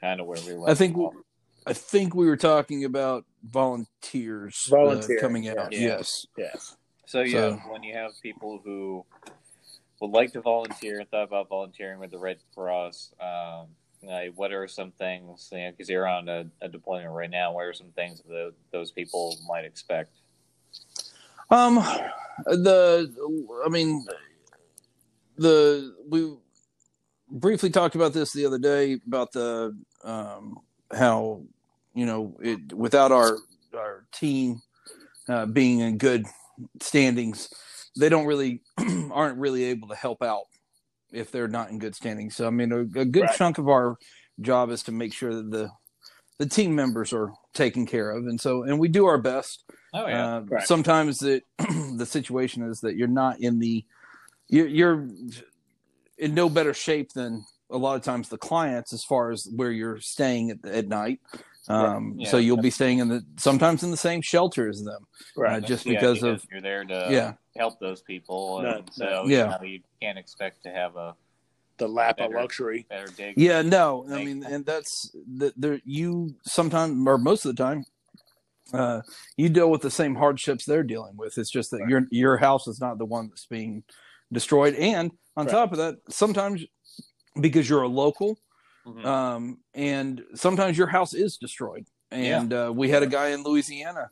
kind 0.00 0.20
of 0.20 0.26
where 0.26 0.38
we 0.46 0.52
left. 0.54 0.70
I 0.70 0.74
think 0.74 0.96
off. 0.98 1.14
I 1.66 1.72
think 1.74 2.14
we 2.14 2.26
were 2.26 2.36
talking 2.36 2.84
about 2.84 3.24
volunteers 3.44 4.70
uh, 4.72 5.00
coming 5.20 5.48
out. 5.48 5.72
yeah. 5.72 5.80
Yes. 5.80 6.26
Yes. 6.36 6.76
So 7.06 7.20
yeah, 7.20 7.32
So- 7.32 7.56
when 7.70 7.82
you 7.82 7.94
have 7.94 8.12
people 8.22 8.60
who 8.64 9.04
would 10.00 10.10
like 10.10 10.32
to 10.32 10.40
volunteer 10.40 11.00
and 11.00 11.08
thought 11.08 11.24
about 11.24 11.48
volunteering 11.48 11.98
with 12.00 12.10
the 12.10 12.18
Red 12.18 12.38
Cross, 12.54 13.12
um, 13.20 13.66
what 14.34 14.52
are 14.52 14.68
some 14.68 14.92
things? 14.92 15.48
You 15.52 15.58
know, 15.58 15.70
because 15.70 15.88
you're 15.88 16.06
on 16.06 16.28
a, 16.28 16.46
a 16.60 16.68
deployment 16.68 17.12
right 17.12 17.30
now. 17.30 17.52
What 17.52 17.64
are 17.64 17.72
some 17.72 17.90
things 17.90 18.22
that 18.28 18.52
those 18.72 18.90
people 18.90 19.36
might 19.48 19.64
expect? 19.64 20.10
Um, 21.50 21.76
the 22.46 23.12
I 23.64 23.68
mean, 23.68 24.04
the 25.36 25.94
we 26.08 26.34
briefly 27.30 27.70
talked 27.70 27.94
about 27.94 28.12
this 28.12 28.32
the 28.32 28.46
other 28.46 28.58
day 28.58 28.98
about 29.06 29.32
the 29.32 29.76
um 30.04 30.58
how 30.92 31.42
you 31.94 32.06
know 32.06 32.36
it 32.40 32.72
without 32.72 33.12
our 33.12 33.38
our 33.74 34.04
team 34.12 34.60
uh, 35.28 35.46
being 35.46 35.80
in 35.80 35.98
good 35.98 36.26
standings, 36.80 37.48
they 37.96 38.08
don't 38.08 38.26
really 38.26 38.62
aren't 39.10 39.38
really 39.38 39.64
able 39.64 39.88
to 39.88 39.94
help 39.94 40.22
out 40.22 40.44
if 41.12 41.30
they're 41.30 41.48
not 41.48 41.70
in 41.70 41.78
good 41.78 41.94
standing. 41.94 42.30
So 42.30 42.46
I 42.46 42.50
mean, 42.50 42.72
a, 42.72 42.80
a 43.00 43.04
good 43.04 43.24
Right. 43.24 43.36
chunk 43.36 43.58
of 43.58 43.68
our 43.68 43.96
job 44.40 44.70
is 44.70 44.82
to 44.84 44.92
make 44.92 45.12
sure 45.14 45.34
that 45.34 45.50
the 45.50 45.70
the 46.38 46.46
team 46.46 46.74
members 46.74 47.12
are 47.12 47.32
taken 47.54 47.84
care 47.86 48.10
of, 48.10 48.24
and 48.26 48.40
so 48.40 48.62
and 48.62 48.78
we 48.78 48.88
do 48.88 49.06
our 49.06 49.18
best. 49.18 49.64
Oh 49.92 50.06
yeah, 50.06 50.24
Uh, 50.36 50.40
Right. 50.48 50.66
Sometimes 50.66 51.18
the 51.18 51.42
the 51.96 52.06
situation 52.06 52.62
is 52.62 52.80
that 52.80 52.96
you're 52.96 53.08
not 53.08 53.40
in 53.40 53.58
the 53.58 53.84
you're, 54.48 54.68
you're 54.68 55.08
in 56.16 56.34
no 56.34 56.48
better 56.48 56.74
shape 56.74 57.12
than 57.12 57.44
a 57.70 57.76
lot 57.76 57.96
of 57.96 58.02
times 58.02 58.28
the 58.28 58.38
clients 58.38 58.92
as 58.92 59.04
far 59.04 59.30
as 59.30 59.46
where 59.54 59.70
you're 59.70 60.00
staying 60.00 60.50
at, 60.50 60.64
at 60.70 60.88
night. 60.88 61.20
Um, 61.68 62.14
Yeah. 62.18 62.30
so 62.30 62.38
you'll 62.38 62.56
be 62.62 62.70
staying 62.70 62.98
in 63.00 63.08
the 63.08 63.22
sometimes 63.36 63.82
in 63.82 63.90
the 63.90 63.96
same 63.96 64.22
shelter 64.22 64.68
as 64.68 64.82
them, 64.82 65.04
Right. 65.36 65.62
uh, 65.62 65.66
just 65.66 65.84
Yeah, 65.84 65.94
because 66.00 66.22
of 66.22 66.42
you're 66.50 66.62
there 66.62 66.84
to 66.84 67.06
yeah, 67.10 67.32
help 67.58 67.78
those 67.80 68.00
people, 68.00 68.60
and 68.60 68.68
No, 68.68 68.84
so 68.92 69.04
no. 69.04 69.24
you, 69.24 69.36
Yeah. 69.36 69.56
know, 69.60 69.66
you 69.66 69.80
can't 70.00 70.16
expect 70.18 70.62
to 70.62 70.70
have 70.70 70.96
a 70.96 71.14
the 71.76 71.88
lap 71.88 72.18
of 72.20 72.32
luxury. 72.32 72.86
better 72.88 73.08
dig. 73.08 73.34
yeah. 73.36 73.62
No, 73.62 74.04
I 74.06 74.10
Thank 74.10 74.26
mean, 74.26 74.44
and 74.44 74.64
that's 74.66 75.10
the 75.14 75.52
there. 75.56 75.80
You 75.84 76.34
sometimes 76.42 77.06
or 77.06 77.18
most 77.18 77.44
of 77.44 77.54
the 77.54 77.62
time, 77.62 77.84
uh, 78.72 79.02
you 79.36 79.48
deal 79.48 79.70
with 79.70 79.82
the 79.82 79.90
same 79.90 80.14
hardships 80.16 80.64
they're 80.64 80.82
dealing 80.82 81.16
with. 81.16 81.38
It's 81.38 81.50
just 81.50 81.70
that 81.72 81.80
Right. 81.80 81.88
your 81.90 82.02
your 82.10 82.36
house 82.38 82.66
is 82.66 82.80
not 82.80 82.98
the 82.98 83.04
one 83.04 83.28
that's 83.28 83.46
being 83.46 83.84
destroyed, 84.32 84.74
and 84.74 85.12
on 85.36 85.46
Right. 85.46 85.52
top 85.52 85.72
of 85.72 85.78
that, 85.78 85.98
sometimes 86.10 86.64
because 87.40 87.68
you're 87.68 87.82
a 87.82 87.88
local, 87.88 88.38
Mhm. 88.86 89.04
um, 89.04 89.58
and 89.74 90.24
sometimes 90.34 90.76
your 90.76 90.88
house 90.88 91.14
is 91.14 91.36
destroyed. 91.36 91.86
And 92.10 92.52
uh, 92.52 92.72
we 92.74 92.88
had 92.88 93.02
a 93.02 93.06
guy 93.06 93.28
in 93.28 93.42
Louisiana. 93.44 94.08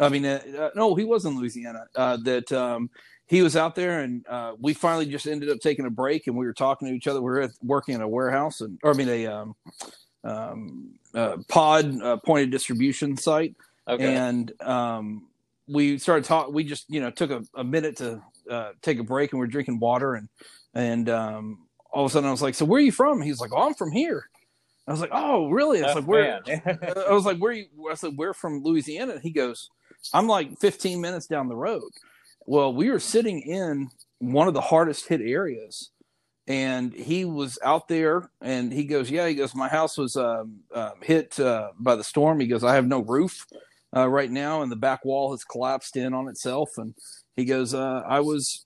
I 0.00 0.08
mean, 0.08 0.24
uh, 0.24 0.40
uh, 0.58 0.70
no, 0.74 0.94
he 0.94 1.04
was 1.04 1.26
in 1.26 1.38
Louisiana. 1.38 1.84
Uh, 1.94 2.16
that 2.24 2.50
um, 2.52 2.90
he 3.26 3.42
was 3.42 3.54
out 3.54 3.74
there, 3.74 4.00
and 4.00 4.26
uh, 4.28 4.54
we 4.58 4.72
finally 4.72 5.06
just 5.06 5.26
ended 5.26 5.50
up 5.50 5.60
taking 5.60 5.84
a 5.84 5.90
break, 5.90 6.26
and 6.26 6.36
we 6.36 6.46
were 6.46 6.54
talking 6.54 6.88
to 6.88 6.94
each 6.94 7.06
other. 7.06 7.20
We 7.20 7.30
were 7.30 7.42
at, 7.42 7.50
working 7.62 7.94
in 7.94 8.00
a 8.00 8.08
warehouse, 8.08 8.62
and 8.62 8.78
or 8.82 8.92
I 8.92 8.94
mean 8.94 9.08
a 9.08 9.26
um, 9.26 9.54
um, 10.24 10.90
uh, 11.14 11.36
pod 11.48 12.00
uh, 12.00 12.16
point 12.16 12.44
of 12.44 12.50
distribution 12.50 13.16
site, 13.16 13.54
okay. 13.86 14.16
and 14.16 14.52
um, 14.62 15.28
we 15.68 15.98
started 15.98 16.24
talking. 16.24 16.54
We 16.54 16.64
just 16.64 16.88
you 16.88 17.00
know 17.00 17.10
took 17.10 17.30
a, 17.30 17.42
a 17.54 17.62
minute 17.62 17.96
to 17.98 18.22
uh, 18.50 18.70
take 18.80 18.98
a 18.98 19.04
break, 19.04 19.32
and 19.32 19.40
we 19.40 19.44
are 19.44 19.50
drinking 19.50 19.80
water, 19.80 20.14
and 20.14 20.28
and 20.74 21.10
um, 21.10 21.66
all 21.92 22.06
of 22.06 22.10
a 22.10 22.12
sudden 22.12 22.28
I 22.28 22.32
was 22.32 22.42
like, 22.42 22.54
"So 22.54 22.64
where 22.64 22.78
are 22.78 22.84
you 22.84 22.92
from?" 22.92 23.20
He's 23.20 23.40
like, 23.40 23.50
"Oh, 23.52 23.66
I'm 23.66 23.74
from 23.74 23.92
here." 23.92 24.30
I 24.88 24.92
was 24.92 25.00
like, 25.00 25.10
"Oh, 25.12 25.50
really?" 25.50 25.82
I 25.84 25.94
was 25.94 25.96
Oh, 25.96 25.98
like, 26.00 26.08
"Where?" 26.08 26.40
I 27.08 27.12
was 27.12 27.26
like, 27.26 27.38
"Where?" 27.38 27.52
You? 27.52 27.66
I 27.90 27.94
said, 27.94 28.16
"We're 28.16 28.34
from 28.34 28.64
Louisiana." 28.64 29.12
And 29.12 29.22
he 29.22 29.30
goes, 29.30 29.70
"I'm 30.12 30.26
like 30.26 30.58
15 30.58 31.00
minutes 31.00 31.26
down 31.26 31.48
the 31.48 31.56
road." 31.56 31.90
Well, 32.46 32.72
we 32.72 32.90
were 32.90 33.00
sitting 33.00 33.40
in 33.40 33.90
one 34.18 34.48
of 34.48 34.54
the 34.54 34.60
hardest 34.60 35.08
hit 35.08 35.20
areas, 35.20 35.90
and 36.46 36.92
he 36.92 37.24
was 37.24 37.58
out 37.62 37.88
there, 37.88 38.30
and 38.40 38.72
he 38.72 38.84
goes, 38.84 39.10
"Yeah." 39.10 39.28
He 39.28 39.34
goes, 39.34 39.54
"My 39.54 39.68
house 39.68 39.96
was 39.96 40.16
um, 40.16 40.60
hit 41.02 41.38
uh, 41.38 41.70
by 41.78 41.96
the 41.96 42.04
storm." 42.04 42.40
He 42.40 42.46
goes, 42.46 42.64
"I 42.64 42.74
have 42.74 42.86
no 42.86 43.00
roof 43.00 43.46
uh, 43.96 44.08
right 44.08 44.30
now, 44.30 44.62
and 44.62 44.72
the 44.72 44.76
back 44.76 45.04
wall 45.04 45.30
has 45.32 45.44
collapsed 45.44 45.96
in 45.96 46.14
on 46.14 46.28
itself." 46.28 46.70
And 46.76 46.94
he 47.36 47.44
goes, 47.44 47.74
uh, 47.74 48.02
"I 48.06 48.20
was," 48.20 48.64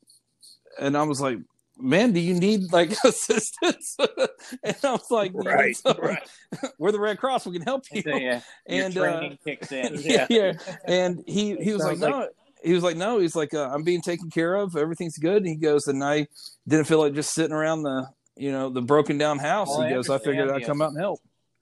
and 0.80 0.96
I 0.96 1.02
was 1.02 1.20
like. 1.20 1.38
Man, 1.76 2.12
do 2.12 2.20
you 2.20 2.34
need 2.34 2.72
like 2.72 2.92
assistance? 3.04 3.96
and 4.62 4.76
I 4.82 4.92
was 4.92 5.10
like, 5.10 5.32
Right. 5.34 5.76
"So, 5.76 5.94
Right. 5.94 6.28
we're 6.78 6.92
the 6.92 7.00
Red 7.00 7.18
Cross. 7.18 7.46
We 7.46 7.54
can 7.54 7.62
help 7.62 7.84
you. 7.92 8.02
So, 8.02 8.16
yeah, 8.16 8.40
your 8.68 8.84
and 8.84 8.96
uh, 8.96 9.00
training 9.00 9.38
kicks 9.44 9.72
in. 9.72 9.94
yeah, 10.00 10.26
yeah. 10.30 10.52
And 10.86 11.22
he 11.26 11.56
he 11.56 11.72
was 11.72 11.82
like, 11.82 11.98
Sounds 11.98 12.12
no. 12.12 12.28
He 12.62 12.72
was 12.72 12.82
like, 12.82 12.96
no. 12.96 13.18
He's 13.18 13.36
like, 13.36 13.52
uh, 13.52 13.68
I'm 13.70 13.82
being 13.82 14.00
taken 14.00 14.30
care 14.30 14.54
of. 14.54 14.74
Everything's 14.74 15.18
good. 15.18 15.38
And 15.38 15.46
he 15.46 15.56
goes, 15.56 15.86
and 15.86 16.02
I 16.02 16.28
didn't 16.66 16.86
feel 16.86 16.98
like 16.98 17.12
just 17.12 17.34
sitting 17.34 17.52
around 17.52 17.82
the, 17.82 18.08
you 18.36 18.52
know, 18.52 18.70
the 18.70 18.80
broken 18.80 19.18
down 19.18 19.38
house. 19.38 19.68
Well, 19.68 19.82
I 19.82 19.88
he 19.88 19.94
goes, 19.94 20.08
I 20.08 20.18
figured 20.18 20.50
I'd 20.50 20.64
come 20.64 20.80
out 20.80 20.88
and 20.92 20.98
help. 20.98 21.20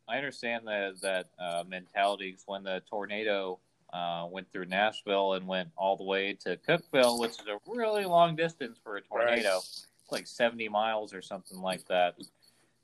I 0.09 0.19
understand 0.19 0.67
that 0.69 1.01
that 1.03 1.31
uh, 1.41 1.65
mentality 1.67 2.37
when 2.47 2.63
the 2.63 2.83
tornado 2.89 3.59
uh, 3.93 4.27
went 4.31 4.51
through 4.53 4.67
Nashville 4.67 5.35
and 5.35 5.47
went 5.47 5.71
all 5.77 5.97
the 5.97 6.05
way 6.05 6.35
to 6.45 6.57
Cookeville, 6.57 7.19
which 7.19 7.33
is 7.33 7.47
a 7.49 7.59
really 7.67 8.05
long 8.05 8.37
distance 8.37 8.79
for 8.83 8.97
a 8.97 9.01
tornado. 9.03 9.57
It's 9.59 9.87
like 10.13 10.27
seventy 10.27 10.69
miles 10.69 11.13
or 11.15 11.23
something 11.23 11.61
like 11.61 11.87
that. 11.89 12.17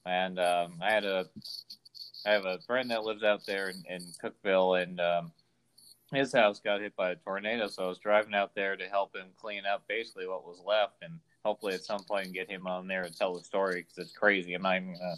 And 0.07 0.39
um, 0.41 0.79
I 0.81 0.91
had 0.91 1.05
a 1.05 1.27
I 2.27 2.31
have 2.33 2.45
a 2.45 2.59
friend 2.67 2.91
that 2.91 3.05
lives 3.05 3.23
out 3.23 3.47
there 3.47 3.69
in, 3.69 3.83
in 3.89 4.01
Cookeville, 4.23 4.83
and 4.83 5.01
um, 5.01 5.33
his 6.13 6.33
house 6.33 6.61
got 6.61 6.81
hit 6.81 6.97
by 6.97 7.11
a 7.11 7.17
tornado. 7.17 7.69
So 7.69 7.85
I 7.85 7.89
was 7.89 7.99
driving 7.99 8.35
out 8.35 8.55
there 8.55 8.77
to 8.77 8.89
help 8.89 9.15
him 9.15 9.27
clean 9.37 9.63
up 9.67 9.85
basically 9.89 10.27
what 10.27 10.45
was 10.47 10.61
left, 10.67 11.03
and 11.03 11.21
hopefully 11.45 11.75
at 11.75 11.85
some 11.85 12.03
point 12.05 12.33
get 12.33 12.51
him 12.51 12.67
on 12.67 12.89
there 12.89 13.05
and 13.05 13.15
tell 13.17 13.35
the 13.35 13.45
story 13.45 13.83
because 13.83 13.99
it's 13.99 14.17
crazy. 14.17 14.55
I'm 14.55 14.63
not 14.63 14.77
even 14.77 14.95
gonna 14.95 15.15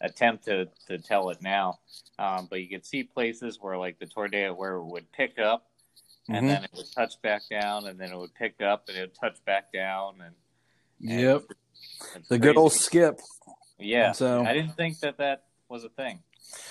attempt 0.00 0.44
to, 0.44 0.68
to 0.88 0.98
tell 0.98 1.30
it 1.30 1.40
now. 1.40 1.78
Um, 2.18 2.46
but 2.50 2.60
you 2.60 2.68
could 2.68 2.84
see 2.84 3.02
places 3.02 3.58
where 3.60 3.78
like 3.78 3.98
the 3.98 4.06
tornado 4.06 4.52
where 4.54 4.74
it 4.76 4.84
would 4.84 5.10
pick 5.12 5.38
up 5.38 5.70
and 6.28 6.44
Mhm. 6.44 6.48
then 6.48 6.64
it 6.64 6.70
would 6.74 6.90
touch 6.92 7.20
back 7.22 7.42
down 7.48 7.86
and 7.86 7.98
then 7.98 8.12
it 8.12 8.18
would 8.18 8.34
pick 8.34 8.60
up 8.60 8.88
and 8.88 8.96
it 8.98 9.00
would 9.02 9.14
touch 9.14 9.42
back 9.44 9.72
down 9.72 10.20
and 10.22 10.34
Yep. 11.00 11.42
it's 12.16 12.28
The 12.28 12.38
good 12.38 12.56
old 12.56 12.72
skip. 12.72 13.18
yeah. 13.78 14.12
So- 14.12 14.44
I 14.44 14.52
didn't 14.52 14.76
think 14.76 15.00
that 15.00 15.18
that 15.18 15.44
was 15.68 15.84
a 15.84 15.88
thing. 15.90 16.20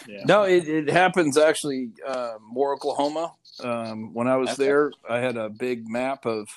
Yeah. 0.08 0.24
No, 0.26 0.44
it, 0.44 0.68
it 0.70 0.90
happens 0.90 1.38
actually 1.38 1.90
uh, 2.08 2.36
more 2.42 2.74
Oklahoma. 2.74 3.34
Um, 3.62 4.14
when 4.14 4.28
I 4.28 4.38
was 4.38 4.50
Okay. 4.52 4.64
there, 4.66 4.92
I 5.10 5.20
had 5.20 5.38
a 5.38 5.50
big 5.50 5.88
map 5.88 6.26
of. 6.26 6.48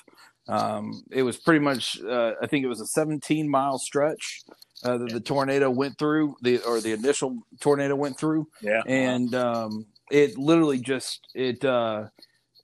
Um, 0.47 1.03
it 1.11 1.21
was 1.23 1.37
pretty 1.37 1.59
much. 1.59 1.99
Uh, 2.01 2.33
I 2.41 2.47
think 2.47 2.63
it 2.63 2.67
was 2.69 2.81
a 2.81 2.85
17 2.87 3.47
mile 3.49 3.77
stretch 3.77 4.41
uh, 4.83 4.97
that 4.97 5.09
the 5.11 5.19
tornado 5.19 5.69
went 5.69 5.97
through. 5.99 6.35
The 6.41 6.59
or 6.63 6.79
the 6.81 6.93
initial 6.93 7.43
tornado 7.59 7.95
went 7.95 8.17
through. 8.17 8.47
Yeah. 8.61 8.81
and 8.87 9.35
um, 9.35 9.85
it 10.09 10.37
literally 10.37 10.79
just 10.79 11.27
it 11.35 11.63
uh, 11.63 12.05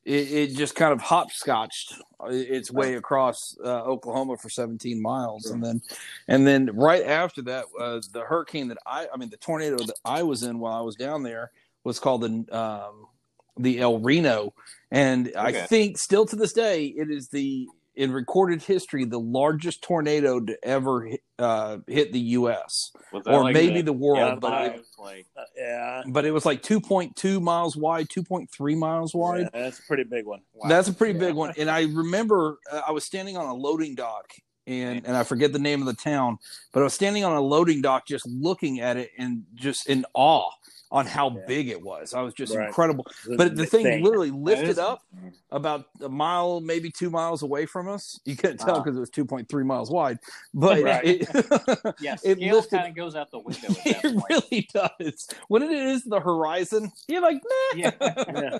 it, 0.06 0.32
it 0.32 0.56
just 0.56 0.76
kind 0.76 0.94
of 0.94 1.02
hopscotched 1.02 1.96
its 2.28 2.72
way 2.72 2.94
across 2.94 3.58
uh, 3.64 3.84
Oklahoma 3.84 4.38
for 4.38 4.50
17 4.50 5.02
miles, 5.02 5.48
and 5.48 5.64
then 5.64 5.82
and 6.28 6.46
then 6.46 6.70
right 6.76 7.04
after 7.04 7.42
that, 7.44 7.66
uh, 7.80 8.00
the 8.14 8.22
hurricane 8.22 8.68
that 8.68 8.78
I 8.86 9.08
I 9.12 9.18
mean 9.18 9.30
the 9.30 9.38
tornado 9.38 9.78
that 9.78 9.98
I 10.06 10.24
was 10.24 10.44
in 10.44 10.60
while 10.60 10.74
I 10.74 10.82
was 10.82 10.96
down 10.96 11.24
there 11.24 11.52
was 11.84 12.00
called 12.00 12.22
the 12.22 12.58
um, 12.58 13.08
the 13.58 13.80
El 13.80 14.00
Reno, 14.00 14.54
and 14.92 15.32
I 15.36 15.52
think 15.52 15.98
still 15.98 16.26
to 16.28 16.36
this 16.36 16.54
day 16.54 16.86
it 16.86 17.10
is 17.10 17.30
the 17.30 17.68
in 17.96 18.12
recorded 18.12 18.62
history 18.62 19.06
the 19.06 19.20
largest 19.20 19.82
tornado 19.82 20.40
to 20.40 20.58
ever 20.66 21.10
uh, 21.40 21.78
hit 21.88 22.12
the 22.14 22.20
U.S. 22.20 22.92
Or 23.12 23.44
like 23.44 23.54
maybe 23.54 23.80
a- 23.80 23.84
the 23.84 23.94
world, 23.94 24.18
Yeah, 24.20 24.36
but 24.36 24.66
it, 24.66 24.78
was 24.78 24.92
like 25.00 25.26
Uh, 25.38 25.42
yeah. 25.58 26.04
but 26.08 26.26
it 26.26 26.32
was 26.32 26.46
like 26.46 26.62
2.2 26.62 27.42
miles 27.42 27.76
wide, 27.76 28.08
2.3 28.10 28.78
miles 28.78 29.14
wide. 29.16 29.50
Yeah, 29.54 29.62
that's 29.64 29.80
a 29.80 29.84
pretty 29.84 30.04
big 30.04 30.26
one. 30.26 30.42
wow. 30.54 30.70
That's 30.70 30.88
a 30.90 30.94
pretty 30.94 31.14
Yeah. 31.18 31.26
big 31.28 31.36
one. 31.36 31.54
And 31.58 31.70
I 31.70 31.82
remember 31.94 32.60
uh, 32.72 32.82
I 32.88 32.92
was 32.92 33.04
standing 33.06 33.38
on 33.38 33.46
a 33.46 33.54
loading 33.54 33.96
dock 33.96 34.34
and 34.68 35.06
and 35.06 35.16
I 35.16 35.24
forget 35.24 35.54
the 35.54 35.60
name 35.60 35.80
of 35.82 35.86
the 35.86 35.94
town, 35.94 36.38
but 36.74 36.80
I 36.80 36.84
was 36.84 36.94
standing 36.94 37.24
on 37.24 37.36
a 37.36 37.42
loading 37.42 37.82
dock 37.82 38.08
just 38.08 38.26
looking 38.28 38.80
at 38.82 38.98
it 38.98 39.12
and 39.18 39.44
just 39.54 39.88
in 39.88 40.06
awe 40.16 40.50
on 40.92 41.06
how 41.06 41.30
Yeah. 41.32 41.42
big 41.48 41.68
it 41.70 41.82
was. 41.82 42.14
I 42.14 42.22
was 42.22 42.34
just 42.34 42.56
Right. 42.56 42.68
incredible. 42.68 43.06
But 43.38 43.56
the 43.56 43.66
thing 43.66 43.84
thing. 43.84 44.04
literally 44.04 44.32
lifted 44.32 44.78
up 44.80 45.02
about 45.52 45.86
a 46.02 46.08
mile, 46.08 46.62
maybe 46.62 46.92
two 46.92 47.10
miles 47.10 47.42
away 47.42 47.66
from 47.66 47.88
us. 47.90 48.20
You 48.24 48.36
couldn't 48.36 48.60
tell 48.60 48.82
because 48.82 48.96
it 48.96 49.00
was 49.00 49.10
2.3 49.10 49.66
miles 49.66 49.90
wide, 49.90 50.20
but 50.54 50.82
Right. 50.84 51.04
it, 51.04 51.28
Yeah, 52.00 52.16
it 52.24 52.38
lifted- 52.40 52.78
kind 52.78 52.90
of 52.90 52.96
goes 52.96 53.16
out 53.16 53.32
the 53.32 53.40
window 53.40 53.68
it 53.86 54.02
point. 54.02 54.24
really 54.30 54.70
does. 54.74 55.28
When 55.48 55.64
it 55.64 55.72
is 55.72 56.04
the 56.04 56.20
horizon, 56.20 56.92
you're 57.08 57.22
like, 57.22 57.42
nah. 57.74 57.78
Yeah. 57.78 58.60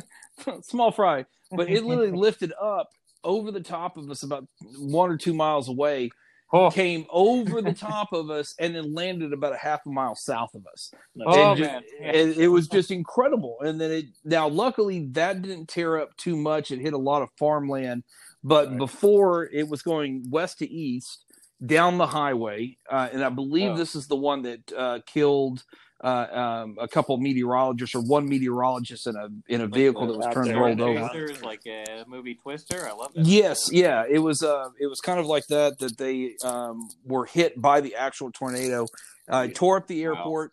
small 0.62 0.90
fry, 0.92 1.24
but 1.52 1.68
it 1.68 1.84
literally 1.84 2.12
lifted 2.12 2.52
up 2.60 2.90
over 3.24 3.50
the 3.50 3.60
top 3.60 3.96
of 3.96 4.10
us 4.10 4.22
about 4.22 4.46
one 4.78 5.10
or 5.10 5.16
two 5.16 5.34
miles 5.34 5.68
away. 5.68 6.10
Oh, 6.56 6.70
came 6.70 7.04
over 7.10 7.60
the 7.60 7.72
top 7.74 8.12
of 8.12 8.30
us 8.30 8.54
and 8.60 8.74
then 8.76 8.94
landed 8.94 9.32
about 9.32 9.52
a 9.52 9.56
half 9.56 9.80
a 9.86 9.88
mile 9.90 10.14
south 10.14 10.54
of 10.54 10.64
us. 10.72 10.92
Oh, 11.26 11.50
And 11.50 11.58
ju- 11.58 11.64
man. 11.64 11.82
Yeah. 12.00 12.12
it, 12.12 12.38
it 12.38 12.48
was 12.48 12.68
just 12.68 12.90
incredible. 12.92 13.56
And 13.62 13.80
then 13.80 13.90
it 13.90 14.04
now, 14.24 14.48
luckily, 14.48 15.06
that 15.12 15.42
didn't 15.42 15.68
tear 15.68 15.98
up 16.00 16.16
too 16.16 16.36
much. 16.36 16.70
It 16.70 16.78
hit 16.78 16.92
a 16.92 16.98
lot 16.98 17.22
of 17.22 17.28
farmland, 17.38 18.04
but 18.44 18.68
Right. 18.68 18.78
before 18.78 19.46
it 19.52 19.68
was 19.68 19.82
going 19.82 20.24
west 20.30 20.58
to 20.58 20.70
east 20.70 21.24
down 21.66 21.98
the 21.98 22.06
highway, 22.06 22.76
uh, 22.90 23.08
and 23.12 23.24
I 23.24 23.30
believe 23.30 23.72
Oh. 23.72 23.76
this 23.76 23.94
is 23.96 24.06
the 24.06 24.16
one 24.16 24.42
that 24.42 24.72
uh, 24.76 25.00
killed. 25.06 25.64
Uh, 26.04 26.26
um, 26.38 26.76
a 26.78 26.86
couple 26.86 27.16
meteorologists 27.16 27.94
or 27.94 28.02
one 28.02 28.28
meteorologist 28.28 29.06
in 29.06 29.16
a 29.16 29.28
in 29.48 29.62
a 29.62 29.66
vehicle 29.66 30.06
that 30.06 30.14
was 30.14 30.26
turned 30.34 30.50
there, 30.50 30.58
rolled 30.58 30.78
right? 30.78 30.86
over. 30.86 31.08
Twisters, 31.08 31.42
like 31.42 31.62
a 31.66 32.04
movie 32.06 32.34
Twister. 32.34 32.86
I 32.86 32.92
love 32.92 33.14
that. 33.14 33.24
Yes, 33.24 33.70
yeah, 33.72 34.04
it 34.06 34.18
was. 34.18 34.42
Uh, 34.42 34.68
it 34.78 34.86
was 34.86 35.00
kind 35.00 35.18
of 35.18 35.24
like 35.24 35.46
that. 35.46 35.78
That 35.78 35.96
they 35.96 36.36
um, 36.44 36.90
were 37.06 37.24
hit 37.24 37.58
by 37.58 37.80
the 37.80 37.94
actual 37.94 38.30
tornado, 38.30 38.86
uh, 39.30 39.48
tore 39.54 39.78
up 39.78 39.86
the 39.86 40.06
Wow. 40.06 40.14
airport, 40.16 40.52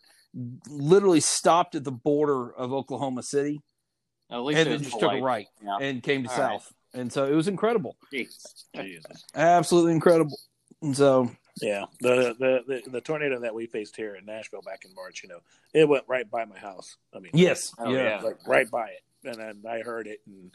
literally 0.70 1.20
stopped 1.20 1.74
at 1.74 1.84
the 1.84 1.92
border 1.92 2.50
of 2.54 2.72
Oklahoma 2.72 3.22
City, 3.22 3.60
At 4.30 4.38
least 4.38 4.60
and 4.60 4.70
then 4.70 4.82
just 4.82 4.98
took 4.98 5.12
a 5.12 5.20
right 5.20 5.48
Yeah. 5.62 5.76
and 5.82 6.02
came 6.02 6.22
to 6.24 6.30
All 6.30 6.38
right. 6.38 6.60
south. 6.62 6.72
And 6.94 7.12
so 7.12 7.26
it 7.26 7.34
was 7.34 7.46
incredible, 7.48 7.98
Jeez. 8.10 8.64
Jesus. 8.74 9.24
absolutely 9.34 9.92
incredible. 9.92 10.38
And 10.80 10.96
so 10.96 11.30
Yeah, 11.60 11.84
the, 12.00 12.34
the 12.38 12.82
the 12.84 12.90
the 12.90 13.00
tornado 13.00 13.38
that 13.40 13.54
we 13.54 13.66
faced 13.66 13.94
here 13.94 14.14
in 14.16 14.24
Nashville 14.24 14.62
back 14.62 14.84
in 14.84 14.94
March, 14.94 15.22
you 15.22 15.28
know, 15.28 15.40
it 15.74 15.86
went 15.86 16.04
right 16.08 16.28
by 16.28 16.44
my 16.46 16.58
house. 16.58 16.96
I 17.14 17.18
mean, 17.18 17.32
yes, 17.34 17.74
Oh, 17.78 17.92
yeah, 17.92 18.02
yeah. 18.02 18.20
like 18.22 18.38
right 18.46 18.70
by 18.70 18.88
it, 18.88 19.02
and 19.24 19.34
then 19.38 19.62
I 19.70 19.80
heard 19.80 20.06
it, 20.06 20.20
and 20.26 20.50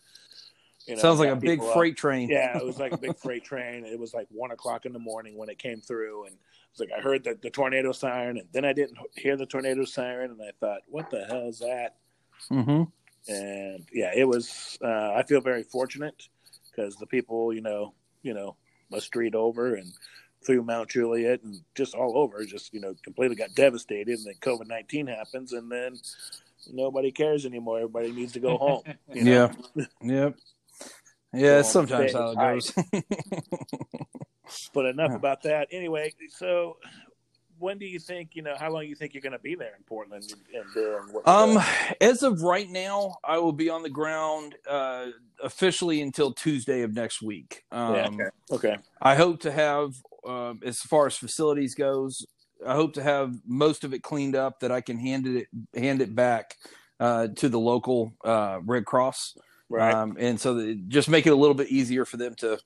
you 0.88 0.95
know, 0.95 1.02
sounds 1.02 1.20
like 1.20 1.30
a 1.30 1.36
big 1.36 1.60
people 1.60 1.68
up. 1.68 1.74
freight 1.74 1.98
train. 1.98 2.30
Yeah, 2.30 2.58
it 2.58 2.66
was 2.66 2.80
like 2.80 2.93
a 2.93 2.98
big 2.98 3.16
freight 3.22 3.43
train. 3.43 3.86
It 3.86 4.00
was 4.00 4.14
like 4.14 4.28
one 4.32 4.52
o'clock 4.52 4.86
in 4.88 4.93
the 4.93 5.00
morning 5.00 5.38
when 5.38 5.50
it 5.50 5.60
came 5.60 5.82
through, 5.82 6.26
and 6.26 6.36
it's 6.72 6.80
like 6.80 6.89
I 6.98 7.00
heard 7.00 7.24
the, 7.24 7.38
the 7.39 7.52
tornado 7.52 7.91
siren, 7.91 8.38
and 8.39 8.48
then 8.52 8.66
I 8.66 8.74
didn't 8.74 8.98
hear 9.16 9.38
the 9.38 9.45
tornado 9.45 9.86
siren, 9.86 10.32
and 10.32 10.41
I 10.41 10.52
thought, 10.60 10.82
what 10.88 11.12
the 11.12 11.26
hell 11.26 11.48
is 11.48 11.60
that? 11.60 11.98
hmm 12.50 12.84
And 13.28 13.86
yeah, 13.93 14.12
it 14.16 14.28
was. 14.28 14.80
Uh, 14.84 15.14
I 15.14 15.24
feel 15.28 15.41
very 15.41 15.64
fortunate 15.64 16.28
because 16.72 16.95
the 16.95 17.06
people, 17.08 17.54
you 17.54 17.62
know, 17.62 17.93
you 18.24 18.34
know, 18.34 18.56
a 18.93 19.02
street 19.02 19.36
over 19.36 19.76
and 19.76 19.91
through 20.48 20.64
Mount 20.64 20.89
Juliet 20.89 21.43
and 21.43 21.62
just 21.76 21.93
all 21.93 22.18
over, 22.18 22.43
just 22.45 22.74
you 22.74 22.80
know, 22.80 22.95
completely 23.04 23.36
got 23.36 23.54
devastated. 23.54 24.18
And 24.18 24.26
then 24.26 24.34
COVID 24.41 24.68
nineteen 24.68 25.06
happens, 25.06 25.54
and 25.54 25.72
then 25.72 25.93
nobody 26.74 27.12
cares 27.12 27.45
anymore. 27.45 27.78
Everybody 27.78 28.12
needs 28.14 28.34
to 28.34 28.39
go 28.39 28.58
home. 28.66 28.82
You 29.14 29.24
know? 29.26 29.52
Yeah, 29.76 29.86
yep, 30.02 30.36
yeah. 31.34 31.62
So, 31.62 31.86
sometimes 31.86 32.12
stay 32.12 32.18
how 32.20 32.32
it 32.32 32.38
goes. 32.38 32.74
But 34.74 34.86
enough 34.86 35.12
Yeah. 35.12 35.18
about 35.18 35.43
that. 35.43 35.68
Anyway, 35.72 36.14
so 36.30 36.78
when 37.60 37.78
do 37.78 37.86
you 37.86 38.00
think 38.00 38.30
you 38.34 38.41
know 38.43 38.56
how 38.58 38.72
long 38.72 38.86
you 38.86 38.95
think 38.95 39.14
you're 39.14 39.22
going 39.22 39.34
to 39.34 39.39
be 39.39 39.56
there 39.56 39.74
in 39.76 39.84
Portland 39.84 40.24
and, 40.24 40.62
and 40.62 40.74
doing 40.74 41.02
what? 41.12 41.28
Um, 41.28 41.60
as 42.00 42.24
of 42.24 42.41
right 42.43 42.70
now, 42.70 43.18
I 43.26 43.39
will 43.39 43.52
be 43.52 43.70
on 43.70 43.84
the 43.84 43.89
ground 43.89 44.56
uh, 44.70 45.08
officially 45.43 46.02
until 46.02 46.32
Tuesday 46.32 46.82
of 46.84 46.93
next 46.93 47.22
week. 47.22 47.64
Um, 47.72 48.20
Yeah, 48.20 48.30
okay, 48.52 48.78
I 49.02 49.16
hope 49.16 49.41
to 49.41 49.52
have, 49.52 49.95
uh, 50.28 50.53
as 50.65 50.80
far 50.80 51.07
as 51.07 51.15
facilities 51.15 51.75
goes, 51.75 52.25
I 52.65 52.73
hope 52.75 52.93
to 52.93 53.03
have 53.03 53.36
most 53.45 53.84
of 53.84 53.93
it 53.93 54.03
cleaned 54.03 54.36
up 54.36 54.59
that 54.59 54.71
I 54.71 54.82
can 54.82 54.97
hand 54.97 55.28
it 55.28 55.47
hand 55.75 56.01
it 56.01 56.15
back 56.15 56.55
uh, 56.99 57.28
to 57.36 57.49
the 57.49 57.59
local 57.59 58.13
uh, 58.23 58.59
Red 58.65 58.86
Cross, 58.86 59.38
right, 59.69 59.93
um, 59.93 60.17
and 60.19 60.39
so 60.39 60.55
that 60.55 60.89
just 60.89 61.09
make 61.09 61.28
it 61.28 61.32
a 61.32 61.36
little 61.36 61.55
bit 61.55 61.69
easier 61.69 62.05
for 62.05 62.17
them 62.17 62.36
to 62.36 62.59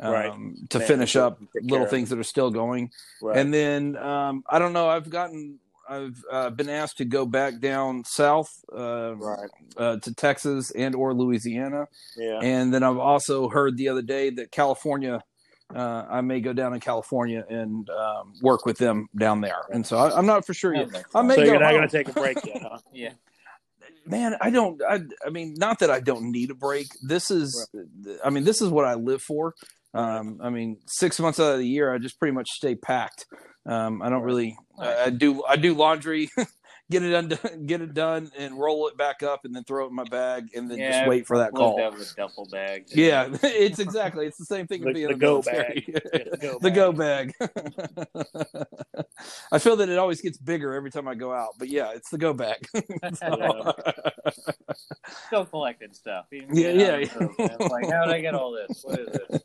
um, 0.00 0.12
Right. 0.12 0.32
to 0.70 0.78
Manage 0.78 0.88
finish 0.88 1.16
up 1.16 1.40
little 1.62 1.86
things 1.86 2.10
that 2.10 2.18
are 2.18 2.24
still 2.24 2.50
going. 2.50 2.90
right. 3.20 3.36
And 3.36 3.52
then 3.52 3.96
um, 3.96 4.42
I 4.48 4.58
don't 4.58 4.72
know. 4.72 4.88
I've 4.88 5.10
gotten. 5.10 5.58
I've 5.88 6.24
uh, 6.30 6.50
been 6.50 6.70
asked 6.70 6.98
to 6.98 7.04
go 7.04 7.26
back 7.26 7.58
down 7.58 8.04
south 8.04 8.48
uh, 8.72 9.16
right, 9.16 9.50
uh, 9.76 9.96
to 9.98 10.14
Texas 10.14 10.70
and 10.70 10.94
or 10.94 11.12
Louisiana, 11.12 11.86
yeah, 12.16 12.38
and 12.40 12.72
then 12.72 12.82
I've 12.84 12.98
also 12.98 13.48
heard 13.48 13.76
the 13.76 13.88
other 13.88 14.02
day 14.02 14.30
that 14.30 14.52
California. 14.52 15.22
Uh, 15.74 16.06
I 16.10 16.20
may 16.20 16.40
go 16.40 16.52
down 16.52 16.74
in 16.74 16.80
California 16.80 17.44
and 17.48 17.88
um, 17.90 18.34
work 18.42 18.66
with 18.66 18.78
them 18.78 19.08
down 19.16 19.40
there, 19.40 19.62
and 19.70 19.86
so 19.86 19.96
I, 19.96 20.16
I'm 20.16 20.26
not 20.26 20.46
for 20.46 20.54
sure 20.54 20.74
yet. 20.74 20.88
I 21.14 21.22
may 21.22 21.34
so 21.36 21.44
go 21.44 21.52
you're 21.52 21.60
not 21.60 21.72
going 21.72 21.88
to 21.88 21.96
take 21.96 22.08
a 22.08 22.12
break 22.12 22.44
yet, 22.44 22.62
huh? 22.62 22.78
Yeah. 22.92 23.12
Man, 24.04 24.36
I 24.40 24.50
don't. 24.50 24.82
I, 24.82 25.00
I 25.24 25.30
mean, 25.30 25.54
not 25.56 25.78
that 25.78 25.90
I 25.90 26.00
don't 26.00 26.32
need 26.32 26.50
a 26.50 26.54
break. 26.54 26.88
This 27.02 27.30
is. 27.30 27.68
I 28.24 28.30
mean, 28.30 28.44
this 28.44 28.60
is 28.60 28.68
what 28.68 28.84
I 28.84 28.94
live 28.94 29.22
for. 29.22 29.54
Um, 29.94 30.40
I 30.42 30.50
mean, 30.50 30.78
six 30.86 31.20
months 31.20 31.38
out 31.38 31.52
of 31.52 31.58
the 31.58 31.66
year, 31.66 31.94
I 31.94 31.98
just 31.98 32.18
pretty 32.18 32.32
much 32.32 32.48
stay 32.50 32.74
packed. 32.74 33.26
Um, 33.64 34.02
I 34.02 34.08
don't 34.08 34.22
really. 34.22 34.56
I, 34.78 35.04
I 35.04 35.10
do. 35.10 35.44
I 35.44 35.56
do 35.56 35.74
laundry, 35.74 36.30
get 36.90 37.02
it 37.02 37.12
undone, 37.12 37.38
get 37.66 37.80
it 37.80 37.94
done, 37.94 38.30
and 38.36 38.58
roll 38.58 38.88
it 38.88 38.96
back 38.96 39.22
up, 39.22 39.44
and 39.44 39.54
then 39.54 39.64
throw 39.64 39.86
it 39.86 39.88
in 39.88 39.94
my 39.94 40.04
bag, 40.04 40.48
and 40.54 40.70
then 40.70 40.78
just 40.78 41.06
wait 41.06 41.26
for 41.26 41.38
that 41.38 41.52
call. 41.52 41.76
That 41.76 41.94
a 41.94 42.14
duffel 42.14 42.46
bag. 42.50 42.86
Yeah, 42.92 43.28
it's 43.42 43.78
exactly. 43.78 44.26
It's 44.26 44.36
the 44.36 44.44
same 44.44 44.66
thing 44.66 44.86
as 44.86 44.92
being 44.92 45.08
the 45.08 45.14
the 45.14 45.18
go 45.18 45.42
military. 45.42 45.86
bag. 45.92 46.40
Yeah, 46.42 46.54
the 46.60 46.70
go 46.70 46.92
bag. 46.92 47.34
I 49.50 49.58
feel 49.58 49.76
that 49.76 49.88
it 49.88 49.98
always 49.98 50.20
gets 50.20 50.36
bigger 50.38 50.74
every 50.74 50.90
time 50.90 51.08
I 51.08 51.14
go 51.14 51.32
out, 51.32 51.54
but 51.58 51.68
yeah, 51.68 51.92
it's 51.94 52.10
the 52.10 52.18
go 52.18 52.34
bag. 52.34 52.66
Still 55.26 55.46
collecting 55.46 55.92
stuff. 55.92 56.26
Even 56.32 56.54
Yeah, 56.54 56.70
yeah, 56.70 56.92
on 56.94 57.00
the 57.00 57.18
road, 57.18 57.38
man. 57.38 57.56
It's 57.60 57.72
like, 57.72 57.90
how 57.90 58.04
did 58.04 58.14
I 58.14 58.20
get 58.20 58.34
all 58.34 58.52
this? 58.52 58.82
What 58.82 59.00
is 59.00 59.08
this? 59.08 59.42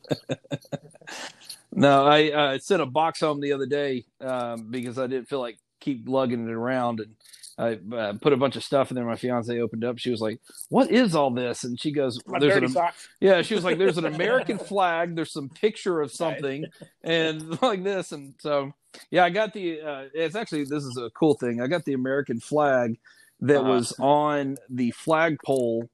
no, 1.71 2.05
I 2.05 2.31
uh, 2.31 2.59
sent 2.59 2.81
a 2.81 2.85
box 2.85 3.21
home 3.21 3.39
the 3.39 3.53
other 3.53 3.65
day 3.65 4.05
um, 4.21 4.69
because 4.69 4.99
I 4.99 5.07
didn't 5.07 5.29
feel 5.29 5.39
like 5.39 5.57
keep 5.79 6.07
lugging 6.07 6.47
it 6.47 6.51
around, 6.53 6.99
and 6.99 7.15
I 7.59 7.79
uh, 7.95 8.13
put 8.21 8.33
a 8.33 8.37
bunch 8.37 8.55
of 8.55 8.63
stuff 8.63 8.91
in 8.91 8.95
there. 8.95 9.05
My 9.05 9.15
fiance 9.15 9.59
opened 9.59 9.83
up. 9.83 9.97
She 9.97 10.11
was 10.11 10.21
like, 10.21 10.39
"What 10.69 10.91
is 10.91 11.15
all 11.15 11.31
this?" 11.31 11.63
And 11.63 11.79
she 11.79 11.91
goes, 11.91 12.19
"There's 12.39 12.55
an 12.55 12.67
socks. 12.69 13.07
Yeah, 13.19 13.41
she 13.41 13.55
was 13.55 13.63
like, 13.63 13.77
"There's 13.77 13.97
an 13.97 14.05
American 14.05 14.57
flag. 14.69 15.15
There's 15.15 15.31
some 15.33 15.49
picture 15.49 16.01
of 16.01 16.11
something, 16.11 16.65
and 17.03 17.59
like 17.61 17.83
this." 17.83 18.11
And 18.11 18.35
so, 18.39 18.73
yeah, 19.11 19.23
I 19.25 19.29
got 19.31 19.53
the. 19.53 19.81
Uh, 19.81 20.03
it's 20.13 20.35
actually 20.35 20.65
this 20.65 20.83
is 20.83 20.97
a 20.97 21.09
cool 21.11 21.33
thing. 21.35 21.61
I 21.61 21.67
got 21.67 21.83
the 21.85 21.93
American 21.93 22.39
flag 22.39 22.99
that 23.41 23.59
Uh-huh. 23.61 23.69
was 23.69 23.93
on 23.99 24.57
the 24.69 24.91
flagpole 24.91 25.89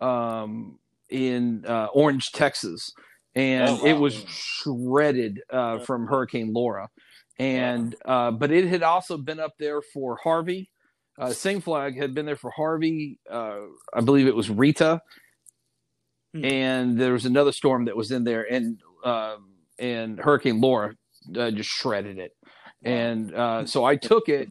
um, 0.00 0.78
in 1.08 1.64
uh, 1.66 1.86
Orange, 1.92 2.32
Texas, 2.32 2.92
and 3.34 3.68
Oh, 3.68 3.74
wow. 3.76 3.84
it 3.84 3.92
was 3.94 4.14
shredded 4.28 5.40
uh, 5.50 5.78
from 5.80 6.06
Hurricane 6.06 6.52
Laura. 6.52 6.88
And 7.40 7.94
uh, 8.04 8.30
but 8.32 8.50
it 8.50 8.66
had 8.66 8.82
also 8.82 9.16
been 9.16 9.40
up 9.40 9.54
there 9.58 9.80
for 9.82 10.16
Harvey. 10.22 10.70
Uh, 11.18 11.32
same 11.32 11.60
flag 11.60 11.96
had 11.96 12.14
been 12.14 12.26
there 12.26 12.36
for 12.36 12.50
Harvey. 12.50 13.18
Uh, 13.30 13.60
I 13.94 14.00
believe 14.00 14.26
it 14.26 14.36
was 14.36 14.50
Rita 14.50 15.00
Hmm. 16.32 16.44
and 16.44 16.98
there 17.00 17.12
was 17.12 17.26
another 17.26 17.50
storm 17.50 17.86
that 17.86 17.96
was 17.96 18.12
in 18.12 18.22
there, 18.22 18.44
and 18.44 18.80
um, 19.04 19.48
and 19.80 20.16
Hurricane 20.16 20.60
Laura 20.60 20.94
uh, 21.36 21.50
just 21.50 21.68
shredded 21.68 22.18
it, 22.20 22.36
and 22.84 23.34
uh, 23.34 23.66
so 23.66 23.84
I 23.84 23.96
took 24.10 24.28
it, 24.28 24.48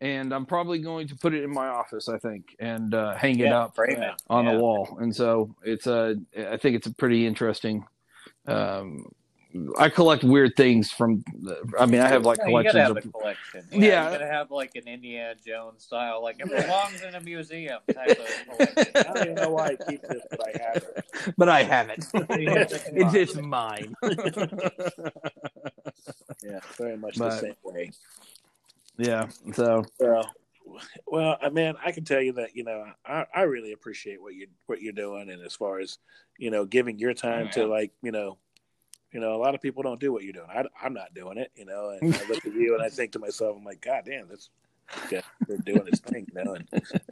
and 0.00 0.34
I'm 0.34 0.44
probably 0.44 0.80
going 0.80 1.06
to 1.06 1.14
put 1.16 1.32
it 1.32 1.44
in 1.44 1.50
my 1.54 1.68
office, 1.68 2.08
I 2.08 2.18
think, 2.18 2.56
and 2.58 2.92
uh, 2.94 3.14
hang 3.14 3.38
it 3.38 3.52
up 3.52 3.76
on 4.28 4.44
Yeah. 4.44 4.52
the 4.54 4.58
wall, 4.58 4.98
and 5.00 5.14
so 5.14 5.54
it's 5.62 5.86
a, 5.86 6.16
I 6.36 6.56
think 6.56 6.74
it's 6.74 6.88
a 6.88 6.94
pretty 6.94 7.24
interesting. 7.24 7.84
Um, 8.48 9.04
I 9.78 9.88
collect 9.88 10.22
weird 10.22 10.54
things 10.56 10.90
from. 10.92 11.24
I 11.78 11.86
mean, 11.86 12.00
I 12.00 12.08
have 12.08 12.24
like 12.24 12.38
Yeah, 12.38 12.46
you 12.48 12.62
gotta 12.62 12.70
collections 12.70 12.74
have 12.76 12.90
of. 12.90 12.96
a 13.04 13.08
collection. 13.08 13.64
Yeah. 13.72 13.78
you 14.06 14.12
gotta 14.18 14.26
have 14.26 14.50
like 14.50 14.76
an 14.76 14.86
Indiana 14.86 15.34
Jones 15.44 15.82
style, 15.84 16.22
like 16.22 16.36
it 16.38 16.48
belongs 16.48 17.02
in 17.02 17.14
a 17.16 17.20
museum 17.20 17.80
type 17.92 18.10
of 18.10 18.56
collection. 18.56 18.92
I 18.96 19.02
don't 19.02 19.16
even 19.22 19.34
know 19.34 19.50
why 19.50 19.66
I 19.68 19.90
keep 19.90 20.02
this, 20.02 20.22
but 20.30 20.40
I 20.46 20.62
have 20.62 20.76
it. 20.76 21.04
But 21.36 21.48
I 21.48 21.62
have 21.64 21.88
it. 21.90 22.06
It's, 22.92 23.14
it's 23.14 23.34
mine. 23.36 23.94
Yeah, 26.42 26.60
very 26.78 26.96
much 26.96 27.18
But- 27.18 27.30
the 27.30 27.38
same 27.38 27.54
way. 27.64 27.90
yeah. 28.98 29.28
So 29.54 29.84
Well, 29.98 30.30
well, 31.06 31.36
I 31.42 31.48
mean, 31.50 31.74
I 31.84 31.92
can 31.92 32.04
tell 32.04 32.20
you 32.22 32.32
that 32.34 32.54
you 32.56 32.64
know 32.64 32.84
I, 33.04 33.26
I 33.34 33.42
really 33.42 33.72
appreciate 33.72 34.22
what 34.22 34.34
you 34.34 34.46
what 34.66 34.80
you're 34.80 34.92
doing, 34.92 35.30
and 35.30 35.42
as 35.44 35.54
far 35.54 35.80
as 35.80 35.98
you 36.38 36.50
know, 36.50 36.64
giving 36.64 36.98
your 36.98 37.12
time 37.14 37.48
Oh, 37.48 37.52
to 37.52 37.66
like 37.66 37.92
you 38.02 38.12
know, 38.12 38.38
you 39.12 39.20
know, 39.20 39.34
a 39.34 39.40
lot 39.40 39.54
of 39.54 39.60
people 39.60 39.82
don't 39.82 40.00
do 40.00 40.12
what 40.12 40.22
you're 40.24 40.32
doing. 40.32 40.48
I, 40.48 40.64
I'm 40.82 40.94
not 40.94 41.14
doing 41.14 41.38
it, 41.38 41.50
you 41.56 41.64
know. 41.64 41.90
And 42.00 42.14
I 42.14 42.24
look 42.28 42.44
at 42.44 42.52
you 42.52 42.74
and 42.74 42.82
I 42.82 42.88
think 42.88 43.12
to 43.12 43.18
myself, 43.18 43.56
I'm 43.56 43.64
like, 43.64 43.80
God 43.80 44.02
damn, 44.06 44.28
this 44.28 44.50
guy 45.10 45.22
they're 45.46 45.58
doing 45.58 45.84
this 45.84 46.00
thing, 46.00 46.26
you 46.34 46.44
know. 46.44 46.54
And 46.54 46.68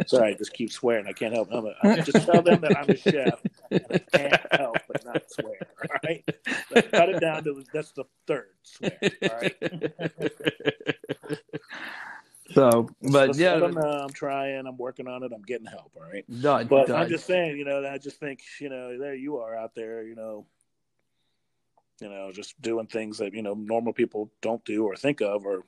sorry, 0.06 0.30
I 0.30 0.34
just 0.34 0.52
keep 0.52 0.70
swearing. 0.70 1.06
I 1.06 1.12
can't 1.12 1.34
help. 1.34 1.48
I'm 1.52 1.66
a, 1.66 1.74
I 1.82 2.00
just 2.00 2.24
tell 2.26 2.42
them 2.42 2.60
that 2.62 2.76
I'm 2.76 2.88
a 2.88 2.96
chef, 2.96 3.40
and 3.70 3.86
I 3.90 3.98
can't 3.98 4.40
help 4.52 4.78
but 4.86 5.04
not 5.04 5.30
swear. 5.30 5.58
All 5.90 5.96
right, 6.04 6.24
so 6.68 6.82
cut 6.82 7.08
it 7.08 7.20
down 7.20 7.44
to 7.44 7.64
that's 7.72 7.92
the 7.92 8.04
third 8.26 8.50
swear. 8.62 8.98
All 9.22 9.40
right. 9.40 9.56
So, 12.54 12.88
but 13.02 13.28
Just 13.28 13.40
yeah, 13.40 13.54
'em 13.54 13.74
know 13.74 13.80
I'm 13.80 14.10
trying. 14.10 14.66
I'm 14.66 14.78
working 14.78 15.06
on 15.06 15.22
it. 15.22 15.32
I'm 15.34 15.42
getting 15.42 15.66
help. 15.66 15.92
All 15.96 16.02
right. 16.10 16.24
done. 16.40 16.66
But. 16.66 16.90
I'm 16.90 17.08
just 17.08 17.26
saying, 17.26 17.58
you 17.58 17.64
know, 17.64 17.86
I 17.86 17.98
just 17.98 18.18
think, 18.18 18.40
you 18.58 18.70
know, 18.70 18.98
there 18.98 19.14
you 19.14 19.36
are 19.38 19.54
out 19.54 19.74
there, 19.74 20.02
you 20.02 20.14
know, 20.14 20.46
you 22.00 22.08
know, 22.08 22.30
just 22.32 22.60
doing 22.60 22.86
things 22.86 23.18
that 23.18 23.32
you 23.34 23.42
know 23.42 23.54
normal 23.54 23.92
people 23.92 24.30
don't 24.40 24.64
do 24.64 24.84
or 24.84 24.96
think 24.96 25.20
of, 25.20 25.44
or 25.46 25.64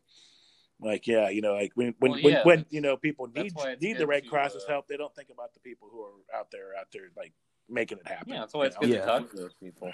like 0.81 1.07
yeah, 1.07 1.29
you 1.29 1.41
know, 1.43 1.55
like 1.55 1.73
when 1.75 1.95
when 1.99 2.13
Well, 2.13 2.23
when, 2.23 2.33
yeah, 2.33 2.43
when 2.45 2.67
you 2.71 2.81
know 2.81 2.97
people 2.97 3.27
need 3.35 3.53
need 3.81 3.99
the 3.99 4.07
Red 4.07 4.29
Cross's 4.29 4.65
uh, 4.65 4.71
help, 4.73 4.89
they 4.89 4.97
don't 4.97 5.15
think 5.15 5.31
about 5.31 5.53
the 5.55 5.61
people 5.61 5.89
who 5.91 6.03
are 6.03 6.39
out 6.39 6.51
there 6.51 6.69
out 6.79 6.89
there 6.93 7.09
like 7.17 7.33
making 7.69 7.99
it 7.99 8.07
happen. 8.09 8.33
Yeah, 8.33 8.41
that's 8.41 8.55
why 8.55 8.67
it's 8.67 8.77
you 8.81 8.89
good 8.89 8.91
know? 8.91 8.97
Yeah. 8.97 9.01
to 9.01 9.07
talk 9.21 9.31
to 9.31 9.37
those 9.37 9.55
people. 9.55 9.93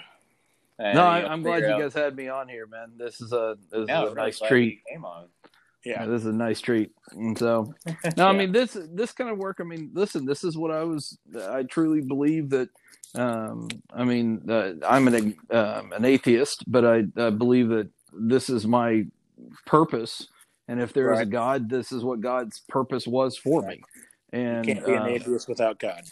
And, 0.79 0.93
no, 0.95 1.01
you 1.01 1.07
I, 1.07 1.21
know, 1.21 1.27
I'm 1.27 1.41
glad 1.41 1.55
figure 1.55 1.69
you 1.69 1.73
out- 1.75 1.81
guys 1.81 1.93
had 1.93 2.15
me 2.15 2.27
on 2.27 2.47
here, 2.47 2.67
man. 2.67 2.91
This 2.97 3.19
is 3.19 3.33
a 3.33 3.57
this 3.71 3.81
is 3.81 3.89
Yeah, 3.89 4.03
a 4.03 4.09
I'm 4.09 4.13
nice 4.15 4.37
glad 4.39 4.49
treat. 4.49 4.73
you 4.87 4.93
Came 4.95 5.05
on. 5.05 5.27
Yeah, 5.85 6.03
Yeah, 6.03 6.07
this 6.07 6.21
is 6.21 6.27
a 6.27 6.33
nice 6.33 6.61
treat. 6.61 6.91
And 7.11 7.37
so, 7.37 7.73
no, 8.17 8.27
I 8.27 8.33
mean 8.33 8.51
this 8.51 8.77
this 8.93 9.13
kind 9.13 9.29
of 9.29 9.37
work. 9.37 9.57
I 9.61 9.63
mean, 9.63 9.91
listen, 9.93 10.25
this 10.25 10.43
is 10.43 10.57
what 10.57 10.71
I 10.71 10.83
was. 10.83 11.17
I 11.49 11.63
truly 11.63 12.01
believe 12.01 12.49
that. 12.51 12.69
Um, 13.15 13.69
I 13.93 14.03
mean, 14.03 14.49
uh, 14.49 14.73
I'm 14.87 15.07
an 15.07 15.35
um, 15.51 15.93
an 15.93 16.05
atheist, 16.05 16.63
but 16.67 16.85
I, 16.85 17.03
I 17.17 17.29
believe 17.31 17.69
that 17.69 17.89
this 18.13 18.49
is 18.49 18.67
my 18.67 19.05
purpose. 19.65 20.27
And 20.67 20.81
if 20.81 20.93
there 20.93 21.11
is 21.11 21.21
a 21.21 21.25
God, 21.25 21.69
this 21.69 21.91
is 21.91 22.03
what 22.03 22.21
God's 22.21 22.61
purpose 22.69 23.07
was 23.07 23.37
for 23.37 23.63
Right. 23.63 23.77
me. 23.77 23.83
And 24.33 24.67
can't 24.67 24.85
be 24.85 24.95
an 24.95 25.05
uh, 25.05 25.07
atheist 25.07 25.49
without 25.49 25.79
God. 25.79 26.03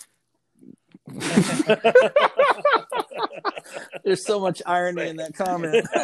there's 4.04 4.26
so 4.26 4.40
much 4.40 4.62
irony 4.66 5.10
in 5.10 5.16
that 5.18 5.36
comment. 5.36 5.86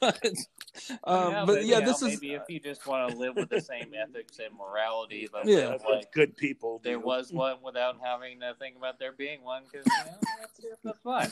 but, 0.00 0.24
um, 1.04 1.32
Yeah, 1.32 1.44
but 1.46 1.64
yeah, 1.64 1.78
you 1.78 1.80
know, 1.80 1.86
this 1.86 2.02
is 2.02 2.20
maybe 2.20 2.34
if 2.34 2.42
you 2.48 2.60
just 2.60 2.86
want 2.86 3.10
to 3.10 3.16
live 3.16 3.36
with 3.36 3.48
the 3.48 3.60
same 3.60 3.92
ethics 3.94 4.38
and 4.38 4.56
morality, 4.56 5.28
but 5.30 5.46
Yeah. 5.46 5.56
live 5.56 5.70
That's 5.70 5.84
like 5.84 6.12
good 6.12 6.36
people. 6.36 6.80
there 6.84 6.98
do. 6.98 7.04
was 7.04 7.32
one 7.32 7.56
without 7.62 7.96
having 8.02 8.40
to 8.40 8.54
think 8.58 8.76
about 8.76 8.98
there 8.98 9.12
being 9.12 9.42
one, 9.42 9.62
because 9.70 9.86
you 9.86 10.04
know, 10.04 10.18
that's, 10.82 10.84
that's 10.84 11.02
fine. 11.02 11.30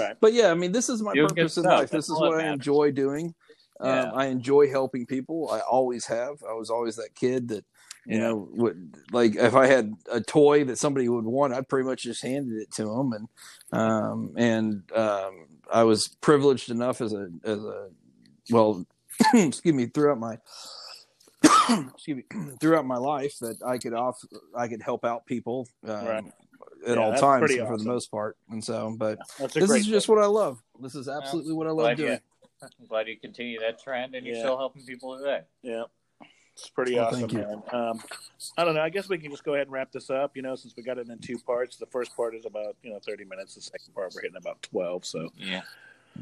right. 0.00 0.16
but 0.20 0.32
yeah, 0.32 0.50
I 0.50 0.54
mean, 0.54 0.72
this 0.72 0.88
is 0.88 1.02
my 1.02 1.12
Doing 1.14 1.28
good 1.28 1.36
purpose 1.36 1.56
in 1.56 1.64
life. 1.64 1.90
That's 1.90 1.92
This 1.92 2.04
is 2.06 2.10
all 2.10 2.22
that 2.22 2.28
what 2.30 2.44
I 2.44 2.48
enjoy 2.52 2.90
doing. 2.92 3.34
Yeah. 3.82 4.02
Um, 4.02 4.10
I 4.14 4.26
enjoy 4.26 4.70
helping 4.70 5.06
people. 5.06 5.50
I 5.50 5.60
always 5.60 6.04
have. 6.06 6.42
I 6.48 6.52
was 6.52 6.70
always 6.70 6.96
that 6.96 7.14
kid 7.14 7.48
that, 7.48 7.64
you 8.06 8.18
know, 8.18 8.48
would 8.52 8.96
like 9.12 9.36
if 9.36 9.54
I 9.54 9.66
had 9.66 9.94
a 10.10 10.20
toy 10.20 10.64
that 10.64 10.78
somebody 10.78 11.08
would 11.08 11.24
want, 11.24 11.54
I'd 11.54 11.68
pretty 11.68 11.86
much 11.88 12.02
just 12.02 12.22
handed 12.22 12.60
it 12.60 12.70
to 12.72 12.84
them. 12.84 13.12
And 13.12 13.28
um, 13.80 14.34
and 14.36 14.82
um, 14.94 15.46
I 15.72 15.84
was 15.84 16.08
privileged 16.20 16.70
enough 16.70 17.00
as 17.00 17.12
a 17.12 17.28
as 17.44 17.58
a 17.58 17.90
well, 18.50 18.84
excuse 19.34 19.74
me, 19.74 19.86
throughout 19.86 20.18
my 20.18 20.38
excuse 21.92 22.18
me, 22.18 22.24
throughout 22.60 22.86
my 22.86 22.96
life 22.96 23.38
that 23.40 23.56
I 23.64 23.78
could 23.78 23.94
off 23.94 24.18
I 24.56 24.68
could 24.68 24.82
help 24.82 25.04
out 25.04 25.26
people 25.26 25.68
um, 25.86 26.06
Right. 26.06 26.24
at 26.86 26.96
Yeah, 26.98 27.04
all 27.04 27.12
times 27.14 27.40
pretty 27.40 27.58
for 27.58 27.76
the 27.76 27.84
most 27.84 28.10
part. 28.10 28.36
And 28.50 28.62
so, 28.64 28.94
but 28.98 29.18
That's 29.38 29.56
a 29.56 29.60
this 29.60 29.70
great 29.70 29.80
is 29.80 29.86
just 29.86 30.08
what 30.08 30.18
I 30.18 30.26
love. 30.26 30.60
This 30.80 30.94
is 30.94 31.08
absolutely 31.08 31.54
what 31.54 31.66
I 31.66 31.70
love 31.70 31.96
Glad 31.96 31.96
doing. 31.98 32.20
you, 32.62 32.68
I'm 32.80 32.86
glad 32.86 33.08
you 33.08 33.18
continue 33.18 33.60
that 33.60 33.80
trend 33.82 34.14
and 34.14 34.26
you're 34.26 34.36
still 34.36 34.58
helping 34.58 34.84
people 34.84 35.18
today. 35.18 35.42
Yeah. 35.62 35.84
It's 36.54 36.68
pretty 36.68 36.96
Well, 36.96 37.06
awesome, 37.06 37.20
thank 37.20 37.32
you. 37.32 37.38
man. 37.38 37.62
Um, 37.72 38.02
I 38.58 38.64
don't 38.64 38.74
know. 38.74 38.82
I 38.82 38.90
guess 38.90 39.08
we 39.08 39.18
can 39.18 39.30
just 39.30 39.44
go 39.44 39.54
ahead 39.54 39.66
and 39.68 39.72
wrap 39.72 39.90
this 39.92 40.10
up. 40.10 40.36
You 40.36 40.42
know, 40.42 40.54
since 40.54 40.74
we 40.76 40.82
got 40.82 40.98
it 40.98 41.08
in 41.08 41.18
two 41.18 41.38
parts. 41.38 41.76
The 41.76 41.86
first 41.86 42.14
part 42.16 42.34
is 42.34 42.44
about 42.44 42.76
you 42.82 42.90
know 42.92 42.98
thirty 42.98 43.24
minutes. 43.24 43.54
The 43.54 43.62
second 43.62 43.94
part 43.94 44.12
we're 44.14 44.22
hitting 44.22 44.36
about 44.36 44.62
twelve. 44.62 45.04
So 45.06 45.30
Yeah. 45.36 45.62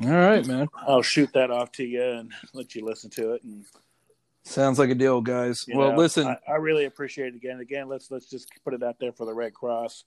All 0.04 0.08
right, 0.10 0.46
man. 0.46 0.68
I'll 0.86 1.02
shoot 1.02 1.32
that 1.34 1.50
off 1.50 1.72
to 1.72 1.84
you 1.84 2.02
and 2.02 2.32
let 2.54 2.74
you 2.76 2.84
listen 2.84 3.10
to 3.10 3.32
it. 3.32 3.42
And 3.42 3.64
Sounds 4.44 4.78
like 4.78 4.88
a 4.88 4.94
deal, 4.94 5.20
guys. 5.20 5.58
well, 5.74 5.90
know, 5.90 5.96
listen, 5.98 6.26
I, 6.28 6.36
I 6.48 6.56
really 6.56 6.84
appreciate 6.86 7.34
it 7.34 7.36
again. 7.36 7.58
Again, 7.60 7.88
let's 7.88 8.10
let's 8.10 8.30
just 8.30 8.48
put 8.64 8.72
it 8.72 8.82
out 8.84 8.98
there 9.00 9.12
for 9.12 9.26
the 9.26 9.34
Red 9.34 9.52
Cross. 9.52 10.04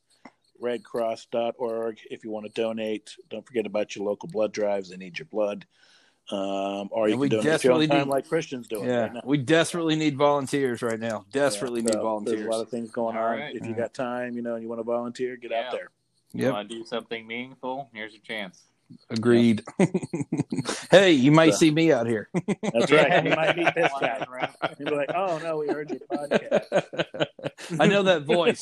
Redcross.org. 0.61 1.99
If 2.09 2.23
you 2.23 2.31
want 2.31 2.45
to 2.45 2.51
donate, 2.61 3.15
don't 3.29 3.45
forget 3.45 3.65
about 3.65 3.95
your 3.95 4.05
local 4.05 4.29
blood 4.29 4.53
drives. 4.53 4.89
They 4.89 4.97
need 4.97 5.19
your 5.19 5.25
blood. 5.25 5.65
Um, 6.31 6.87
or 6.91 7.07
you 7.09 7.13
And 7.15 7.19
we 7.21 7.27
can 7.29 7.39
donate 7.39 7.51
desperately 7.51 7.87
need- 7.87 8.07
like 8.07 8.27
Christian's 8.29 8.67
doing 8.67 8.87
yeah, 8.87 9.01
right 9.01 9.13
now. 9.15 9.21
we 9.25 9.37
desperately 9.37 9.95
need 9.97 10.15
volunteers 10.17 10.81
right 10.81 10.99
now. 10.99 11.25
Desperately 11.33 11.81
Yeah, 11.81 11.87
need 11.87 11.93
so 11.95 12.21
There's 12.25 12.45
a 12.45 12.49
lot 12.49 12.61
of 12.61 12.69
things 12.69 12.91
going 12.91 13.17
All 13.17 13.23
on. 13.25 13.37
right. 13.39 13.55
If 13.55 13.65
you 13.67 13.73
got 13.75 13.93
time, 13.93 14.35
you 14.35 14.41
know, 14.41 14.53
and 14.55 14.63
you 14.63 14.69
want 14.69 14.79
to 14.79 14.83
volunteer, 14.83 15.35
get 15.35 15.51
Yeah. 15.51 15.65
out 15.65 15.71
there. 15.73 15.89
You 16.31 16.45
Yep, 16.45 16.53
want 16.53 16.69
to 16.69 16.75
do 16.75 16.85
something 16.85 17.27
meaningful? 17.27 17.89
Here's 17.93 18.13
your 18.13 18.21
chance. 18.21 18.63
agreed. 19.09 19.63
hey, 20.91 21.11
you 21.11 21.31
might 21.31 21.51
So- 21.51 21.57
see 21.57 21.71
me 21.71 21.91
out 21.91 22.07
here. 22.07 22.29
That's 22.61 22.89
right. 22.91 23.23
You 23.25 23.31
might 23.35 23.57
meet 23.57 23.73
this 23.75 23.91
Come 23.91 24.03
on, 24.03 24.19
guy. 24.61 24.75
You'll 24.79 24.89
be 24.91 24.95
like, 24.95 25.11
oh 25.13 25.39
no, 25.39 25.57
we 25.57 25.67
heard 25.67 25.89
your 25.89 25.99
podcast. 26.11 27.27
I 27.79 27.87
know 27.87 28.03
that 28.03 28.23
voice. 28.23 28.61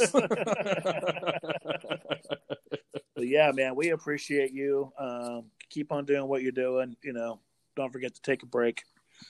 But 3.16 3.28
yeah, 3.28 3.52
man, 3.54 3.76
we 3.76 3.90
appreciate 3.90 4.52
you. 4.54 4.92
Um, 4.98 5.46
keep 5.70 5.92
on 5.92 6.06
doing 6.06 6.28
what 6.28 6.42
you're 6.42 6.52
doing. 6.52 6.96
You 7.04 7.14
know, 7.14 7.40
don't 7.76 7.92
forget 7.92 8.14
to 8.16 8.22
take 8.22 8.44
a 8.44 8.46
break. 8.46 8.84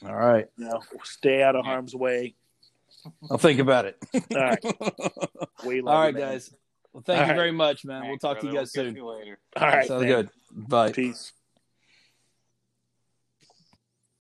All 0.05 0.15
right, 0.15 0.47
You 0.57 0.65
know, 0.65 0.81
stay 1.03 1.43
out 1.43 1.55
of 1.55 1.65
harm's 1.65 1.93
way. 1.93 2.35
I'll 3.29 3.37
think 3.37 3.59
about 3.59 3.85
it. 3.85 3.97
All 4.35 4.41
right. 4.41 4.63
We 5.65 5.81
love 5.81 5.95
All 5.95 6.07
you, 6.09 6.13
guys. 6.17 6.53
Well, 6.91 7.03
thank 7.05 7.19
All 7.19 7.25
you 7.25 7.31
right. 7.31 7.37
very 7.37 7.51
much, 7.51 7.85
man. 7.85 8.01
We'll 8.01 8.09
Thanks, 8.11 8.21
talk 8.23 8.39
to 8.39 8.47
you 8.47 8.53
guys 8.53 8.71
We'll 8.75 8.85
soon. 8.85 8.95
you 8.95 9.05
later. 9.07 9.39
All 9.55 9.67
right. 9.67 9.87
Sounds 9.87 10.01
man. 10.03 10.09
good. 10.09 10.29
Bye. 10.51 10.91
Peace. 10.91 11.31